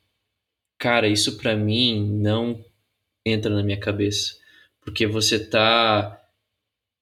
Cara, 0.77 1.07
isso 1.07 1.37
para 1.37 1.55
mim 1.55 2.07
não 2.07 2.63
entra 3.25 3.51
na 3.51 3.63
minha 3.63 3.79
cabeça. 3.79 4.35
Porque 4.79 5.07
você 5.07 5.39
tá 5.39 6.21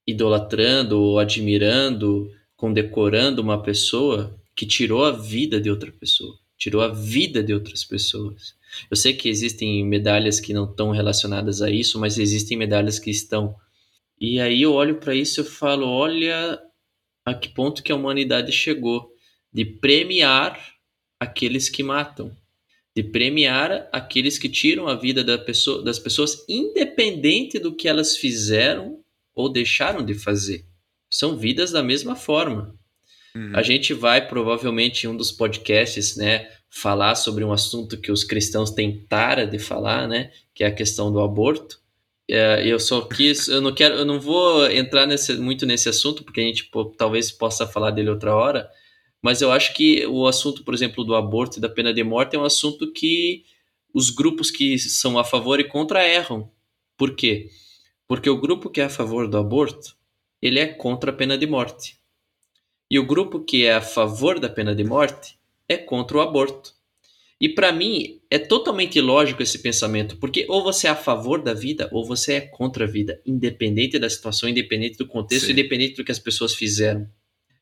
idolatrando 0.07 0.97
ou 0.97 1.20
admirando, 1.20 2.34
condecorando 2.55 3.41
uma 3.41 3.62
pessoa 3.62 4.34
que 4.55 4.66
tirou 4.66 5.03
a 5.03 5.12
vida 5.12 5.59
de 5.59 5.70
outra 5.70 5.91
pessoa, 5.91 6.39
tirou 6.57 6.82
a 6.82 6.88
vida 6.88 7.43
de 7.43 7.53
outras 7.53 7.84
pessoas. 7.84 8.55
Eu 8.90 8.98
sei 8.98 9.14
que 9.14 9.30
existem 9.30 9.86
medalhas 9.86 10.40
que 10.40 10.54
não 10.54 10.66
estão 10.66 10.92
relacionadas 10.92 11.62
a 11.62 11.70
isso, 11.70 12.00
mas 12.00 12.18
existem 12.18 12.58
medalhas 12.58 13.00
que 13.00 13.10
estão. 13.10 13.56
E 14.20 14.40
aí 14.40 14.62
eu 14.62 14.74
olho 14.74 14.98
para 14.98 15.16
isso 15.16 15.42
e 15.42 15.46
falo, 15.46 15.88
olha 15.88 16.60
a 17.26 17.34
que 17.34 17.50
ponto 17.50 17.84
que 17.84 17.92
a 17.92 17.96
humanidade 17.96 18.52
chegou 18.52 19.12
de 19.54 19.66
premiar 19.66 20.60
aqueles 21.20 21.70
que 21.70 21.84
matam, 21.84 22.36
de 22.96 23.04
premiar 23.04 23.90
aqueles 23.92 24.38
que 24.38 24.50
tiram 24.50 24.88
a 24.88 24.96
vida 24.96 25.24
da 25.24 25.38
pessoa, 25.38 25.84
das 25.84 26.00
pessoas, 26.00 26.46
independente 26.48 27.60
do 27.60 27.76
que 27.76 27.88
elas 27.88 28.18
fizeram 28.18 29.00
ou 29.34 29.52
deixaram 29.52 30.04
de 30.04 30.14
fazer. 30.14 30.66
São 31.10 31.38
vidas 31.38 31.72
da 31.72 31.84
mesma 31.84 32.16
forma. 32.16 32.76
Uhum. 33.36 33.56
A 33.56 33.62
gente 33.62 33.94
vai 33.94 34.28
provavelmente 34.28 35.06
em 35.06 35.10
um 35.10 35.16
dos 35.16 35.32
podcasts, 35.32 36.16
né, 36.16 36.50
falar 36.72 37.16
sobre 37.16 37.44
um 37.44 37.52
assunto 37.52 38.00
que 38.00 38.12
os 38.12 38.24
cristãos 38.24 38.72
têm 38.72 39.06
tara 39.10 39.46
de 39.46 39.60
falar, 39.60 40.08
né? 40.08 40.32
Que 40.56 40.64
é 40.64 40.68
a 40.68 40.74
questão 40.74 41.12
do 41.12 41.20
aborto. 41.20 41.82
É, 42.30 42.66
eu 42.66 42.80
só 42.80 43.02
quis, 43.02 43.50
eu 43.50 43.60
não 43.60 43.74
quero, 43.76 43.96
eu 43.96 44.06
não 44.06 44.20
vou 44.20 44.66
entrar 44.72 45.06
nesse, 45.06 45.34
muito 45.34 45.66
nesse 45.66 45.90
assunto 45.90 46.24
porque 46.24 46.40
a 46.40 46.44
gente 46.44 46.64
pô, 46.66 46.86
talvez 46.86 47.30
possa 47.30 47.68
falar 47.68 47.92
dele 47.92 48.10
outra 48.10 48.34
hora. 48.34 48.70
Mas 49.22 49.42
eu 49.42 49.52
acho 49.52 49.74
que 49.74 50.06
o 50.08 50.26
assunto, 50.26 50.64
por 50.64 50.74
exemplo, 50.74 51.04
do 51.04 51.14
aborto 51.14 51.58
e 51.58 51.62
da 51.62 51.70
pena 51.70 51.94
de 51.94 52.04
morte 52.04 52.36
é 52.36 52.40
um 52.40 52.46
assunto 52.46 52.92
que 52.92 53.44
os 53.94 54.10
grupos 54.10 54.50
que 54.50 54.80
são 54.80 55.20
a 55.20 55.24
favor 55.26 55.60
e 55.60 55.66
contra 55.66 56.08
erram. 56.08 56.50
Por 56.98 57.16
quê? 57.16 57.50
Porque 58.08 58.30
o 58.30 58.40
grupo 58.40 58.70
que 58.70 58.80
é 58.80 58.86
a 58.86 58.90
favor 58.90 59.28
do 59.28 59.38
aborto, 59.38 59.96
ele 60.42 60.60
é 60.60 60.68
contra 60.68 61.12
a 61.12 61.14
pena 61.14 61.38
de 61.38 61.46
morte. 61.46 61.98
E 62.90 62.98
o 62.98 63.06
grupo 63.06 63.42
que 63.42 63.66
é 63.66 63.74
a 63.76 63.82
favor 63.82 64.40
da 64.40 64.50
pena 64.50 64.74
de 64.74 64.84
morte, 64.84 65.38
é 65.72 65.78
contra 65.78 66.18
o 66.18 66.22
aborto. 66.22 66.74
E 67.40 67.50
para 67.50 67.72
mim 67.72 68.22
é 68.30 68.38
totalmente 68.38 69.00
ilógico 69.00 69.42
esse 69.42 69.58
pensamento, 69.60 70.18
porque 70.18 70.46
ou 70.48 70.62
você 70.62 70.86
é 70.86 70.92
a 70.92 70.96
favor 70.96 71.42
da 71.42 71.56
vida 71.56 71.90
ou 71.92 72.06
você 72.06 72.34
é 72.34 72.42
contra 72.42 72.86
a 72.86 72.88
vida, 72.88 73.20
independente 73.26 73.98
da 73.98 74.08
situação, 74.08 74.48
independente 74.48 74.98
do 74.98 75.08
contexto, 75.08 75.48
Sim. 75.48 75.54
independente 75.54 75.96
do 75.96 76.04
que 76.04 76.12
as 76.12 76.20
pessoas 76.20 76.54
fizeram. 76.54 77.10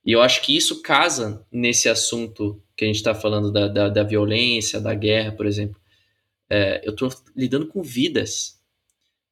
E 0.05 0.11
eu 0.11 0.21
acho 0.21 0.41
que 0.41 0.55
isso 0.55 0.81
casa 0.81 1.45
nesse 1.51 1.87
assunto 1.87 2.61
que 2.75 2.83
a 2.83 2.87
gente 2.87 2.97
está 2.97 3.13
falando 3.13 3.51
da, 3.51 3.67
da, 3.67 3.89
da, 3.89 4.03
violência, 4.03 4.81
da 4.81 4.93
guerra, 4.93 5.31
por 5.31 5.45
exemplo. 5.45 5.79
É, 6.49 6.81
eu 6.83 6.91
estou 6.91 7.09
lidando 7.35 7.67
com 7.67 7.81
vidas, 7.81 8.59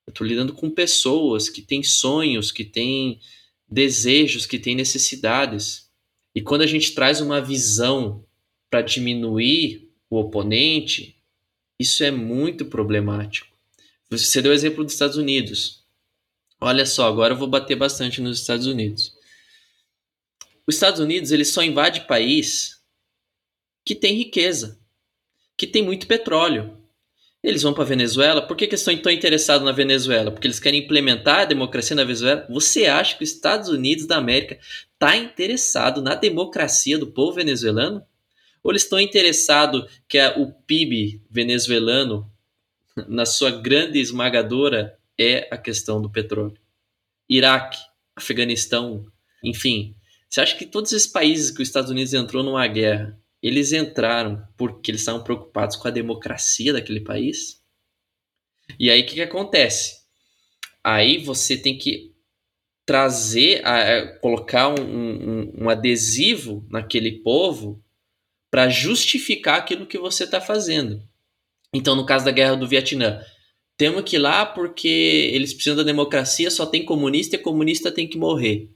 eu 0.06 0.12
estou 0.12 0.26
lidando 0.26 0.54
com 0.54 0.70
pessoas 0.70 1.50
que 1.50 1.62
têm 1.62 1.84
sonhos, 1.84 2.52
que 2.52 2.64
têm 2.64 3.20
desejos, 3.68 4.46
que 4.46 4.60
têm 4.60 4.76
necessidades. 4.76 5.90
E 6.34 6.42
quando 6.42 6.62
a 6.62 6.68
gente 6.68 6.94
traz 6.94 7.20
uma 7.20 7.42
visão 7.42 8.24
para 8.70 8.82
diminuir 8.82 9.90
o 10.10 10.18
oponente, 10.20 11.16
isso 11.80 12.04
é 12.04 12.12
muito 12.12 12.66
problemático. 12.66 13.48
Você 14.10 14.42
deu 14.42 14.52
o 14.52 14.56
exemplo 14.56 14.84
dos 14.84 14.94
Estados 14.94 15.18
Unidos. 15.18 15.84
Olha 16.60 16.86
só, 16.86 17.08
agora 17.08 17.34
eu 17.34 17.38
vou 17.38 17.48
bater 17.48 17.76
bastante 17.76 18.22
nos 18.22 18.40
Estados 18.40 18.66
Unidos. 18.66 19.14
Os 20.66 20.76
Estados 20.76 21.00
Unidos 21.00 21.32
ele 21.32 21.46
só 21.46 21.64
invade 21.64 22.08
país 22.08 22.82
que 23.86 23.96
tem 23.96 24.16
riqueza, 24.16 24.80
que 25.56 25.68
tem 25.68 25.84
muito 25.84 26.08
petróleo. 26.08 26.78
Eles 27.44 27.62
vão 27.62 27.74
para 27.74 27.84
a 27.84 27.88
Venezuela. 27.88 28.42
Por 28.42 28.58
que, 28.58 28.66
que 28.66 28.72
eles 28.72 28.82
estão 28.82 28.98
tão 28.98 29.12
interessados 29.12 29.64
na 29.64 29.72
Venezuela? 29.72 30.32
Porque 30.32 30.48
eles 30.48 30.60
querem 30.60 30.84
implementar 30.84 31.42
a 31.42 31.46
democracia 31.46 31.96
na 31.96 32.04
Venezuela. 32.04 32.46
Você 32.50 32.86
acha 32.88 33.16
que 33.18 33.24
os 33.24 33.32
Estados 33.32 33.70
Unidos 33.70 34.06
da 34.06 34.18
América 34.18 34.60
está 34.94 35.16
interessado 35.16 36.02
na 36.02 36.16
democracia 36.16 36.98
do 36.98 37.08
povo 37.08 37.34
venezuelano? 37.34 38.04
Ou 38.68 38.74
eles 38.74 38.84
estão 38.84 39.00
interessados 39.00 39.90
que 40.10 40.20
a, 40.20 40.38
o 40.38 40.52
PIB 40.52 41.24
venezuelano, 41.32 42.30
na 43.08 43.26
sua 43.26 43.50
grande 43.50 43.98
esmagadora, 43.98 45.00
é 45.18 45.48
a 45.50 45.58
questão 45.58 46.02
do 46.02 46.10
petróleo. 46.10 46.60
Iraque, 47.30 47.80
Afeganistão, 48.14 49.06
enfim. 49.42 49.96
Você 50.30 50.42
acha 50.42 50.58
que 50.58 50.66
todos 50.66 50.92
esses 50.92 51.08
países 51.08 51.50
que 51.50 51.62
os 51.62 51.70
Estados 51.70 51.90
Unidos 51.90 52.14
entrou 52.14 52.44
numa 52.44 52.68
guerra, 52.68 53.18
eles 53.42 53.72
entraram 53.72 54.46
porque 54.58 54.92
eles 54.92 55.00
estavam 55.00 55.24
preocupados 55.24 55.78
com 55.78 55.88
a 55.88 55.92
democracia 55.92 56.74
daquele 56.74 57.00
país? 57.00 57.64
E 58.78 58.92
aí 58.92 59.02
o 59.02 59.06
que, 59.06 59.14
que 59.14 59.22
acontece? 59.22 60.02
Aí 60.84 61.20
você 61.20 61.56
tem 61.56 61.78
que 61.78 62.14
trazer, 62.86 63.66
a, 63.66 64.20
colocar 64.20 64.68
um, 64.68 64.76
um, 64.82 65.54
um 65.58 65.70
adesivo 65.70 66.68
naquele 66.70 67.14
povo 67.24 67.82
para 68.50 68.70
justificar 68.70 69.60
aquilo 69.60 69.86
que 69.86 69.98
você 69.98 70.24
está 70.24 70.40
fazendo. 70.40 71.02
Então, 71.74 71.96
no 71.96 72.06
caso 72.06 72.26
da 72.26 72.32
guerra 72.32 72.56
do 72.56 72.68
Vietnã, 72.68 73.22
temos 73.76 74.04
que 74.04 74.16
ir 74.16 74.20
lá 74.20 74.46
porque 74.46 74.88
eles 74.88 75.54
precisam 75.54 75.78
da 75.78 75.84
democracia, 75.84 76.50
só 76.50 76.66
tem 76.66 76.84
comunista 76.84 77.36
e 77.36 77.40
comunista 77.40 77.92
tem 77.92 78.08
que 78.08 78.18
morrer. 78.18 78.72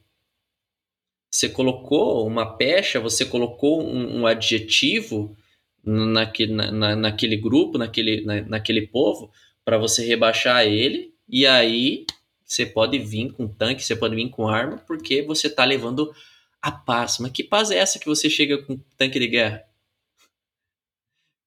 Você 1.29 1.47
colocou 1.47 2.27
uma 2.27 2.57
pecha, 2.57 2.99
você 2.99 3.25
colocou 3.25 3.81
um, 3.81 4.19
um 4.19 4.27
adjetivo 4.27 5.35
naquele, 5.83 6.53
na, 6.53 6.95
naquele 6.95 7.37
grupo, 7.37 7.77
naquele, 7.77 8.21
na, 8.21 8.41
naquele 8.41 8.85
povo, 8.85 9.31
para 9.63 9.77
você 9.77 10.05
rebaixar 10.05 10.65
ele, 10.65 11.13
e 11.27 11.47
aí 11.47 12.05
você 12.43 12.65
pode 12.65 12.99
vir 12.99 13.31
com 13.31 13.47
tanque, 13.47 13.83
você 13.83 13.95
pode 13.95 14.13
vir 14.13 14.29
com 14.29 14.47
arma, 14.47 14.77
porque 14.85 15.21
você 15.21 15.47
está 15.47 15.63
levando 15.63 16.13
a 16.61 16.71
paz. 16.71 17.17
Mas 17.19 17.31
que 17.31 17.43
paz 17.43 17.71
é 17.71 17.77
essa 17.77 17.99
que 17.99 18.05
você 18.05 18.29
chega 18.29 18.61
com 18.61 18.77
tanque 18.97 19.19
de 19.19 19.27
guerra? 19.27 19.65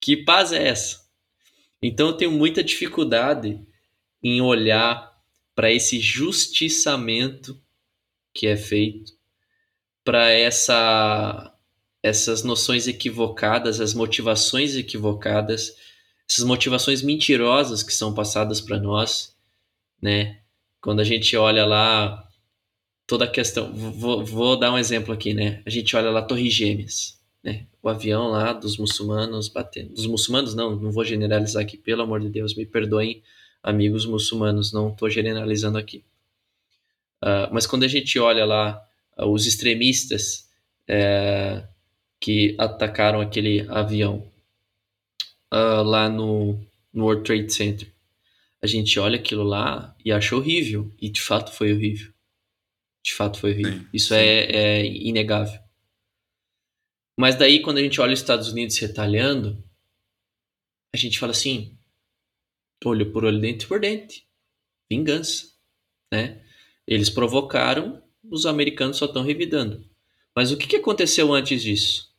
Que 0.01 0.17
paz 0.17 0.53
é 0.53 0.69
essa? 0.69 1.05
Então 1.83 2.09
eu 2.09 2.17
tenho 2.17 2.33
muita 2.33 2.65
dificuldade 2.65 3.61
em 4.23 4.41
olhar 4.41 5.15
para 5.55 5.71
esse 5.73 6.01
justiçamento 6.01 7.61
que 8.35 8.47
é 8.47 8.57
feito, 8.57 9.13
para 10.03 10.31
essa 10.31 11.51
essas 12.03 12.43
noções 12.43 12.87
equivocadas, 12.87 13.81
as 13.81 13.95
motivações 13.95 14.77
equivocadas, 14.77 15.75
essas 16.29 16.45
motivações 16.45 17.01
mentirosas 17.01 17.83
que 17.83 17.95
são 17.95 18.13
passadas 18.13 18.61
para 18.61 18.79
nós, 18.79 19.35
né? 20.03 20.43
Quando 20.83 21.01
a 21.01 21.05
gente 21.05 21.35
olha 21.35 21.65
lá 21.65 22.29
toda 23.07 23.25
a 23.25 23.31
questão, 23.31 23.73
vou, 23.73 24.25
vou 24.25 24.59
dar 24.59 24.73
um 24.73 24.79
exemplo 24.79 25.13
aqui, 25.13 25.35
né? 25.35 25.63
A 25.67 25.71
gente 25.71 25.95
olha 25.97 26.11
lá 26.11 26.23
Torres 26.23 26.53
Gêmeas, 26.53 27.21
né? 27.43 27.67
O 27.83 27.89
avião 27.89 28.29
lá 28.29 28.53
dos 28.53 28.79
muçulmanos 28.79 29.49
batendo, 29.49 29.95
dos 29.95 30.07
muçulmanos 30.07 30.55
não, 30.55 30.77
não 30.77 30.91
vou 30.91 31.05
generalizar 31.05 31.63
aqui, 31.63 31.77
pelo 31.77 32.03
amor 32.03 32.21
de 32.21 32.29
Deus, 32.29 32.55
me 32.55 32.65
perdoem, 32.65 33.23
amigos 33.63 34.07
muçulmanos, 34.07 34.73
não 34.73 34.91
estou 34.91 35.09
generalizando 35.11 35.79
aqui. 35.79 36.05
Uh, 37.23 37.49
mas 37.53 37.67
quando 37.67 37.85
a 37.85 37.89
gente 37.89 38.19
olha 38.19 38.45
lá 38.45 38.83
uh, 39.19 39.27
os 39.27 39.47
extremistas 39.47 40.49
uh, 40.89 41.67
que 42.21 42.55
atacaram 42.59 43.21
aquele 43.21 43.67
avião 43.69 44.27
uh, 45.53 45.83
lá 45.83 46.09
no, 46.09 46.59
no 46.93 47.05
World 47.05 47.23
Trade 47.23 47.53
Center. 47.53 47.89
A 48.63 48.67
gente 48.67 48.99
olha 48.99 49.17
aquilo 49.17 49.43
lá 49.43 49.95
e 50.03 50.11
acha 50.11 50.35
horrível. 50.35 50.91
E 51.01 51.11
de 51.11 51.21
fato 51.21 51.53
foi 51.53 51.73
horrível. 51.73 52.14
De 53.05 53.13
fato 53.13 53.39
foi 53.39 53.53
horrível. 53.53 53.73
Sim, 53.73 53.89
Isso 53.93 54.09
sim. 54.09 54.15
É, 54.15 54.81
é 54.81 54.87
inegável. 54.87 55.61
Mas 57.19 57.37
daí, 57.37 57.61
quando 57.61 57.79
a 57.79 57.83
gente 57.83 58.01
olha 58.01 58.15
os 58.15 58.21
Estados 58.21 58.49
Unidos 58.49 58.79
retalhando, 58.79 59.63
a 60.93 60.97
gente 60.97 61.19
fala 61.19 61.33
assim: 61.33 61.77
olho 62.85 63.13
por 63.13 63.25
olho, 63.25 63.41
dente 63.41 63.67
por 63.67 63.79
dente. 63.79 64.27
Vingança. 64.91 65.53
Né? 66.13 66.43
Eles 66.87 67.11
provocaram, 67.11 68.03
os 68.23 68.47
americanos 68.47 68.97
só 68.97 69.05
estão 69.05 69.23
revidando. 69.23 69.85
Mas 70.35 70.51
o 70.51 70.57
que, 70.57 70.67
que 70.67 70.77
aconteceu 70.77 71.33
antes 71.33 71.63
disso? 71.63 72.13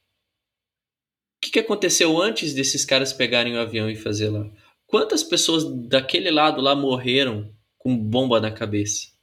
O 1.38 1.46
que, 1.46 1.52
que 1.52 1.60
aconteceu 1.60 2.20
antes 2.22 2.54
desses 2.54 2.86
caras 2.86 3.12
pegarem 3.12 3.56
o 3.56 3.60
avião 3.60 3.90
e 3.90 3.96
fazer 3.96 4.30
lá? 4.30 4.50
Quantas 4.88 5.24
pessoas 5.24 5.64
daquele 5.88 6.32
lado 6.32 6.62
lá 6.62 6.76
morreram 6.76 7.54
com 7.78 7.96
bomba 7.98 8.40
na 8.40 8.52
cabeça? 8.52 9.15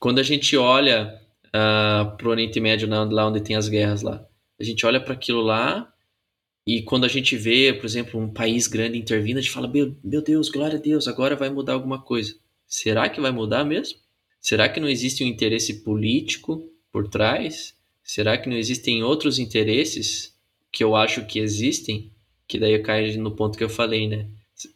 Quando 0.00 0.18
a 0.18 0.22
gente 0.22 0.56
olha 0.56 1.14
uh, 1.44 1.48
ah, 1.52 2.14
para 2.16 2.26
o 2.26 2.30
Oriente 2.30 2.58
Médio, 2.58 2.88
lá 2.88 3.28
onde 3.28 3.42
tem 3.42 3.54
as 3.54 3.68
guerras 3.68 4.00
lá, 4.00 4.26
a 4.58 4.64
gente 4.64 4.84
olha 4.86 4.98
para 4.98 5.12
aquilo 5.12 5.42
lá 5.42 5.92
e 6.66 6.82
quando 6.82 7.04
a 7.04 7.08
gente 7.08 7.36
vê, 7.36 7.72
por 7.72 7.84
exemplo, 7.84 8.18
um 8.18 8.32
país 8.32 8.66
grande 8.66 8.98
intervindo, 8.98 9.38
a 9.38 9.40
gente 9.40 9.52
fala: 9.52 9.68
meu, 9.68 9.94
meu 10.02 10.22
Deus, 10.22 10.48
glória 10.48 10.78
a 10.78 10.80
Deus, 10.80 11.06
agora 11.06 11.36
vai 11.36 11.50
mudar 11.50 11.74
alguma 11.74 12.00
coisa. 12.00 12.34
Será 12.66 13.08
que 13.10 13.20
vai 13.20 13.30
mudar 13.30 13.64
mesmo? 13.64 13.98
Será 14.40 14.68
que 14.68 14.80
não 14.80 14.88
existe 14.88 15.22
um 15.22 15.26
interesse 15.26 15.82
político 15.82 16.66
por 16.90 17.08
trás? 17.08 17.74
Será 18.02 18.38
que 18.38 18.48
não 18.48 18.56
existem 18.56 19.02
outros 19.02 19.38
interesses 19.38 20.34
que 20.72 20.82
eu 20.82 20.96
acho 20.96 21.26
que 21.26 21.38
existem? 21.38 22.10
Que 22.48 22.58
daí 22.58 22.72
eu 22.72 22.82
caio 22.82 23.20
no 23.20 23.32
ponto 23.32 23.58
que 23.58 23.64
eu 23.64 23.68
falei, 23.68 24.08
né? 24.08 24.28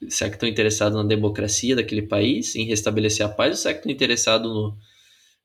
Será 0.08 0.30
que 0.30 0.36
estão 0.36 0.48
interessados 0.48 0.96
na 0.96 1.08
democracia 1.08 1.76
daquele 1.76 2.02
país, 2.02 2.54
em 2.56 2.66
restabelecer 2.66 3.24
a 3.24 3.28
paz, 3.28 3.50
ou 3.52 3.56
será 3.56 3.74
que 3.74 3.80
estão 3.80 3.92
interessados 3.92 4.50
no, 4.50 4.76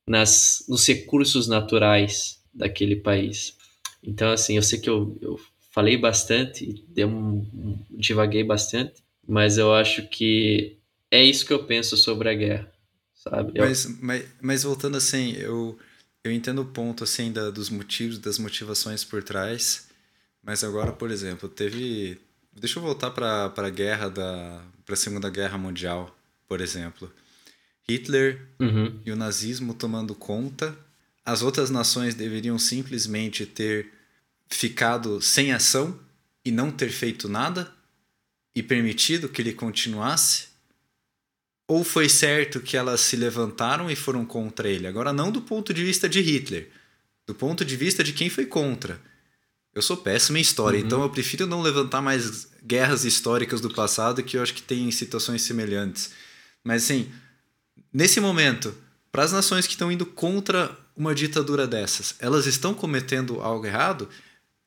nas, 0.10 0.66
nos 0.68 0.86
recursos 0.88 1.48
naturais 1.48 2.42
daquele 2.54 2.98
país? 2.98 3.56
Então, 4.04 4.32
assim, 4.32 4.56
eu 4.56 4.64
sei 4.64 4.80
que 4.80 4.90
eu, 4.90 5.18
eu 5.22 5.40
falei 5.72 5.98
bastante, 5.98 6.84
um, 6.98 7.78
divaguei 7.92 8.44
bastante, 8.44 9.04
mas 9.28 9.58
eu 9.58 9.74
acho 9.74 10.08
que 10.10 10.78
é 11.12 11.24
isso 11.24 11.46
que 11.46 11.54
eu 11.54 11.66
penso 11.66 11.96
sobre 11.96 12.30
a 12.30 12.34
guerra, 12.34 12.72
sabe? 13.14 13.52
Eu... 13.56 13.66
Mas, 13.66 13.86
mas, 14.02 14.26
mas 14.42 14.64
voltando 14.64 14.98
assim, 14.98 15.34
eu 15.34 15.78
eu 16.24 16.32
entendo 16.32 16.62
o 16.62 16.66
ponto 16.66 17.04
assim 17.04 17.32
da, 17.32 17.50
dos 17.50 17.70
motivos, 17.70 18.20
das 18.20 18.38
motivações 18.38 19.04
por 19.04 19.24
trás, 19.24 19.88
mas 20.44 20.64
agora, 20.64 20.92
por 20.92 21.12
exemplo, 21.12 21.48
teve. 21.48 22.20
Deixa 22.54 22.80
eu 22.80 22.84
voltar 22.84 23.12
para 23.12 23.54
a 23.56 23.70
guerra 23.70 24.10
da. 24.10 24.62
para 24.86 24.94
a 24.94 24.98
Segunda 24.98 25.30
Guerra 25.30 25.58
Mundial, 25.58 26.16
por 26.48 26.62
exemplo. 26.62 27.12
Hitler 27.90 28.42
uhum. 28.60 29.00
e 29.06 29.12
o 29.12 29.16
nazismo 29.16 29.74
tomando 29.74 30.14
conta. 30.14 30.78
As 31.26 31.42
outras 31.42 31.70
nações 31.70 32.16
deveriam 32.16 32.58
simplesmente 32.60 33.46
ter 33.46 33.92
ficado 34.50 35.22
sem 35.22 35.52
ação 35.52 36.00
e 36.44 36.52
não 36.52 36.72
ter 36.72 36.90
feito 36.90 37.28
nada 37.28 37.72
e 38.56 38.64
permitido 38.64 39.30
que 39.30 39.42
ele 39.42 39.54
continuasse 39.54 40.50
ou 41.70 41.84
foi 41.84 42.10
certo 42.10 42.60
que 42.60 42.76
elas 42.76 43.00
se 43.00 43.16
levantaram 43.16 43.92
e 43.92 43.96
foram 43.96 44.26
contra 44.26 44.68
ele? 44.68 44.88
Agora, 44.88 45.14
não 45.14 45.32
do 45.32 45.40
ponto 45.40 45.72
de 45.72 45.86
vista 45.86 46.10
de 46.10 46.20
Hitler, 46.20 46.68
do 47.28 47.36
ponto 47.36 47.64
de 47.64 47.76
vista 47.76 48.04
de 48.04 48.12
quem 48.12 48.28
foi 48.28 48.48
contra. 48.48 49.00
Eu 49.72 49.84
sou 49.84 49.96
péssimo 49.96 50.40
em 50.40 50.42
história, 50.42 50.80
uhum. 50.80 50.86
então 50.86 51.04
eu 51.04 51.12
prefiro 51.12 51.46
não 51.46 51.62
levantar 51.62 52.02
mais 52.02 52.48
guerras 52.66 53.06
históricas 53.06 53.62
do 53.62 53.70
passado 53.70 54.24
que 54.24 54.36
eu 54.36 54.42
acho 54.42 54.56
que 54.56 54.64
tem 54.64 54.90
situações 54.90 55.44
semelhantes. 55.44 56.10
Mas 56.64 56.86
assim, 56.86 57.12
nesse 57.94 58.20
momento, 58.20 58.76
para 59.12 59.24
as 59.24 59.32
nações 59.32 59.66
que 59.66 59.74
estão 59.74 59.92
indo 59.92 60.06
contra 60.06 60.78
uma 60.96 61.16
ditadura 61.16 61.66
dessas, 61.66 62.16
elas 62.20 62.46
estão 62.46 62.74
cometendo 62.74 63.42
algo 63.42 63.66
errado? 63.66 64.10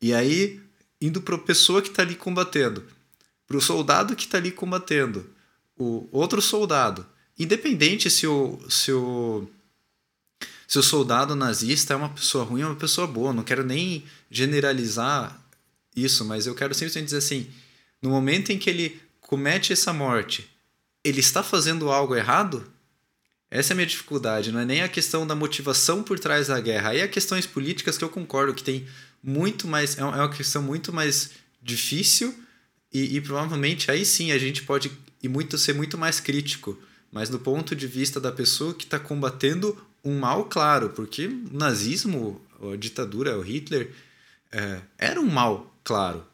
E 0.01 0.13
aí, 0.13 0.61
indo 1.01 1.21
para 1.21 1.37
a 1.37 1.39
pessoa 1.39 1.83
que 1.83 1.89
está 1.89 2.03
ali 2.03 2.15
combatendo, 2.15 2.85
para 3.47 3.57
o 3.57 3.61
soldado 3.61 4.17
que 4.17 4.25
está 4.25 4.39
ali 4.39 4.51
combatendo, 4.51 5.29
o 5.77 6.09
outro 6.11 6.41
soldado, 6.41 7.07
independente 7.39 8.11
se 8.11 8.27
o, 8.27 8.59
se 8.69 8.93
o, 8.93 9.49
se 10.67 10.79
o 10.79 10.83
soldado 10.83 11.35
nazista 11.35 11.95
é 11.95 11.97
uma 11.97 12.09
pessoa 12.09 12.45
ruim 12.45 12.63
ou 12.63 12.71
uma 12.71 12.77
pessoa 12.77 13.07
boa, 13.07 13.33
não 13.33 13.43
quero 13.43 13.65
nem 13.65 14.05
generalizar 14.31 15.39
isso, 15.95 16.25
mas 16.25 16.47
eu 16.47 16.55
quero 16.55 16.75
simplesmente 16.75 17.07
dizer 17.07 17.19
assim: 17.19 17.51
no 18.01 18.11
momento 18.11 18.51
em 18.51 18.59
que 18.59 18.71
ele 18.71 19.01
comete 19.21 19.73
essa 19.73 19.93
morte, 19.93 20.49
ele 21.05 21.21
está 21.21 21.43
fazendo 21.43 21.91
algo 21.91 22.17
errado? 22.17 22.72
Essa 23.53 23.73
é 23.73 23.75
a 23.75 23.77
minha 23.77 23.87
dificuldade, 23.87 24.51
não 24.51 24.61
é 24.61 24.65
nem 24.65 24.81
a 24.81 24.89
questão 24.89 25.27
da 25.27 25.35
motivação 25.35 26.03
por 26.03 26.19
trás 26.19 26.47
da 26.47 26.59
guerra, 26.59 26.89
aí 26.89 27.01
é 27.01 27.07
questões 27.07 27.47
políticas 27.47 27.99
que 27.99 28.03
eu 28.03 28.09
concordo 28.09 28.55
que 28.55 28.65
tem 28.65 28.87
muito 29.23 29.69
mais. 29.69 29.99
É 29.99 30.03
uma 30.03 30.31
questão 30.31 30.63
muito 30.63 30.91
mais 30.91 31.33
difícil 31.63 32.35
e, 32.91 33.15
e 33.15 33.21
provavelmente 33.21 33.91
aí 33.91 34.07
sim 34.07 34.33
a 34.33 34.39
gente 34.39 34.63
pode 34.63 34.91
e 35.23 35.29
muito 35.29 35.59
ser 35.59 35.75
muito 35.75 35.99
mais 35.99 36.19
crítico, 36.19 36.79
mas 37.13 37.29
do 37.29 37.39
ponto 37.39 37.77
de 37.77 37.87
vista 37.87 38.19
da 38.19 38.33
pessoa 38.33 38.73
que 38.73 38.85
está 38.85 38.99
combatendo 38.99 39.79
um 40.03 40.19
mal 40.19 40.47
claro, 40.47 40.89
porque 40.89 41.27
o 41.27 41.51
nazismo, 41.53 42.41
a 42.73 42.75
ditadura, 42.75 43.37
o 43.37 43.43
Hitler, 43.43 43.93
é, 44.51 44.81
era 44.97 45.21
um 45.21 45.31
mal 45.31 45.79
claro. 45.85 46.27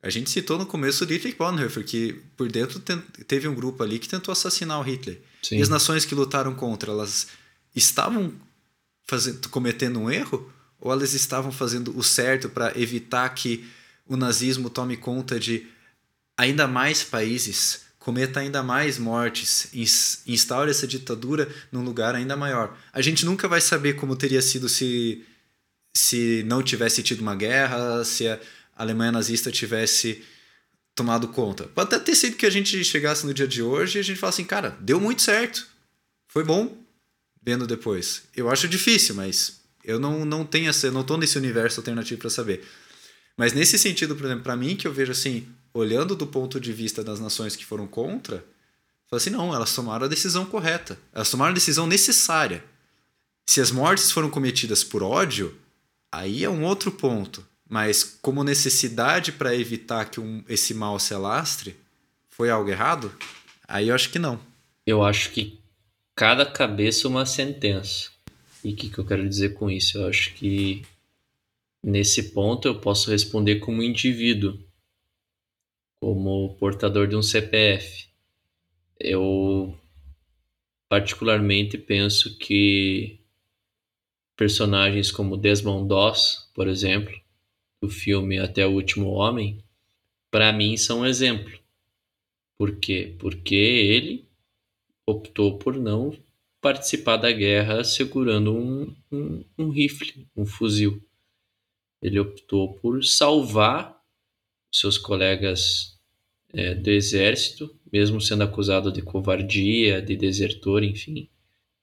A 0.00 0.10
gente 0.10 0.30
citou 0.30 0.56
no 0.56 0.64
começo 0.64 1.02
o 1.02 1.06
Dietrich 1.08 1.36
Bonhoeffer, 1.36 1.84
que 1.84 2.22
por 2.36 2.48
dentro 2.52 2.78
teve 3.26 3.48
um 3.48 3.54
grupo 3.54 3.82
ali 3.82 3.98
que 3.98 4.08
tentou 4.08 4.30
assassinar 4.30 4.78
o 4.78 4.82
Hitler. 4.84 5.20
Sim. 5.46 5.58
E 5.58 5.62
as 5.62 5.68
nações 5.68 6.04
que 6.04 6.14
lutaram 6.14 6.54
contra, 6.54 6.90
elas 6.90 7.28
estavam 7.74 8.32
fazendo, 9.04 9.48
cometendo 9.48 10.00
um 10.00 10.10
erro? 10.10 10.52
Ou 10.80 10.92
elas 10.92 11.14
estavam 11.14 11.52
fazendo 11.52 11.96
o 11.96 12.02
certo 12.02 12.48
para 12.48 12.78
evitar 12.78 13.28
que 13.30 13.64
o 14.06 14.16
nazismo 14.16 14.68
tome 14.68 14.96
conta 14.96 15.38
de 15.38 15.66
ainda 16.36 16.66
mais 16.66 17.02
países? 17.02 17.86
cometa 18.06 18.38
ainda 18.38 18.62
mais 18.62 19.00
mortes, 19.00 19.68
instaure 20.24 20.70
essa 20.70 20.86
ditadura 20.86 21.52
num 21.72 21.82
lugar 21.82 22.14
ainda 22.14 22.36
maior. 22.36 22.78
A 22.92 23.02
gente 23.02 23.26
nunca 23.26 23.48
vai 23.48 23.60
saber 23.60 23.94
como 23.94 24.14
teria 24.14 24.40
sido 24.40 24.68
se, 24.68 25.24
se 25.92 26.44
não 26.46 26.62
tivesse 26.62 27.02
tido 27.02 27.20
uma 27.20 27.34
guerra, 27.34 28.04
se 28.04 28.28
a 28.28 28.38
Alemanha 28.76 29.10
nazista 29.10 29.50
tivesse 29.50 30.22
tomado 30.96 31.28
conta. 31.28 31.64
Pode 31.64 31.94
até 31.94 32.04
ter 32.04 32.16
sido 32.16 32.36
que 32.36 32.46
a 32.46 32.50
gente 32.50 32.82
chegasse 32.82 33.24
no 33.26 33.34
dia 33.34 33.46
de 33.46 33.62
hoje 33.62 33.98
e 33.98 34.00
a 34.00 34.02
gente 34.02 34.18
falasse 34.18 34.40
assim, 34.40 34.48
cara, 34.48 34.76
deu 34.80 34.98
muito 34.98 35.20
certo, 35.22 35.68
foi 36.26 36.42
bom, 36.42 36.76
vendo 37.40 37.66
depois. 37.66 38.24
Eu 38.34 38.50
acho 38.50 38.66
difícil, 38.66 39.14
mas 39.14 39.60
eu 39.84 40.00
não, 40.00 40.24
não 40.24 40.44
tenho 40.44 40.70
essa, 40.70 40.90
não 40.90 41.04
tô 41.04 41.18
nesse 41.18 41.36
universo 41.36 41.78
alternativo 41.80 42.18
para 42.18 42.30
saber. 42.30 42.66
Mas 43.36 43.52
nesse 43.52 43.78
sentido, 43.78 44.16
por 44.16 44.24
exemplo, 44.24 44.42
para 44.42 44.56
mim 44.56 44.74
que 44.74 44.88
eu 44.88 44.92
vejo 44.92 45.12
assim, 45.12 45.46
olhando 45.74 46.16
do 46.16 46.26
ponto 46.26 46.58
de 46.58 46.72
vista 46.72 47.04
das 47.04 47.20
nações 47.20 47.54
que 47.54 47.66
foram 47.66 47.86
contra, 47.86 48.38
fala 49.06 49.20
assim: 49.20 49.30
não, 49.30 49.54
elas 49.54 49.74
tomaram 49.74 50.06
a 50.06 50.08
decisão 50.08 50.46
correta, 50.46 50.98
elas 51.12 51.30
tomaram 51.30 51.50
a 51.50 51.54
decisão 51.54 51.86
necessária. 51.86 52.64
Se 53.46 53.60
as 53.60 53.70
mortes 53.70 54.10
foram 54.10 54.30
cometidas 54.30 54.82
por 54.82 55.02
ódio, 55.02 55.54
aí 56.10 56.42
é 56.42 56.48
um 56.48 56.64
outro 56.64 56.90
ponto. 56.90 57.46
Mas 57.68 58.04
como 58.22 58.44
necessidade 58.44 59.32
para 59.32 59.54
evitar 59.54 60.08
que 60.08 60.20
um, 60.20 60.44
esse 60.48 60.72
mal 60.72 60.98
se 60.98 61.12
alastre, 61.12 61.76
foi 62.28 62.50
algo 62.50 62.70
errado? 62.70 63.12
Aí 63.66 63.88
eu 63.88 63.94
acho 63.94 64.10
que 64.10 64.18
não. 64.18 64.38
Eu 64.86 65.02
acho 65.02 65.32
que 65.32 65.58
cada 66.14 66.46
cabeça 66.46 67.08
uma 67.08 67.26
sentença. 67.26 68.10
E 68.62 68.72
o 68.72 68.76
que, 68.76 68.88
que 68.88 68.98
eu 68.98 69.04
quero 69.04 69.28
dizer 69.28 69.54
com 69.54 69.70
isso? 69.70 69.98
Eu 69.98 70.08
acho 70.08 70.34
que 70.34 70.84
nesse 71.82 72.30
ponto 72.30 72.68
eu 72.68 72.80
posso 72.80 73.10
responder 73.10 73.56
como 73.56 73.82
indivíduo, 73.82 74.58
como 76.00 76.54
portador 76.56 77.06
de 77.08 77.16
um 77.16 77.22
CPF. 77.22 78.06
Eu 78.98 79.76
particularmente 80.88 81.76
penso 81.76 82.38
que 82.38 83.18
personagens 84.36 85.10
como 85.10 85.36
Desmond 85.36 85.88
Doss, 85.88 86.48
por 86.54 86.68
exemplo, 86.68 87.14
do 87.80 87.88
filme 87.88 88.38
Até 88.38 88.66
o 88.66 88.72
Último 88.72 89.10
Homem, 89.10 89.58
para 90.30 90.52
mim 90.52 90.76
são 90.76 91.00
um 91.00 91.06
exemplo. 91.06 91.58
Por 92.58 92.76
quê? 92.76 93.14
Porque 93.18 93.54
ele 93.54 94.26
optou 95.06 95.58
por 95.58 95.76
não 95.76 96.16
participar 96.60 97.16
da 97.16 97.30
guerra 97.30 97.84
segurando 97.84 98.52
um, 98.54 98.94
um, 99.12 99.44
um 99.56 99.68
rifle, 99.68 100.26
um 100.36 100.44
fuzil. 100.44 101.02
Ele 102.02 102.18
optou 102.18 102.74
por 102.74 103.04
salvar 103.04 103.96
seus 104.72 104.98
colegas 104.98 105.98
é, 106.52 106.74
do 106.74 106.90
exército, 106.90 107.74
mesmo 107.92 108.20
sendo 108.20 108.42
acusado 108.42 108.90
de 108.90 109.02
covardia, 109.02 110.02
de 110.02 110.16
desertor, 110.16 110.82
enfim, 110.82 111.28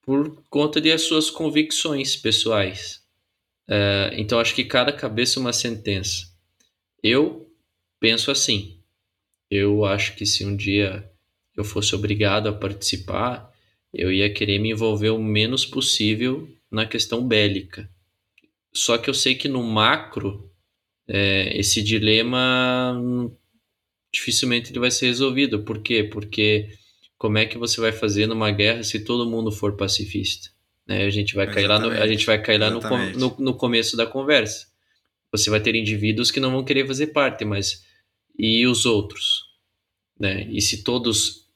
por 0.02 0.44
conta 0.50 0.82
de 0.82 0.92
as 0.92 1.04
suas 1.04 1.30
convicções 1.30 2.16
pessoais. 2.16 3.03
É, 3.68 4.14
então 4.18 4.40
acho 4.40 4.56
que 4.56 4.64
cada 4.64 4.92
cabeça 4.92 5.40
é 5.40 5.42
uma 5.42 5.54
sentença. 5.54 6.28
Eu 7.02 7.50
penso 8.00 8.32
assim. 8.32 8.80
Eu 9.50 9.86
acho 9.86 10.16
que 10.16 10.26
se 10.26 10.46
um 10.46 10.56
dia 10.56 11.10
eu 11.56 11.64
fosse 11.64 11.94
obrigado 11.94 12.48
a 12.48 12.54
participar, 12.54 13.54
eu 13.94 14.12
ia 14.12 14.34
querer 14.34 14.60
me 14.60 14.72
envolver 14.72 15.12
o 15.12 15.22
menos 15.22 15.66
possível 15.66 16.50
na 16.72 16.86
questão 16.86 17.26
bélica. 17.28 17.90
Só 18.74 18.98
que 18.98 19.10
eu 19.10 19.14
sei 19.14 19.36
que 19.36 19.48
no 19.48 19.62
macro, 19.62 20.52
é, 21.08 21.56
esse 21.58 21.82
dilema 21.82 23.00
dificilmente 24.12 24.72
ele 24.72 24.80
vai 24.80 24.92
ser 24.92 25.08
resolvido. 25.08 25.64
Por 25.64 25.82
quê? 25.82 26.04
Porque 26.04 26.70
como 27.18 27.38
é 27.38 27.46
que 27.46 27.58
você 27.58 27.80
vai 27.80 27.92
fazer 27.92 28.26
numa 28.28 28.52
guerra 28.52 28.84
se 28.84 29.04
todo 29.04 29.30
mundo 29.30 29.52
for 29.52 29.78
pacifista? 29.78 30.53
Né? 30.88 31.06
A 31.06 31.10
gente 31.10 31.36
vai 31.36 31.52
cair 31.52 31.68
lá 31.68 31.80
no, 31.80 31.90
a 31.90 32.08
gente 32.08 32.26
vai 32.26 32.42
cair 32.42 32.58
lá 32.58 32.70
no, 32.70 32.82
no, 33.18 33.36
no 33.40 33.54
começo 33.56 33.96
da 33.96 34.06
conversa. 34.06 34.68
Você 35.32 35.50
vai 35.50 35.60
ter 35.60 35.76
indivíduos 35.76 36.30
que 36.30 36.40
não 36.40 36.52
vão 36.52 36.64
querer 36.64 36.86
fazer 36.86 37.08
parte, 37.08 37.44
mas 37.44 37.84
e 38.38 38.66
os 38.68 38.86
outros? 38.86 39.46
Né? 40.20 40.48
E 40.52 40.62
se 40.62 40.84
todos 40.84 41.48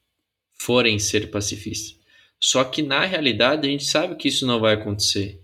forem 0.53 0.97
ser 0.97 1.29
pacifistas? 1.29 1.97
Só 2.39 2.63
que 2.63 2.81
na 2.81 3.05
realidade 3.05 3.67
a 3.67 3.71
gente 3.71 3.85
sabe 3.85 4.15
que 4.15 4.27
isso 4.27 4.45
não 4.45 4.59
vai 4.59 4.75
acontecer. 4.75 5.41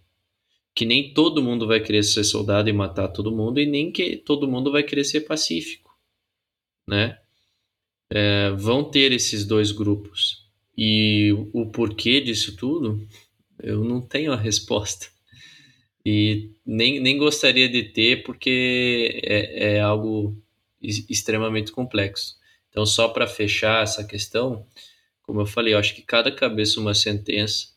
Que 0.76 0.86
nem 0.86 1.14
todo 1.14 1.44
mundo 1.44 1.68
vai 1.68 1.80
querer 1.80 2.04
ser 2.04 2.24
soldado 2.24 2.70
e 2.70 2.74
matar 2.74 3.08
todo 3.08 3.36
mundo, 3.36 3.60
e 3.60 3.66
nem 3.66 3.92
que 3.92 4.18
todo 4.18 4.48
mundo 4.48 4.72
vai 4.72 4.82
querer 4.84 5.04
ser 5.04 5.22
pacífico. 5.22 5.96
Né? 6.88 7.18
É, 8.10 8.50
vão 8.52 8.84
ter 8.84 9.12
esses 9.12 9.46
dois 9.46 9.72
grupos. 9.72 10.44
E 10.76 11.32
o 11.54 11.68
porquê 11.68 12.20
disso 12.20 12.56
tudo, 12.56 13.08
eu 13.64 13.84
não 13.84 14.02
tenho 14.02 14.32
a 14.32 14.38
resposta. 14.38 15.08
E 16.06 16.52
nem, 16.66 17.00
nem 17.00 17.18
gostaria 17.18 17.70
de 17.70 17.84
ter, 17.84 18.24
porque 18.24 19.22
é, 19.24 19.76
é 19.76 19.80
algo 19.80 20.38
extremamente 20.82 21.72
complexo. 21.72 22.36
Então, 22.70 22.86
só 22.86 23.08
para 23.08 23.26
fechar 23.26 23.84
essa 23.84 24.04
questão, 24.04 24.68
como 25.22 25.42
eu 25.42 25.46
falei, 25.46 25.74
eu 25.74 25.78
acho 25.78 25.96
que 25.96 26.02
cada 26.02 26.32
cabeça 26.32 26.80
uma 26.80 26.94
sentença 26.94 27.74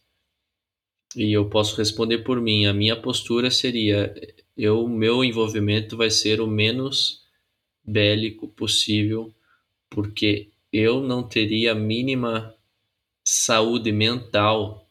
e 1.14 1.32
eu 1.32 1.48
posso 1.48 1.76
responder 1.76 2.18
por 2.18 2.40
mim. 2.40 2.66
A 2.66 2.74
minha 2.74 3.00
postura 3.00 3.50
seria: 3.50 4.12
eu, 4.56 4.88
meu 4.88 5.22
envolvimento 5.24 5.96
vai 5.96 6.10
ser 6.10 6.40
o 6.40 6.46
menos 6.46 7.22
bélico 7.84 8.48
possível, 8.48 9.32
porque 9.88 10.50
eu 10.72 11.00
não 11.00 11.22
teria 11.22 11.72
a 11.72 11.74
mínima 11.74 12.54
saúde 13.24 13.92
mental 13.92 14.85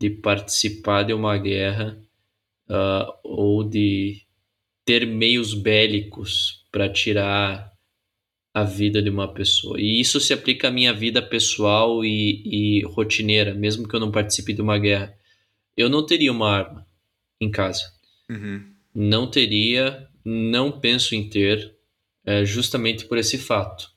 de 0.00 0.08
participar 0.08 1.02
de 1.02 1.12
uma 1.12 1.36
guerra 1.36 2.00
uh, 2.68 3.12
ou 3.22 3.62
de 3.62 4.22
ter 4.84 5.06
meios 5.06 5.52
bélicos 5.52 6.64
para 6.72 6.88
tirar 6.88 7.70
a 8.52 8.64
vida 8.64 9.02
de 9.02 9.10
uma 9.10 9.32
pessoa. 9.32 9.80
E 9.80 10.00
isso 10.00 10.18
se 10.18 10.32
aplica 10.32 10.68
à 10.68 10.70
minha 10.70 10.92
vida 10.92 11.22
pessoal 11.22 12.04
e, 12.04 12.42
e 12.44 12.82
rotineira, 12.84 13.54
mesmo 13.54 13.86
que 13.86 13.94
eu 13.94 14.00
não 14.00 14.10
participe 14.10 14.52
de 14.52 14.62
uma 14.62 14.78
guerra. 14.78 15.14
Eu 15.76 15.88
não 15.88 16.04
teria 16.04 16.32
uma 16.32 16.50
arma 16.50 16.86
em 17.40 17.50
casa. 17.50 17.92
Uhum. 18.28 18.64
Não 18.94 19.30
teria, 19.30 20.08
não 20.24 20.72
penso 20.72 21.14
em 21.14 21.28
ter, 21.28 21.76
é, 22.24 22.44
justamente 22.44 23.04
por 23.04 23.18
esse 23.18 23.38
fato. 23.38 23.90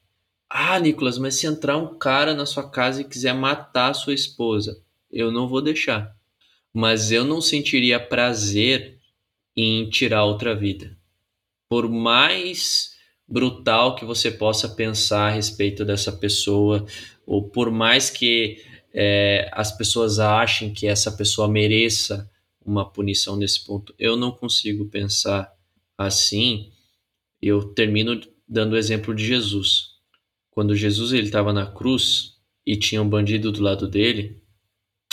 Ah, 0.49 0.79
Nicolas, 0.79 1.17
mas 1.17 1.35
se 1.35 1.47
entrar 1.47 1.77
um 1.77 1.97
cara 1.97 2.35
na 2.35 2.45
sua 2.45 2.69
casa 2.69 3.01
e 3.01 3.05
quiser 3.05 3.33
matar 3.33 3.89
a 3.89 3.93
sua 3.95 4.13
esposa, 4.13 4.83
eu 5.13 5.31
não 5.31 5.47
vou 5.47 5.61
deixar. 5.61 6.13
Mas 6.73 7.11
eu 7.11 7.23
não 7.23 7.39
sentiria 7.39 7.99
prazer 7.99 8.99
em 9.55 9.87
tirar 9.89 10.25
outra 10.25 10.55
vida. 10.55 10.97
Por 11.69 11.87
mais 11.87 12.93
brutal 13.27 13.95
que 13.95 14.05
você 14.05 14.31
possa 14.31 14.67
pensar 14.67 15.27
a 15.27 15.31
respeito 15.31 15.85
dessa 15.85 16.11
pessoa, 16.11 16.85
ou 17.25 17.49
por 17.49 17.71
mais 17.71 18.09
que 18.09 18.61
é, 18.93 19.49
as 19.53 19.75
pessoas 19.75 20.19
achem 20.19 20.73
que 20.73 20.87
essa 20.87 21.11
pessoa 21.11 21.47
mereça 21.47 22.29
uma 22.65 22.89
punição 22.89 23.35
nesse 23.35 23.63
ponto, 23.65 23.93
eu 23.97 24.15
não 24.15 24.31
consigo 24.31 24.85
pensar 24.85 25.51
assim. 25.97 26.71
Eu 27.41 27.73
termino 27.73 28.19
dando 28.47 28.73
o 28.73 28.77
exemplo 28.77 29.13
de 29.13 29.25
Jesus. 29.25 29.93
Quando 30.51 30.75
Jesus 30.75 31.11
ele 31.11 31.27
estava 31.27 31.51
na 31.51 31.65
cruz 31.65 32.37
e 32.65 32.77
tinha 32.77 33.01
um 33.01 33.09
bandido 33.09 33.51
do 33.51 33.61
lado 33.61 33.87
dele, 33.87 34.42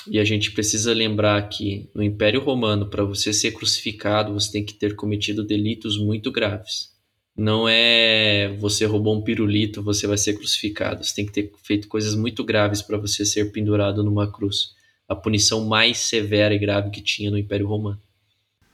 e 0.06 0.18
a 0.18 0.24
gente 0.24 0.52
precisa 0.52 0.92
lembrar 0.94 1.48
que 1.48 1.88
no 1.94 2.02
Império 2.02 2.40
Romano, 2.40 2.88
para 2.88 3.04
você 3.04 3.32
ser 3.32 3.52
crucificado, 3.52 4.32
você 4.32 4.50
tem 4.50 4.64
que 4.64 4.74
ter 4.74 4.94
cometido 4.94 5.44
delitos 5.44 5.98
muito 5.98 6.30
graves. 6.32 6.90
Não 7.36 7.68
é 7.68 8.54
você 8.58 8.84
roubou 8.84 9.16
um 9.16 9.22
pirulito, 9.22 9.82
você 9.82 10.06
vai 10.06 10.18
ser 10.18 10.34
crucificado. 10.34 11.04
Você 11.04 11.14
tem 11.14 11.26
que 11.26 11.32
ter 11.32 11.52
feito 11.62 11.88
coisas 11.88 12.14
muito 12.14 12.44
graves 12.44 12.82
para 12.82 12.98
você 12.98 13.24
ser 13.24 13.52
pendurado 13.52 14.02
numa 14.02 14.30
cruz. 14.30 14.74
A 15.08 15.14
punição 15.14 15.64
mais 15.64 15.98
severa 15.98 16.54
e 16.54 16.58
grave 16.58 16.90
que 16.90 17.02
tinha 17.02 17.30
no 17.30 17.38
Império 17.38 17.66
Romano. 17.66 18.00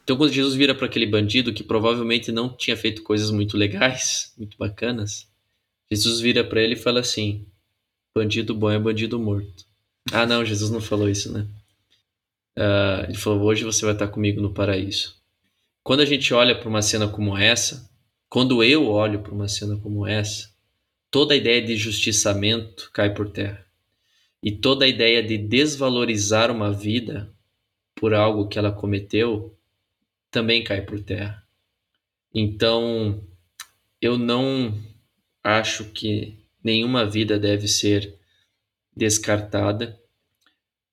Então, 0.05 0.17
quando 0.17 0.33
Jesus 0.33 0.55
vira 0.55 0.75
para 0.75 0.87
aquele 0.87 1.07
bandido 1.07 1.53
que 1.53 1.65
provavelmente 1.65 2.31
não 2.31 2.49
tinha 2.49 2.77
feito 2.77 3.03
coisas 3.03 3.31
muito 3.31 3.57
legais, 3.57 4.33
muito 4.39 4.57
bacanas, 4.57 5.29
Jesus 5.91 6.21
vira 6.21 6.45
para 6.45 6.63
ele 6.63 6.75
e 6.75 6.79
fala 6.79 7.01
assim: 7.01 7.47
bandido 8.17 8.55
bom 8.55 8.71
é 8.71 8.79
bandido 8.79 9.19
morto. 9.19 9.65
Ah, 10.13 10.27
não, 10.27 10.45
Jesus 10.45 10.71
não 10.71 10.81
falou 10.81 11.09
isso, 11.09 11.33
né? 11.33 11.47
Uh, 12.57 13.05
ele 13.09 13.17
falou: 13.17 13.43
hoje 13.43 13.65
você 13.65 13.85
vai 13.85 13.95
estar 13.95 14.09
comigo 14.09 14.41
no 14.41 14.55
paraíso. 14.55 15.15
Quando 15.83 16.01
a 16.01 16.05
gente 16.07 16.33
olha 16.33 16.59
para 16.59 16.69
uma 16.69 16.83
cena 16.83 17.07
como 17.09 17.37
essa, 17.37 17.89
quando 18.29 18.63
eu 18.63 18.89
olho 18.89 19.21
para 19.21 19.33
uma 19.33 19.49
cena 19.49 19.77
como 19.77 20.07
essa, 20.07 20.51
toda 21.11 21.35
a 21.35 21.37
ideia 21.37 21.63
de 21.63 21.77
justiçamento 21.77 22.91
cai 22.93 23.13
por 23.15 23.31
terra. 23.31 23.65
E 24.43 24.53
toda 24.53 24.85
a 24.85 24.89
ideia 24.89 25.23
de 25.23 25.39
desvalorizar 25.39 26.51
uma 26.51 26.73
vida 26.73 27.33
por 27.95 28.15
algo 28.15 28.49
que 28.49 28.59
ela 28.59 28.73
cometeu 28.73 29.57
também 30.31 30.63
cai 30.63 30.83
por 30.83 31.01
terra. 31.01 31.43
Então, 32.35 33.25
eu 34.01 34.19
não 34.19 34.79
acho 35.43 35.85
que 35.87 36.39
nenhuma 36.63 37.07
vida 37.07 37.39
deve 37.39 37.67
ser 37.67 38.15
descartada. 38.97 40.01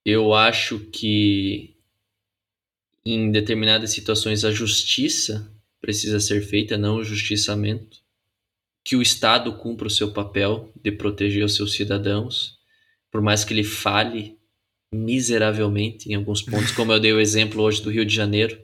Eu 0.06 0.34
acho 0.34 0.80
que 0.92 1.76
em 3.06 3.32
determinadas 3.32 3.92
situações 3.92 4.44
a 4.44 4.52
justiça 4.52 5.50
precisa 5.80 6.20
ser 6.20 6.42
feita, 6.42 6.78
não 6.78 6.98
o 6.98 7.04
justiçamento. 7.04 8.02
Que 8.84 8.96
o 8.96 9.02
Estado 9.02 9.54
cumpra 9.58 9.88
o 9.88 9.92
seu 9.92 10.12
papel 10.12 10.72
de 10.82 10.92
proteger 10.92 11.44
os 11.44 11.56
seus 11.56 11.74
cidadãos, 11.74 12.58
por 13.10 13.22
mais 13.22 13.46
que 13.46 13.54
ele 13.54 13.64
fale 13.64 14.38
miseravelmente 14.94 16.10
em 16.10 16.16
alguns 16.16 16.42
pontos, 16.42 16.72
como 16.72 16.92
eu 16.92 17.00
dei 17.00 17.14
o 17.14 17.20
exemplo 17.20 17.62
hoje 17.62 17.82
do 17.82 17.90
Rio 17.90 18.06
de 18.06 18.14
Janeiro, 18.14 18.60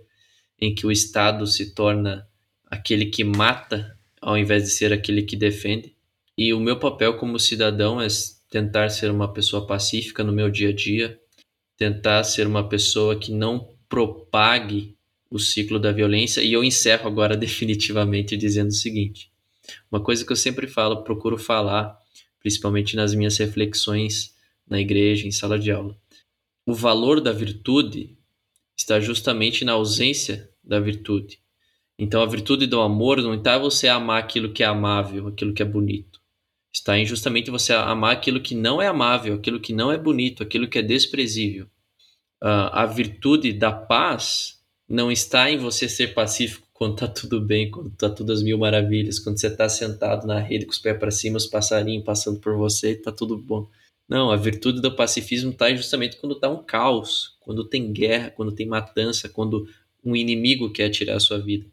em 0.59 0.75
que 0.75 0.85
o 0.85 0.91
Estado 0.91 1.47
se 1.47 1.73
torna 1.73 2.27
aquele 2.65 3.05
que 3.05 3.23
mata 3.23 3.97
ao 4.21 4.37
invés 4.37 4.63
de 4.63 4.69
ser 4.69 4.91
aquele 4.91 5.23
que 5.23 5.35
defende. 5.35 5.95
E 6.37 6.53
o 6.53 6.59
meu 6.59 6.77
papel 6.77 7.17
como 7.17 7.39
cidadão 7.39 7.99
é 8.01 8.07
tentar 8.49 8.89
ser 8.89 9.11
uma 9.11 9.31
pessoa 9.31 9.67
pacífica 9.67 10.23
no 10.23 10.33
meu 10.33 10.49
dia 10.49 10.69
a 10.69 10.73
dia, 10.73 11.19
tentar 11.77 12.23
ser 12.23 12.47
uma 12.47 12.67
pessoa 12.67 13.17
que 13.17 13.31
não 13.31 13.69
propague 13.87 14.95
o 15.29 15.37
ciclo 15.37 15.79
da 15.79 15.91
violência. 15.91 16.41
E 16.41 16.51
eu 16.51 16.63
encerro 16.63 17.07
agora 17.07 17.35
definitivamente 17.37 18.35
dizendo 18.35 18.69
o 18.69 18.73
seguinte: 18.73 19.31
uma 19.91 20.01
coisa 20.01 20.25
que 20.25 20.31
eu 20.31 20.35
sempre 20.35 20.67
falo, 20.67 21.03
procuro 21.03 21.37
falar, 21.37 21.97
principalmente 22.39 22.95
nas 22.95 23.13
minhas 23.13 23.37
reflexões 23.37 24.33
na 24.67 24.79
igreja, 24.79 25.27
em 25.27 25.31
sala 25.31 25.57
de 25.57 25.71
aula. 25.71 25.97
o 26.65 26.73
valor 26.73 27.19
da 27.19 27.31
virtude 27.31 28.15
está 28.77 28.99
justamente 28.99 29.65
na 29.65 29.73
ausência 29.73 30.49
da 30.63 30.79
virtude. 30.79 31.39
Então, 31.97 32.21
a 32.21 32.25
virtude 32.25 32.65
do 32.65 32.79
amor 32.79 33.21
não 33.21 33.33
está 33.33 33.57
você 33.57 33.89
amar 33.89 34.23
aquilo 34.23 34.53
que 34.53 34.63
é 34.63 34.65
amável, 34.65 35.27
aquilo 35.27 35.53
que 35.53 35.61
é 35.61 35.65
bonito. 35.65 36.08
Está 36.73 36.97
em 36.97 37.05
justamente 37.05 37.49
você 37.49 37.73
amar 37.73 38.13
aquilo 38.13 38.41
que 38.41 38.53
não 38.53 38.81
é 38.81 38.87
amável, 38.87 39.35
aquilo 39.35 39.59
que 39.59 39.73
não 39.73 39.91
é 39.91 39.97
bonito, 39.97 40.43
aquilo 40.43 40.67
que 40.67 40.77
é 40.77 40.81
desprezível. 40.81 41.65
Uh, 42.41 42.71
a 42.71 42.85
virtude 42.85 43.51
da 43.51 43.71
paz 43.71 44.59
não 44.87 45.11
está 45.11 45.51
em 45.51 45.57
você 45.57 45.89
ser 45.89 46.13
pacífico 46.13 46.67
quando 46.73 46.93
está 46.93 47.07
tudo 47.07 47.41
bem, 47.41 47.69
quando 47.69 47.89
está 47.89 48.09
tudo 48.09 48.31
às 48.31 48.41
mil 48.41 48.57
maravilhas, 48.57 49.19
quando 49.19 49.39
você 49.39 49.47
está 49.47 49.67
sentado 49.67 50.25
na 50.25 50.39
rede 50.39 50.65
com 50.65 50.71
os 50.71 50.79
pés 50.79 50.97
para 50.97 51.11
cima, 51.11 51.37
os 51.37 51.45
passarinhos 51.45 52.05
passando 52.05 52.39
por 52.39 52.55
você, 52.55 52.91
está 52.91 53.11
tudo 53.11 53.37
bom. 53.37 53.67
Não, 54.07 54.31
a 54.31 54.37
virtude 54.37 54.81
do 54.81 54.95
pacifismo 54.95 55.51
está 55.51 55.73
justamente 55.75 56.17
quando 56.17 56.33
está 56.33 56.49
um 56.49 56.63
caos, 56.63 57.37
quando 57.41 57.67
tem 57.67 57.91
guerra, 57.91 58.31
quando 58.31 58.53
tem 58.53 58.65
matança, 58.65 59.27
quando 59.27 59.67
um 60.03 60.15
inimigo 60.15 60.71
quer 60.71 60.89
tirar 60.89 61.17
a 61.17 61.19
sua 61.19 61.37
vida. 61.37 61.65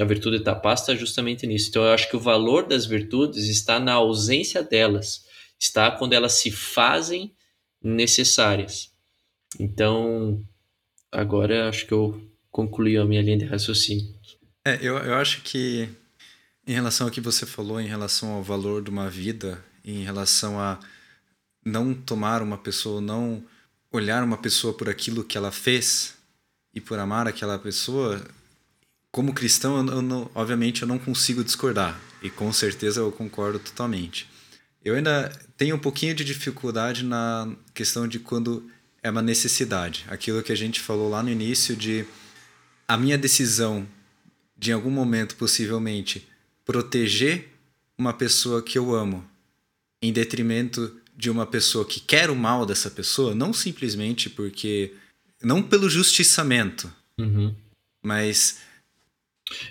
A 0.00 0.04
virtude 0.04 0.38
da 0.40 0.54
paz 0.54 0.80
está 0.80 0.94
justamente 0.94 1.46
nisso. 1.46 1.68
Então 1.68 1.82
eu 1.82 1.92
acho 1.92 2.08
que 2.08 2.16
o 2.16 2.20
valor 2.20 2.66
das 2.66 2.86
virtudes 2.86 3.48
está 3.48 3.80
na 3.80 3.94
ausência 3.94 4.62
delas, 4.62 5.24
está 5.58 5.90
quando 5.90 6.12
elas 6.12 6.34
se 6.34 6.50
fazem 6.50 7.32
necessárias. 7.82 8.92
Então, 9.58 10.44
agora 11.10 11.68
acho 11.68 11.86
que 11.86 11.92
eu 11.92 12.20
concluí 12.50 12.96
a 12.96 13.04
minha 13.04 13.22
linha 13.22 13.38
de 13.38 13.44
raciocínio. 13.44 14.14
É, 14.64 14.78
eu, 14.82 14.98
eu 14.98 15.14
acho 15.14 15.42
que 15.42 15.88
em 16.66 16.72
relação 16.72 17.06
ao 17.06 17.10
que 17.10 17.20
você 17.20 17.46
falou, 17.46 17.80
em 17.80 17.86
relação 17.86 18.32
ao 18.32 18.42
valor 18.42 18.82
de 18.82 18.90
uma 18.90 19.08
vida, 19.08 19.64
em 19.84 20.04
relação 20.04 20.60
a 20.60 20.78
não 21.64 21.94
tomar 21.94 22.42
uma 22.42 22.58
pessoa, 22.58 23.00
não 23.00 23.42
olhar 23.90 24.22
uma 24.22 24.36
pessoa 24.36 24.74
por 24.74 24.88
aquilo 24.88 25.24
que 25.24 25.38
ela 25.38 25.50
fez 25.50 26.14
e 26.74 26.80
por 26.80 26.98
amar 26.98 27.26
aquela 27.26 27.58
pessoa, 27.58 28.22
como 29.18 29.34
cristão, 29.34 29.84
eu 29.84 30.00
não, 30.00 30.30
obviamente 30.32 30.82
eu 30.82 30.86
não 30.86 30.96
consigo 30.96 31.42
discordar 31.42 32.00
e 32.22 32.30
com 32.30 32.52
certeza 32.52 33.00
eu 33.00 33.10
concordo 33.10 33.58
totalmente. 33.58 34.30
Eu 34.84 34.94
ainda 34.94 35.28
tenho 35.56 35.74
um 35.74 35.78
pouquinho 35.80 36.14
de 36.14 36.24
dificuldade 36.24 37.02
na 37.02 37.52
questão 37.74 38.06
de 38.06 38.20
quando 38.20 38.70
é 39.02 39.10
uma 39.10 39.20
necessidade, 39.20 40.06
aquilo 40.06 40.40
que 40.40 40.52
a 40.52 40.56
gente 40.56 40.78
falou 40.78 41.10
lá 41.10 41.20
no 41.20 41.30
início 41.30 41.74
de 41.74 42.04
a 42.86 42.96
minha 42.96 43.18
decisão 43.18 43.84
de 44.56 44.70
em 44.70 44.74
algum 44.74 44.90
momento 44.90 45.34
possivelmente 45.34 46.24
proteger 46.64 47.48
uma 47.98 48.12
pessoa 48.12 48.62
que 48.62 48.78
eu 48.78 48.94
amo 48.94 49.28
em 50.00 50.12
detrimento 50.12 50.96
de 51.16 51.28
uma 51.28 51.44
pessoa 51.44 51.84
que 51.84 51.98
quer 51.98 52.30
o 52.30 52.36
mal 52.36 52.64
dessa 52.64 52.88
pessoa, 52.88 53.34
não 53.34 53.52
simplesmente 53.52 54.30
porque. 54.30 54.94
Não 55.42 55.60
pelo 55.60 55.90
justiçamento, 55.90 56.88
uhum. 57.18 57.52
mas. 58.00 58.67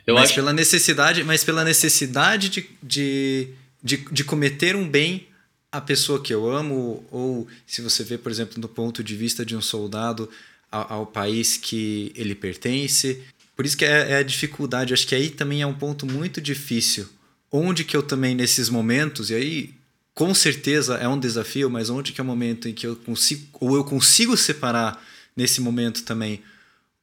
Eu 0.05 0.15
mas 0.15 0.25
acho... 0.25 0.35
pela 0.35 0.53
necessidade, 0.53 1.23
mas 1.23 1.43
pela 1.43 1.63
necessidade 1.63 2.49
de, 2.49 2.69
de, 2.81 3.49
de, 3.83 3.97
de 3.97 4.23
cometer 4.23 4.75
um 4.75 4.87
bem 4.87 5.27
à 5.71 5.81
pessoa 5.81 6.21
que 6.21 6.33
eu 6.33 6.49
amo, 6.49 7.05
ou 7.11 7.47
se 7.65 7.81
você 7.81 8.03
vê, 8.03 8.17
por 8.17 8.31
exemplo, 8.31 8.59
do 8.59 8.67
ponto 8.67 9.03
de 9.03 9.15
vista 9.15 9.45
de 9.45 9.55
um 9.55 9.61
soldado 9.61 10.29
ao, 10.71 10.93
ao 10.93 11.05
país 11.05 11.57
que 11.57 12.11
ele 12.15 12.35
pertence. 12.35 13.23
Por 13.55 13.65
isso 13.65 13.77
que 13.77 13.85
é, 13.85 14.11
é 14.11 14.15
a 14.17 14.23
dificuldade, 14.23 14.93
acho 14.93 15.07
que 15.07 15.15
aí 15.15 15.29
também 15.29 15.61
é 15.61 15.67
um 15.67 15.73
ponto 15.73 16.05
muito 16.05 16.39
difícil. 16.39 17.07
Onde 17.51 17.83
que 17.83 17.95
eu 17.95 18.03
também, 18.03 18.35
nesses 18.35 18.69
momentos, 18.69 19.29
e 19.29 19.35
aí 19.35 19.73
com 20.13 20.33
certeza 20.33 20.95
é 20.95 21.07
um 21.07 21.19
desafio, 21.19 21.69
mas 21.69 21.89
onde 21.89 22.11
que 22.11 22.19
é 22.19 22.23
o 22.23 22.27
momento 22.27 22.67
em 22.67 22.73
que 22.73 22.87
eu 22.87 22.95
consigo, 22.95 23.47
ou 23.53 23.75
eu 23.75 23.83
consigo 23.83 24.35
separar 24.35 25.03
nesse 25.35 25.61
momento 25.61 26.03
também 26.03 26.41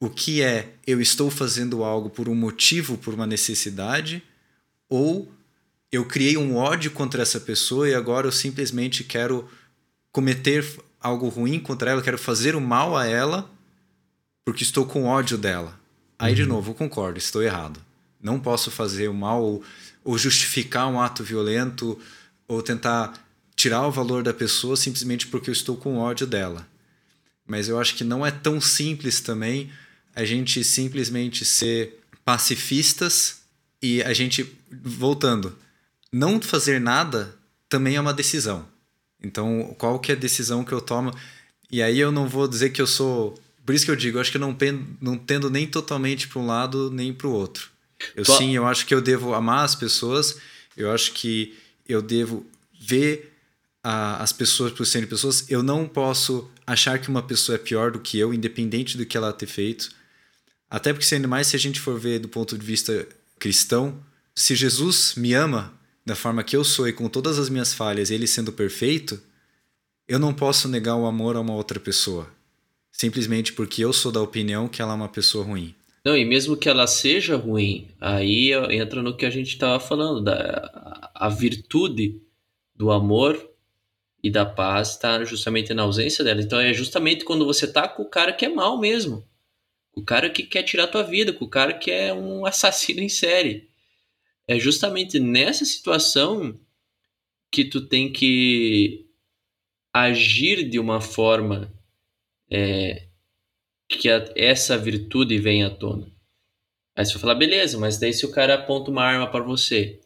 o 0.04 0.10
que 0.10 0.42
é 0.42 0.74
eu 0.86 1.00
estou 1.00 1.30
fazendo 1.30 1.82
algo 1.82 2.10
por 2.10 2.28
um 2.28 2.34
motivo, 2.34 2.98
por 2.98 3.14
uma 3.14 3.26
necessidade, 3.26 4.22
ou 4.88 5.32
eu 5.90 6.04
criei 6.04 6.36
um 6.36 6.56
ódio 6.56 6.90
contra 6.90 7.22
essa 7.22 7.40
pessoa 7.40 7.88
e 7.88 7.94
agora 7.94 8.26
eu 8.26 8.32
simplesmente 8.32 9.02
quero 9.04 9.48
cometer 10.12 10.64
algo 11.00 11.28
ruim 11.28 11.58
contra 11.58 11.90
ela, 11.90 12.02
quero 12.02 12.18
fazer 12.18 12.54
o 12.54 12.60
mal 12.60 12.96
a 12.96 13.06
ela 13.06 13.50
porque 14.44 14.62
estou 14.62 14.84
com 14.84 15.04
ódio 15.04 15.38
dela. 15.38 15.78
Aí, 16.18 16.32
uhum. 16.32 16.36
de 16.36 16.46
novo, 16.46 16.70
eu 16.70 16.74
concordo, 16.74 17.18
estou 17.18 17.42
errado. 17.42 17.80
Não 18.22 18.38
posso 18.38 18.70
fazer 18.70 19.08
o 19.08 19.14
mal 19.14 19.42
ou, 19.42 19.62
ou 20.04 20.18
justificar 20.18 20.86
um 20.88 21.00
ato 21.00 21.24
violento 21.24 21.98
ou 22.46 22.62
tentar 22.62 23.14
tirar 23.56 23.86
o 23.86 23.90
valor 23.90 24.22
da 24.22 24.34
pessoa 24.34 24.76
simplesmente 24.76 25.26
porque 25.28 25.48
eu 25.48 25.52
estou 25.52 25.76
com 25.76 25.98
ódio 25.98 26.26
dela. 26.26 26.66
Mas 27.46 27.68
eu 27.68 27.78
acho 27.78 27.94
que 27.94 28.04
não 28.04 28.24
é 28.24 28.30
tão 28.30 28.60
simples 28.60 29.20
também 29.20 29.70
a 30.14 30.24
gente 30.24 30.62
simplesmente 30.62 31.44
ser 31.44 32.00
pacifistas 32.24 33.42
e 33.82 34.02
a 34.02 34.12
gente, 34.12 34.50
voltando, 34.82 35.56
não 36.12 36.40
fazer 36.40 36.80
nada 36.80 37.36
também 37.68 37.96
é 37.96 38.00
uma 38.00 38.14
decisão. 38.14 38.66
Então, 39.22 39.74
qual 39.78 39.98
que 39.98 40.12
é 40.12 40.14
a 40.14 40.18
decisão 40.18 40.64
que 40.64 40.72
eu 40.72 40.80
tomo? 40.80 41.12
E 41.70 41.82
aí 41.82 41.98
eu 41.98 42.12
não 42.12 42.28
vou 42.28 42.46
dizer 42.46 42.70
que 42.70 42.80
eu 42.80 42.86
sou. 42.86 43.38
Por 43.64 43.74
isso 43.74 43.84
que 43.84 43.90
eu 43.90 43.96
digo, 43.96 44.16
eu 44.16 44.20
acho 44.20 44.30
que 44.30 44.36
eu 44.36 44.40
não, 44.40 44.54
pendo, 44.54 44.86
não 45.00 45.16
tendo 45.16 45.50
nem 45.50 45.66
totalmente 45.66 46.28
para 46.28 46.38
um 46.38 46.46
lado 46.46 46.90
nem 46.90 47.12
para 47.12 47.26
o 47.26 47.32
outro. 47.32 47.70
Eu 48.14 48.24
sim, 48.24 48.54
eu 48.54 48.66
acho 48.66 48.86
que 48.86 48.94
eu 48.94 49.00
devo 49.00 49.34
amar 49.34 49.64
as 49.64 49.74
pessoas, 49.74 50.38
eu 50.76 50.92
acho 50.92 51.12
que 51.12 51.56
eu 51.88 52.02
devo 52.02 52.46
ver 52.78 53.34
a, 53.82 54.22
as 54.22 54.32
pessoas 54.32 54.72
por 54.72 54.86
serem 54.86 55.08
pessoas. 55.08 55.50
Eu 55.50 55.62
não 55.62 55.88
posso 55.88 56.50
achar 56.66 56.98
que 56.98 57.08
uma 57.08 57.22
pessoa 57.22 57.56
é 57.56 57.58
pior 57.58 57.90
do 57.90 57.98
que 57.98 58.18
eu, 58.18 58.32
independente 58.32 58.96
do 58.96 59.06
que 59.06 59.16
ela 59.16 59.32
ter 59.32 59.46
feito. 59.46 59.90
Até 60.74 60.92
porque, 60.92 61.06
sendo 61.06 61.28
mais, 61.28 61.46
se 61.46 61.54
a 61.54 61.58
gente 61.58 61.78
for 61.78 62.00
ver 62.00 62.18
do 62.18 62.28
ponto 62.28 62.58
de 62.58 62.66
vista 62.66 63.06
cristão, 63.38 64.02
se 64.34 64.56
Jesus 64.56 65.14
me 65.16 65.32
ama 65.32 65.72
da 66.04 66.16
forma 66.16 66.42
que 66.42 66.56
eu 66.56 66.64
sou 66.64 66.88
e 66.88 66.92
com 66.92 67.08
todas 67.08 67.38
as 67.38 67.48
minhas 67.48 67.72
falhas, 67.72 68.10
ele 68.10 68.26
sendo 68.26 68.52
perfeito, 68.52 69.22
eu 70.08 70.18
não 70.18 70.34
posso 70.34 70.66
negar 70.66 70.96
o 70.96 71.06
amor 71.06 71.36
a 71.36 71.40
uma 71.40 71.54
outra 71.54 71.78
pessoa, 71.78 72.28
simplesmente 72.90 73.52
porque 73.52 73.84
eu 73.84 73.92
sou 73.92 74.10
da 74.10 74.20
opinião 74.20 74.66
que 74.66 74.82
ela 74.82 74.94
é 74.94 74.96
uma 74.96 75.08
pessoa 75.08 75.44
ruim. 75.44 75.76
Não, 76.04 76.16
e 76.16 76.24
mesmo 76.24 76.56
que 76.56 76.68
ela 76.68 76.88
seja 76.88 77.36
ruim, 77.36 77.86
aí 78.00 78.50
entra 78.72 79.00
no 79.00 79.16
que 79.16 79.24
a 79.24 79.30
gente 79.30 79.50
estava 79.50 79.78
falando, 79.78 80.24
da 80.24 81.08
a 81.14 81.28
virtude 81.28 82.20
do 82.74 82.90
amor 82.90 83.40
e 84.20 84.28
da 84.28 84.44
paz 84.44 84.90
está 84.90 85.22
justamente 85.24 85.72
na 85.72 85.84
ausência 85.84 86.24
dela. 86.24 86.42
Então 86.42 86.58
é 86.58 86.74
justamente 86.74 87.24
quando 87.24 87.46
você 87.46 87.64
tá 87.64 87.86
com 87.86 88.02
o 88.02 88.10
cara 88.10 88.32
que 88.32 88.44
é 88.44 88.48
mal 88.48 88.76
mesmo, 88.76 89.24
com 89.94 90.00
o 90.00 90.04
cara 90.04 90.28
que 90.28 90.42
quer 90.42 90.64
tirar 90.64 90.88
tua 90.88 91.04
vida, 91.04 91.32
com 91.32 91.44
o 91.44 91.50
cara 91.50 91.72
que 91.72 91.90
é 91.90 92.12
um 92.12 92.44
assassino 92.46 93.00
em 93.00 93.08
série. 93.08 93.68
É 94.46 94.58
justamente 94.58 95.20
nessa 95.20 95.64
situação 95.64 96.58
que 97.50 97.64
tu 97.64 97.86
tem 97.86 98.12
que 98.12 99.06
agir 99.92 100.68
de 100.68 100.78
uma 100.78 101.00
forma 101.00 101.72
é, 102.50 103.06
que 103.88 104.10
a, 104.10 104.32
essa 104.36 104.76
virtude 104.76 105.38
venha 105.38 105.68
à 105.68 105.70
tona. 105.70 106.12
Aí 106.96 107.04
você 107.04 107.12
vai 107.12 107.20
falar, 107.20 107.34
beleza, 107.36 107.78
mas 107.78 107.98
daí 107.98 108.12
se 108.12 108.26
o 108.26 108.30
cara 108.30 108.54
aponta 108.54 108.90
uma 108.90 109.04
arma 109.04 109.30
para 109.30 109.42
você, 109.44 110.00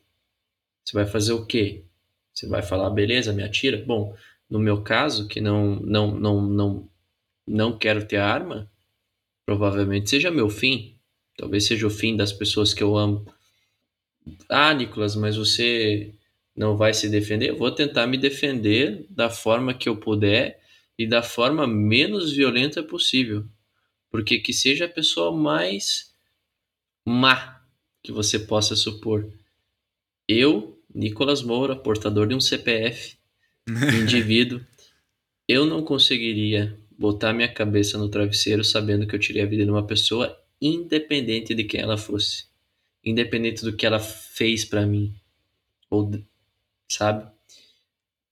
você 0.84 0.92
vai 0.92 1.06
fazer 1.06 1.32
o 1.32 1.46
quê? 1.46 1.84
Você 2.32 2.46
vai 2.46 2.62
falar, 2.62 2.90
beleza, 2.90 3.32
me 3.32 3.42
atira? 3.42 3.82
Bom, 3.84 4.14
no 4.48 4.58
meu 4.58 4.82
caso, 4.82 5.26
que 5.26 5.40
não, 5.40 5.76
não, 5.76 6.12
não, 6.12 6.42
não, 6.42 6.88
não 7.46 7.78
quero 7.78 8.06
ter 8.06 8.18
arma, 8.18 8.70
provavelmente 9.48 10.10
seja 10.10 10.30
meu 10.30 10.50
fim. 10.50 10.94
Talvez 11.34 11.64
seja 11.64 11.86
o 11.86 11.90
fim 11.90 12.14
das 12.14 12.34
pessoas 12.34 12.74
que 12.74 12.82
eu 12.82 12.98
amo. 12.98 13.24
Ah, 14.46 14.74
Nicolas, 14.74 15.16
mas 15.16 15.36
você 15.36 16.12
não 16.54 16.76
vai 16.76 16.92
se 16.92 17.08
defender? 17.08 17.48
Eu 17.48 17.56
vou 17.56 17.70
tentar 17.70 18.06
me 18.06 18.18
defender 18.18 19.06
da 19.08 19.30
forma 19.30 19.72
que 19.72 19.88
eu 19.88 19.96
puder 19.96 20.60
e 20.98 21.06
da 21.06 21.22
forma 21.22 21.66
menos 21.66 22.30
violenta 22.30 22.82
possível 22.82 23.42
porque 24.10 24.38
que 24.38 24.52
seja 24.52 24.84
a 24.84 24.88
pessoa 24.88 25.34
mais 25.34 26.12
má 27.06 27.58
que 28.02 28.12
você 28.12 28.38
possa 28.38 28.76
supor. 28.76 29.32
Eu, 30.28 30.78
Nicolas 30.94 31.40
Moura, 31.40 31.74
portador 31.74 32.26
de 32.26 32.34
um 32.34 32.40
CPF, 32.40 33.16
indivíduo, 33.98 34.60
eu 35.48 35.64
não 35.64 35.82
conseguiria 35.82 36.78
botar 36.98 37.32
minha 37.32 37.52
cabeça 37.52 37.96
no 37.96 38.08
travesseiro 38.08 38.64
sabendo 38.64 39.06
que 39.06 39.14
eu 39.14 39.20
tirei 39.20 39.42
a 39.42 39.46
vida 39.46 39.64
de 39.64 39.70
uma 39.70 39.86
pessoa, 39.86 40.36
independente 40.60 41.54
de 41.54 41.62
quem 41.62 41.80
ela 41.80 41.96
fosse, 41.96 42.46
independente 43.04 43.62
do 43.64 43.76
que 43.76 43.86
ela 43.86 44.00
fez 44.00 44.64
para 44.64 44.84
mim, 44.84 45.14
ou 45.88 46.10
sabe? 46.88 47.30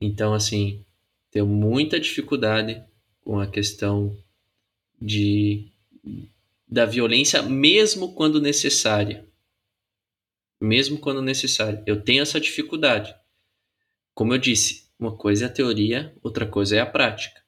Então, 0.01 0.35
assim, 0.35 0.85
tenho 1.31 1.47
muita 1.47 2.01
dificuldade 2.01 2.83
com 3.21 3.39
a 3.39 3.47
questão 3.47 4.17
de 5.01 5.71
da 6.69 6.85
violência 6.85 7.43
mesmo 7.43 8.13
quando 8.15 8.41
necessária. 8.41 9.25
Mesmo 10.61 10.99
quando 10.99 11.23
necessária. 11.23 11.83
Eu 11.87 12.03
tenho 12.03 12.23
essa 12.23 12.41
dificuldade. 12.41 13.15
Como 14.15 14.35
eu 14.35 14.39
disse, 14.39 14.89
uma 14.99 15.17
coisa 15.17 15.45
é 15.45 15.49
a 15.49 15.53
teoria, 15.53 16.13
outra 16.23 16.47
coisa 16.47 16.77
é 16.77 16.81
a 16.81 16.87
prática. 16.87 17.46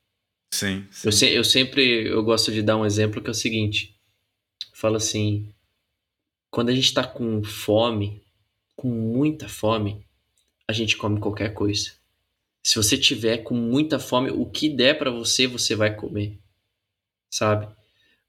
Sim. 0.52 0.86
sim. 0.90 1.08
Eu, 1.08 1.12
se, 1.12 1.34
eu 1.34 1.44
sempre 1.44 2.08
eu 2.08 2.22
gosto 2.22 2.50
de 2.50 2.62
dar 2.62 2.76
um 2.76 2.86
exemplo 2.86 3.20
que 3.20 3.28
é 3.28 3.30
o 3.30 3.34
seguinte: 3.34 3.94
fala 4.74 4.96
assim, 4.96 5.52
quando 6.50 6.70
a 6.70 6.74
gente 6.74 6.86
está 6.86 7.06
com 7.06 7.42
fome, 7.42 8.22
com 8.76 8.88
muita 8.88 9.48
fome, 9.48 10.06
a 10.66 10.72
gente 10.72 10.96
come 10.96 11.20
qualquer 11.20 11.52
coisa. 11.54 11.92
Se 12.62 12.76
você 12.76 12.98
tiver 12.98 13.38
com 13.38 13.54
muita 13.54 13.98
fome, 13.98 14.30
o 14.30 14.46
que 14.46 14.68
der 14.68 14.98
para 14.98 15.10
você, 15.10 15.46
você 15.46 15.74
vai 15.74 15.94
comer, 15.94 16.38
sabe? 17.30 17.66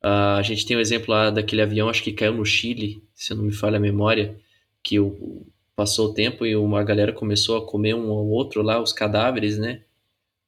Uh, 0.02 0.38
a 0.38 0.42
gente 0.42 0.66
tem 0.66 0.78
o 0.78 0.80
um 0.80 0.82
exemplo 0.82 1.14
lá 1.14 1.30
daquele 1.30 1.62
avião, 1.62 1.90
acho 1.90 2.04
que 2.04 2.14
caiu 2.14 2.34
no 2.34 2.46
Chile, 2.46 3.04
se 3.14 3.34
eu 3.34 3.38
não 3.38 3.44
me 3.44 3.52
falha 3.52 3.78
a 3.78 3.82
memória, 3.82 4.40
que 4.82 4.98
o, 5.00 5.46
passou 5.76 6.10
o 6.10 6.14
tempo 6.14 6.46
e 6.46 6.56
uma 6.56 6.84
galera 6.84 7.12
começou 7.12 7.58
a 7.58 7.66
comer 7.66 7.96
um 7.96 8.10
ao 8.12 8.26
outro 8.28 8.62
lá, 8.62 8.82
os 8.82 8.94
cadáveres, 8.94 9.58
né? 9.58 9.84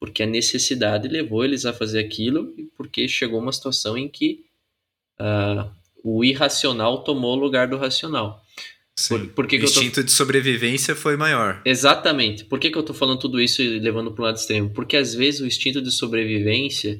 Porque 0.02 0.24
a 0.24 0.26
necessidade 0.26 1.08
levou 1.08 1.46
eles 1.46 1.64
a 1.64 1.72
fazer 1.72 2.00
aquilo 2.00 2.56
e 2.58 2.64
porque 2.64 3.08
chegou 3.08 3.40
uma 3.40 3.52
situação 3.52 3.96
em 3.96 4.10
que 4.10 4.44
uh, 5.20 5.70
o 6.04 6.26
irracional 6.26 7.04
tomou 7.04 7.38
o 7.38 7.40
lugar 7.40 7.68
do 7.68 7.78
racional. 7.78 8.44
Por, 9.08 9.28
por 9.30 9.48
que 9.48 9.58
o 9.58 9.64
instinto 9.64 9.96
tô... 9.96 10.04
de 10.04 10.12
sobrevivência 10.12 10.96
foi 10.96 11.16
maior. 11.16 11.62
Exatamente. 11.64 12.44
Por 12.46 12.60
que, 12.60 12.72
que 12.72 12.78
eu 12.80 12.84
tô 12.84 12.96
falando 12.96 13.20
tudo 13.20 13.40
isso 13.40 13.62
e 13.62 13.80
levando 13.80 14.12
para 14.12 14.24
um 14.24 14.26
lado 14.26 14.38
extremo? 14.38 14.72
Porque 14.72 14.98
às 14.98 15.14
vezes 15.14 15.40
o 15.40 15.46
instinto 15.46 15.80
de 15.80 15.92
sobrevivência 15.92 17.00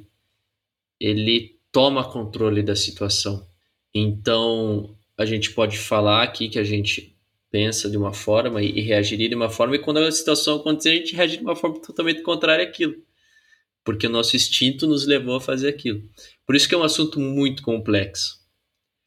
ele 1.00 1.60
toma 1.72 2.08
controle 2.08 2.62
da 2.62 2.76
situação. 2.76 3.48
Então, 3.94 4.96
a 5.18 5.26
gente 5.26 5.52
pode 5.52 5.80
falar 5.80 6.22
aqui 6.22 6.50
que 6.50 6.60
a 6.60 6.64
gente 6.64 7.16
pensa 7.52 7.90
de 7.90 7.98
uma 7.98 8.14
forma 8.14 8.64
e, 8.64 8.80
reagiria 8.82 9.28
de 9.28 9.36
uma 9.36 9.50
forma, 9.50 9.76
e 9.76 9.80
quando 9.80 9.98
a 9.98 10.12
situação 10.12 10.56
acontecer, 10.56 10.90
a 10.90 10.96
gente 10.96 11.16
reage 11.16 11.38
de 11.38 11.44
uma 11.44 11.56
forma 11.56 11.80
totalmente 11.82 12.22
contrária 12.22 12.66
àquilo. 12.66 12.96
Porque 13.84 14.08
o 14.08 14.10
nosso 14.10 14.36
instinto 14.36 14.88
nos 14.88 15.06
levou 15.06 15.36
a 15.36 15.42
fazer 15.42 15.68
aquilo. 15.68 16.02
Por 16.46 16.56
isso 16.56 16.68
que 16.70 16.74
é 16.74 16.78
um 16.78 16.84
assunto 16.84 17.20
muito 17.20 17.62
complexo. 17.62 18.40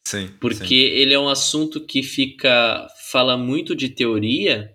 Sim. 0.07 0.29
Porque 0.41 0.67
sim. 0.67 0.75
ele 0.75 1.15
é 1.15 1.19
um 1.19 1.29
assunto 1.29 1.81
que 1.81 2.03
fica. 2.03 2.87
fala 3.11 3.37
muito 3.37 3.75
de 3.75 3.89
teoria, 3.89 4.75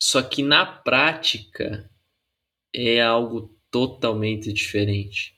só 0.00 0.22
que 0.22 0.42
na 0.42 0.64
prática 0.64 1.90
é 2.72 3.02
algo 3.02 3.54
totalmente 3.70 4.52
diferente. 4.52 5.34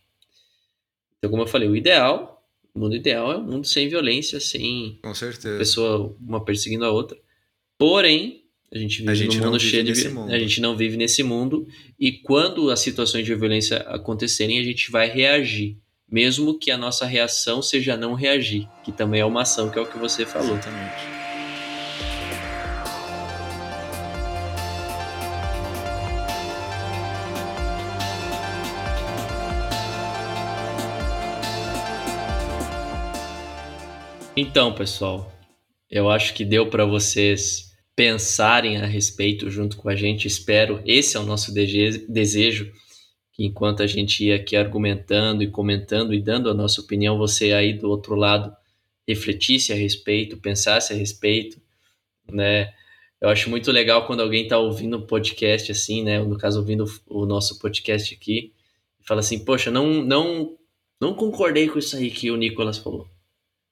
Então, 1.19 1.31
como 1.31 1.43
eu 1.43 1.47
falei, 1.47 1.69
o 1.69 1.75
ideal 1.75 2.36
o 2.77 2.79
mundo 2.79 2.95
ideal 2.95 3.33
é 3.33 3.39
um 3.39 3.43
mundo 3.43 3.67
sem 3.67 3.89
violência, 3.89 4.39
sem 4.39 4.99
Com 5.03 5.15
certeza. 5.15 5.57
pessoa 5.57 6.15
uma 6.21 6.45
perseguindo 6.45 6.85
a 6.85 6.91
outra. 6.91 7.17
Porém, 7.79 8.43
a 8.71 8.77
gente 8.77 8.99
vive 8.99 9.11
a 9.11 9.15
gente 9.15 9.39
num 9.39 9.47
mundo 9.47 9.59
cheio 9.59 9.83
de 9.83 10.09
mundo. 10.11 10.31
a 10.31 10.39
gente 10.39 10.61
não 10.61 10.77
vive 10.77 10.97
nesse 10.97 11.23
mundo 11.23 11.67
e 11.99 12.13
quando 12.13 12.71
as 12.71 12.81
situações 12.81 13.25
de 13.25 13.35
violência 13.35 13.79
acontecerem, 13.79 14.59
a 14.59 14.63
gente 14.63 14.91
vai 14.91 15.09
reagir, 15.09 15.79
mesmo 16.11 16.59
que 16.59 16.71
a 16.71 16.77
nossa 16.77 17.07
reação 17.07 17.63
seja 17.63 17.97
não 17.97 18.13
reagir, 18.13 18.69
que 18.85 18.93
também 18.93 19.21
é 19.21 19.25
uma 19.25 19.43
ação, 19.43 19.71
que 19.71 19.79
é 19.79 19.83
o 19.83 19.87
que 19.87 19.99
você 19.99 20.27
falou. 20.27 20.53
Exatamente. 20.53 21.26
Então, 34.39 34.75
pessoal, 34.75 35.33
eu 35.91 36.11
acho 36.11 36.35
que 36.35 36.45
deu 36.45 36.69
para 36.69 36.85
vocês 36.85 37.75
pensarem 37.97 38.77
a 38.77 38.85
respeito 38.85 39.49
junto 39.51 39.79
com 39.79 39.89
a 39.89 39.97
gente. 39.97 40.29
Espero, 40.29 40.83
esse 40.85 41.17
é 41.17 41.21
o 41.21 41.23
nosso 41.23 41.55
desejo, 41.55 42.71
que 43.33 43.47
enquanto 43.47 43.83
a 43.83 43.87
gente 43.87 44.27
ia 44.27 44.37
aqui 44.37 44.55
argumentando 44.55 45.43
e 45.43 45.51
comentando 45.51 46.13
e 46.13 46.21
dando 46.21 46.51
a 46.51 46.55
nossa 46.55 46.83
opinião, 46.83 47.17
você 47.17 47.55
aí 47.55 47.73
do 47.73 47.89
outro 47.89 48.15
lado 48.15 48.55
refletisse 49.09 49.73
a 49.73 49.77
respeito, 49.77 50.37
pensasse 50.37 50.93
a 50.93 50.97
respeito, 50.97 51.59
né? 52.31 52.75
Eu 53.19 53.31
acho 53.31 53.49
muito 53.49 53.73
legal 53.73 54.07
quando 54.07 54.21
alguém 54.21 54.43
está 54.43 54.59
ouvindo 54.59 54.99
um 54.99 55.07
podcast 55.07 55.73
assim, 55.73 56.03
né? 56.03 56.23
No 56.23 56.37
caso, 56.37 56.59
ouvindo 56.59 56.85
o 57.07 57.25
nosso 57.25 57.59
podcast 57.59 58.15
aqui, 58.15 58.53
fala 59.01 59.21
assim, 59.21 59.43
poxa, 59.43 59.71
não, 59.71 60.05
não, 60.05 60.59
não 61.01 61.15
concordei 61.15 61.69
com 61.69 61.79
isso 61.79 61.97
aí 61.97 62.11
que 62.11 62.31
o 62.31 62.37
Nicolas 62.37 62.77
falou. 62.77 63.16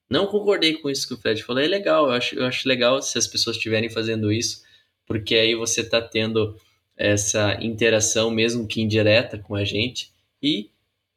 Não 0.08 0.26
concordei 0.26 0.74
com 0.74 0.90
isso 0.90 1.08
que 1.08 1.14
o 1.14 1.16
Fred 1.16 1.42
falou. 1.42 1.62
É 1.62 1.66
legal, 1.66 2.06
eu 2.06 2.12
acho, 2.12 2.34
eu 2.34 2.44
acho 2.44 2.68
legal 2.68 3.00
se 3.00 3.16
as 3.18 3.26
pessoas 3.26 3.56
estiverem 3.56 3.88
fazendo 3.88 4.30
isso, 4.30 4.62
porque 5.06 5.34
aí 5.34 5.54
você 5.54 5.80
está 5.80 6.00
tendo 6.00 6.56
essa 6.96 7.58
interação, 7.62 8.30
mesmo 8.30 8.66
que 8.66 8.80
indireta, 8.80 9.38
com 9.38 9.54
a 9.54 9.64
gente. 9.64 10.12
E, 10.42 10.70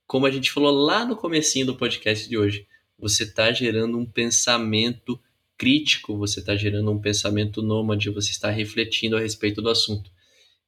como 0.05 0.25
a 0.25 0.31
gente 0.31 0.51
falou 0.51 0.71
lá 0.71 1.05
no 1.05 1.15
comecinho 1.15 1.65
do 1.65 1.75
podcast 1.75 2.27
de 2.27 2.37
hoje, 2.37 2.67
você 2.97 3.23
está 3.23 3.51
gerando 3.51 3.97
um 3.97 4.05
pensamento 4.05 5.19
crítico, 5.57 6.17
você 6.17 6.39
está 6.39 6.55
gerando 6.55 6.91
um 6.91 6.99
pensamento 6.99 7.61
nômade, 7.61 8.09
você 8.09 8.31
está 8.31 8.49
refletindo 8.49 9.17
a 9.17 9.19
respeito 9.19 9.61
do 9.61 9.69
assunto. 9.69 10.11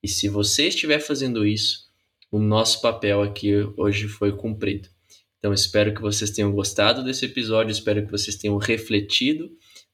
E 0.01 0.07
se 0.07 0.27
você 0.27 0.67
estiver 0.67 0.99
fazendo 0.99 1.45
isso, 1.45 1.87
o 2.31 2.39
nosso 2.39 2.81
papel 2.81 3.21
aqui 3.21 3.53
hoje 3.75 4.07
foi 4.07 4.35
cumprido. 4.35 4.89
Então, 5.39 5.53
espero 5.53 5.93
que 5.93 6.01
vocês 6.01 6.31
tenham 6.31 6.51
gostado 6.51 7.03
desse 7.03 7.25
episódio, 7.25 7.71
espero 7.71 8.05
que 8.05 8.11
vocês 8.11 8.35
tenham 8.35 8.57
refletido 8.57 9.49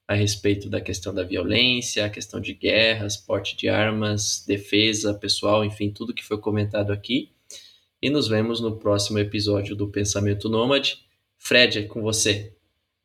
a 0.07 0.13
respeito 0.13 0.69
da 0.69 0.81
questão 0.81 1.13
da 1.13 1.23
violência, 1.23 2.05
a 2.05 2.09
questão 2.09 2.39
de 2.39 2.53
guerras, 2.53 3.17
porte 3.17 3.55
de 3.55 3.69
armas, 3.69 4.43
defesa 4.45 5.13
pessoal, 5.13 5.63
enfim, 5.63 5.91
tudo 5.91 6.13
que 6.13 6.23
foi 6.23 6.37
comentado 6.39 6.91
aqui. 6.91 7.31
E 8.01 8.09
nos 8.09 8.27
vemos 8.27 8.59
no 8.59 8.77
próximo 8.77 9.17
episódio 9.17 9.75
do 9.75 9.87
Pensamento 9.87 10.49
Nômade. 10.49 10.99
Fred, 11.37 11.79
é 11.79 11.83
com 11.83 12.01
você. 12.01 12.53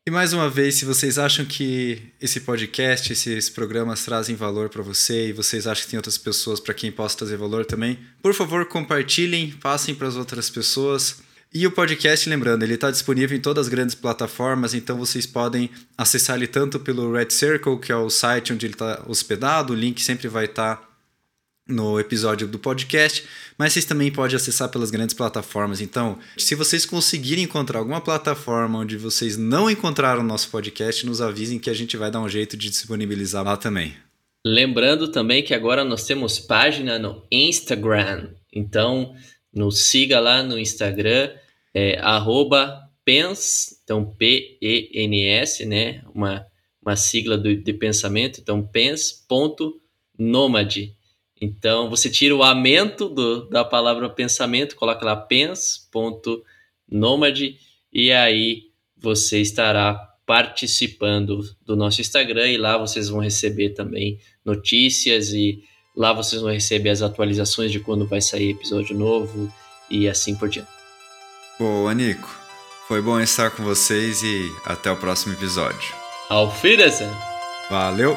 E 0.07 0.11
mais 0.11 0.33
uma 0.33 0.49
vez, 0.49 0.77
se 0.77 0.85
vocês 0.85 1.19
acham 1.19 1.45
que 1.45 2.03
esse 2.21 2.41
podcast, 2.41 3.13
esses 3.13 3.51
programas 3.51 4.05
trazem 4.05 4.35
valor 4.35 4.69
para 4.69 4.83
você 4.83 5.29
e 5.29 5.33
vocês 5.33 5.67
acham 5.67 5.85
que 5.85 5.91
tem 5.91 5.99
outras 5.99 6.19
pessoas 6.19 6.59
para 6.59 6.75
quem 6.75 6.91
possa 6.91 7.19
trazer 7.19 7.37
valor 7.37 7.67
também, 7.67 7.99
por 8.23 8.35
favor, 8.35 8.67
compartilhem, 8.67 9.51
passem 9.53 9.95
para 9.95 10.09
as 10.09 10.17
outras 10.17 10.49
pessoas. 10.49 11.23
E 11.53 11.67
o 11.67 11.73
podcast, 11.73 12.29
lembrando, 12.29 12.63
ele 12.63 12.75
está 12.75 12.93
disponível 12.93 13.37
em 13.37 13.41
todas 13.41 13.67
as 13.67 13.69
grandes 13.69 13.97
plataformas, 13.97 14.73
então 14.73 14.97
vocês 14.97 15.27
podem 15.27 15.69
acessar 15.99 16.37
ele 16.37 16.47
tanto 16.47 16.79
pelo 16.79 17.13
Red 17.13 17.31
Circle, 17.31 17.81
que 17.81 17.91
é 17.91 17.97
o 17.97 18.09
site 18.09 18.53
onde 18.53 18.67
ele 18.67 18.75
está 18.75 19.03
hospedado, 19.09 19.73
o 19.73 19.77
link 19.77 20.01
sempre 20.01 20.29
vai 20.29 20.45
estar 20.45 20.77
tá 20.77 20.91
no 21.71 21.99
episódio 21.99 22.47
do 22.47 22.59
podcast, 22.59 23.25
mas 23.59 23.73
vocês 23.73 23.85
também 23.85 24.13
podem 24.13 24.37
acessar 24.37 24.69
pelas 24.69 24.93
grandes 24.93 25.15
plataformas. 25.15 25.81
Então, 25.81 26.19
se 26.37 26.55
vocês 26.55 26.87
conseguirem 26.87 27.45
encontrar 27.45 27.81
alguma 27.81 28.01
plataforma 28.01 28.79
onde 28.79 28.97
vocês 28.97 29.37
não 29.37 29.71
encontraram 29.71 30.21
o 30.21 30.27
nosso 30.27 30.51
podcast, 30.51 31.05
nos 31.05 31.21
avisem 31.21 31.59
que 31.59 31.71
a 31.71 31.75
gente 31.75 31.97
vai 31.97 32.11
dar 32.13 32.21
um 32.21 32.29
jeito 32.29 32.57
de 32.57 32.71
disponibilizar 32.71 33.45
lá 33.45 33.57
também. 33.57 33.95
Lembrando 34.47 35.09
também 35.09 35.43
que 35.43 35.53
agora 35.53 35.85
nós 35.85 36.07
temos 36.07 36.39
página 36.39 36.99
no 36.99 37.23
Instagram. 37.31 38.31
Então, 38.53 39.15
nos 39.53 39.83
siga 39.87 40.21
lá 40.21 40.43
no 40.43 40.59
Instagram, 40.59 41.31
é, 41.75 41.99
arroba 42.01 42.89
pens, 43.05 43.81
então 43.83 44.05
P-E-N-S, 44.05 45.67
né? 45.67 46.03
Uma, 46.15 46.47
uma 46.81 46.97
sigla 46.97 47.37
do, 47.37 47.55
de 47.55 47.73
pensamento, 47.73 48.41
então 48.41 48.63
pens.nomade. 48.63 49.77
Então 51.41 51.89
você 51.89 52.11
tira 52.11 52.37
o 52.37 52.43
amento 52.43 53.09
do, 53.09 53.49
da 53.49 53.65
palavra 53.65 54.11
pensamento, 54.11 54.77
coloca 54.77 55.05
lá 55.05 55.17
pens.nomade 55.17 56.39
e 57.93 58.13
aí 58.13 58.71
você 58.97 59.41
estará 59.41 59.95
participando 60.27 61.41
do 61.65 61.75
nosso 61.75 62.01
Instagram 62.01 62.49
e 62.51 62.57
lá 62.57 62.79
vocês 62.79 63.09
vão 63.09 63.21
receber 63.21 63.71
também 63.71 64.21
notícias 64.45 65.33
e 65.33 65.65
Lá 66.01 66.15
vocês 66.15 66.41
vão 66.41 66.51
receber 66.51 66.89
as 66.89 67.03
atualizações 67.03 67.71
de 67.71 67.79
quando 67.79 68.07
vai 68.07 68.23
sair 68.23 68.53
episódio 68.53 68.97
novo 68.97 69.53
e 69.91 70.09
assim 70.09 70.35
por 70.35 70.49
diante. 70.49 70.71
Boa, 71.59 71.93
Nico. 71.93 72.27
Foi 72.89 73.03
bom 73.03 73.21
estar 73.21 73.51
com 73.51 73.63
vocês 73.63 74.23
e 74.23 74.51
até 74.65 74.91
o 74.91 74.97
próximo 74.97 75.35
episódio. 75.35 75.95
Auf 76.31 76.67
Wiedersehen! 76.67 77.13
Valeu! 77.69 78.17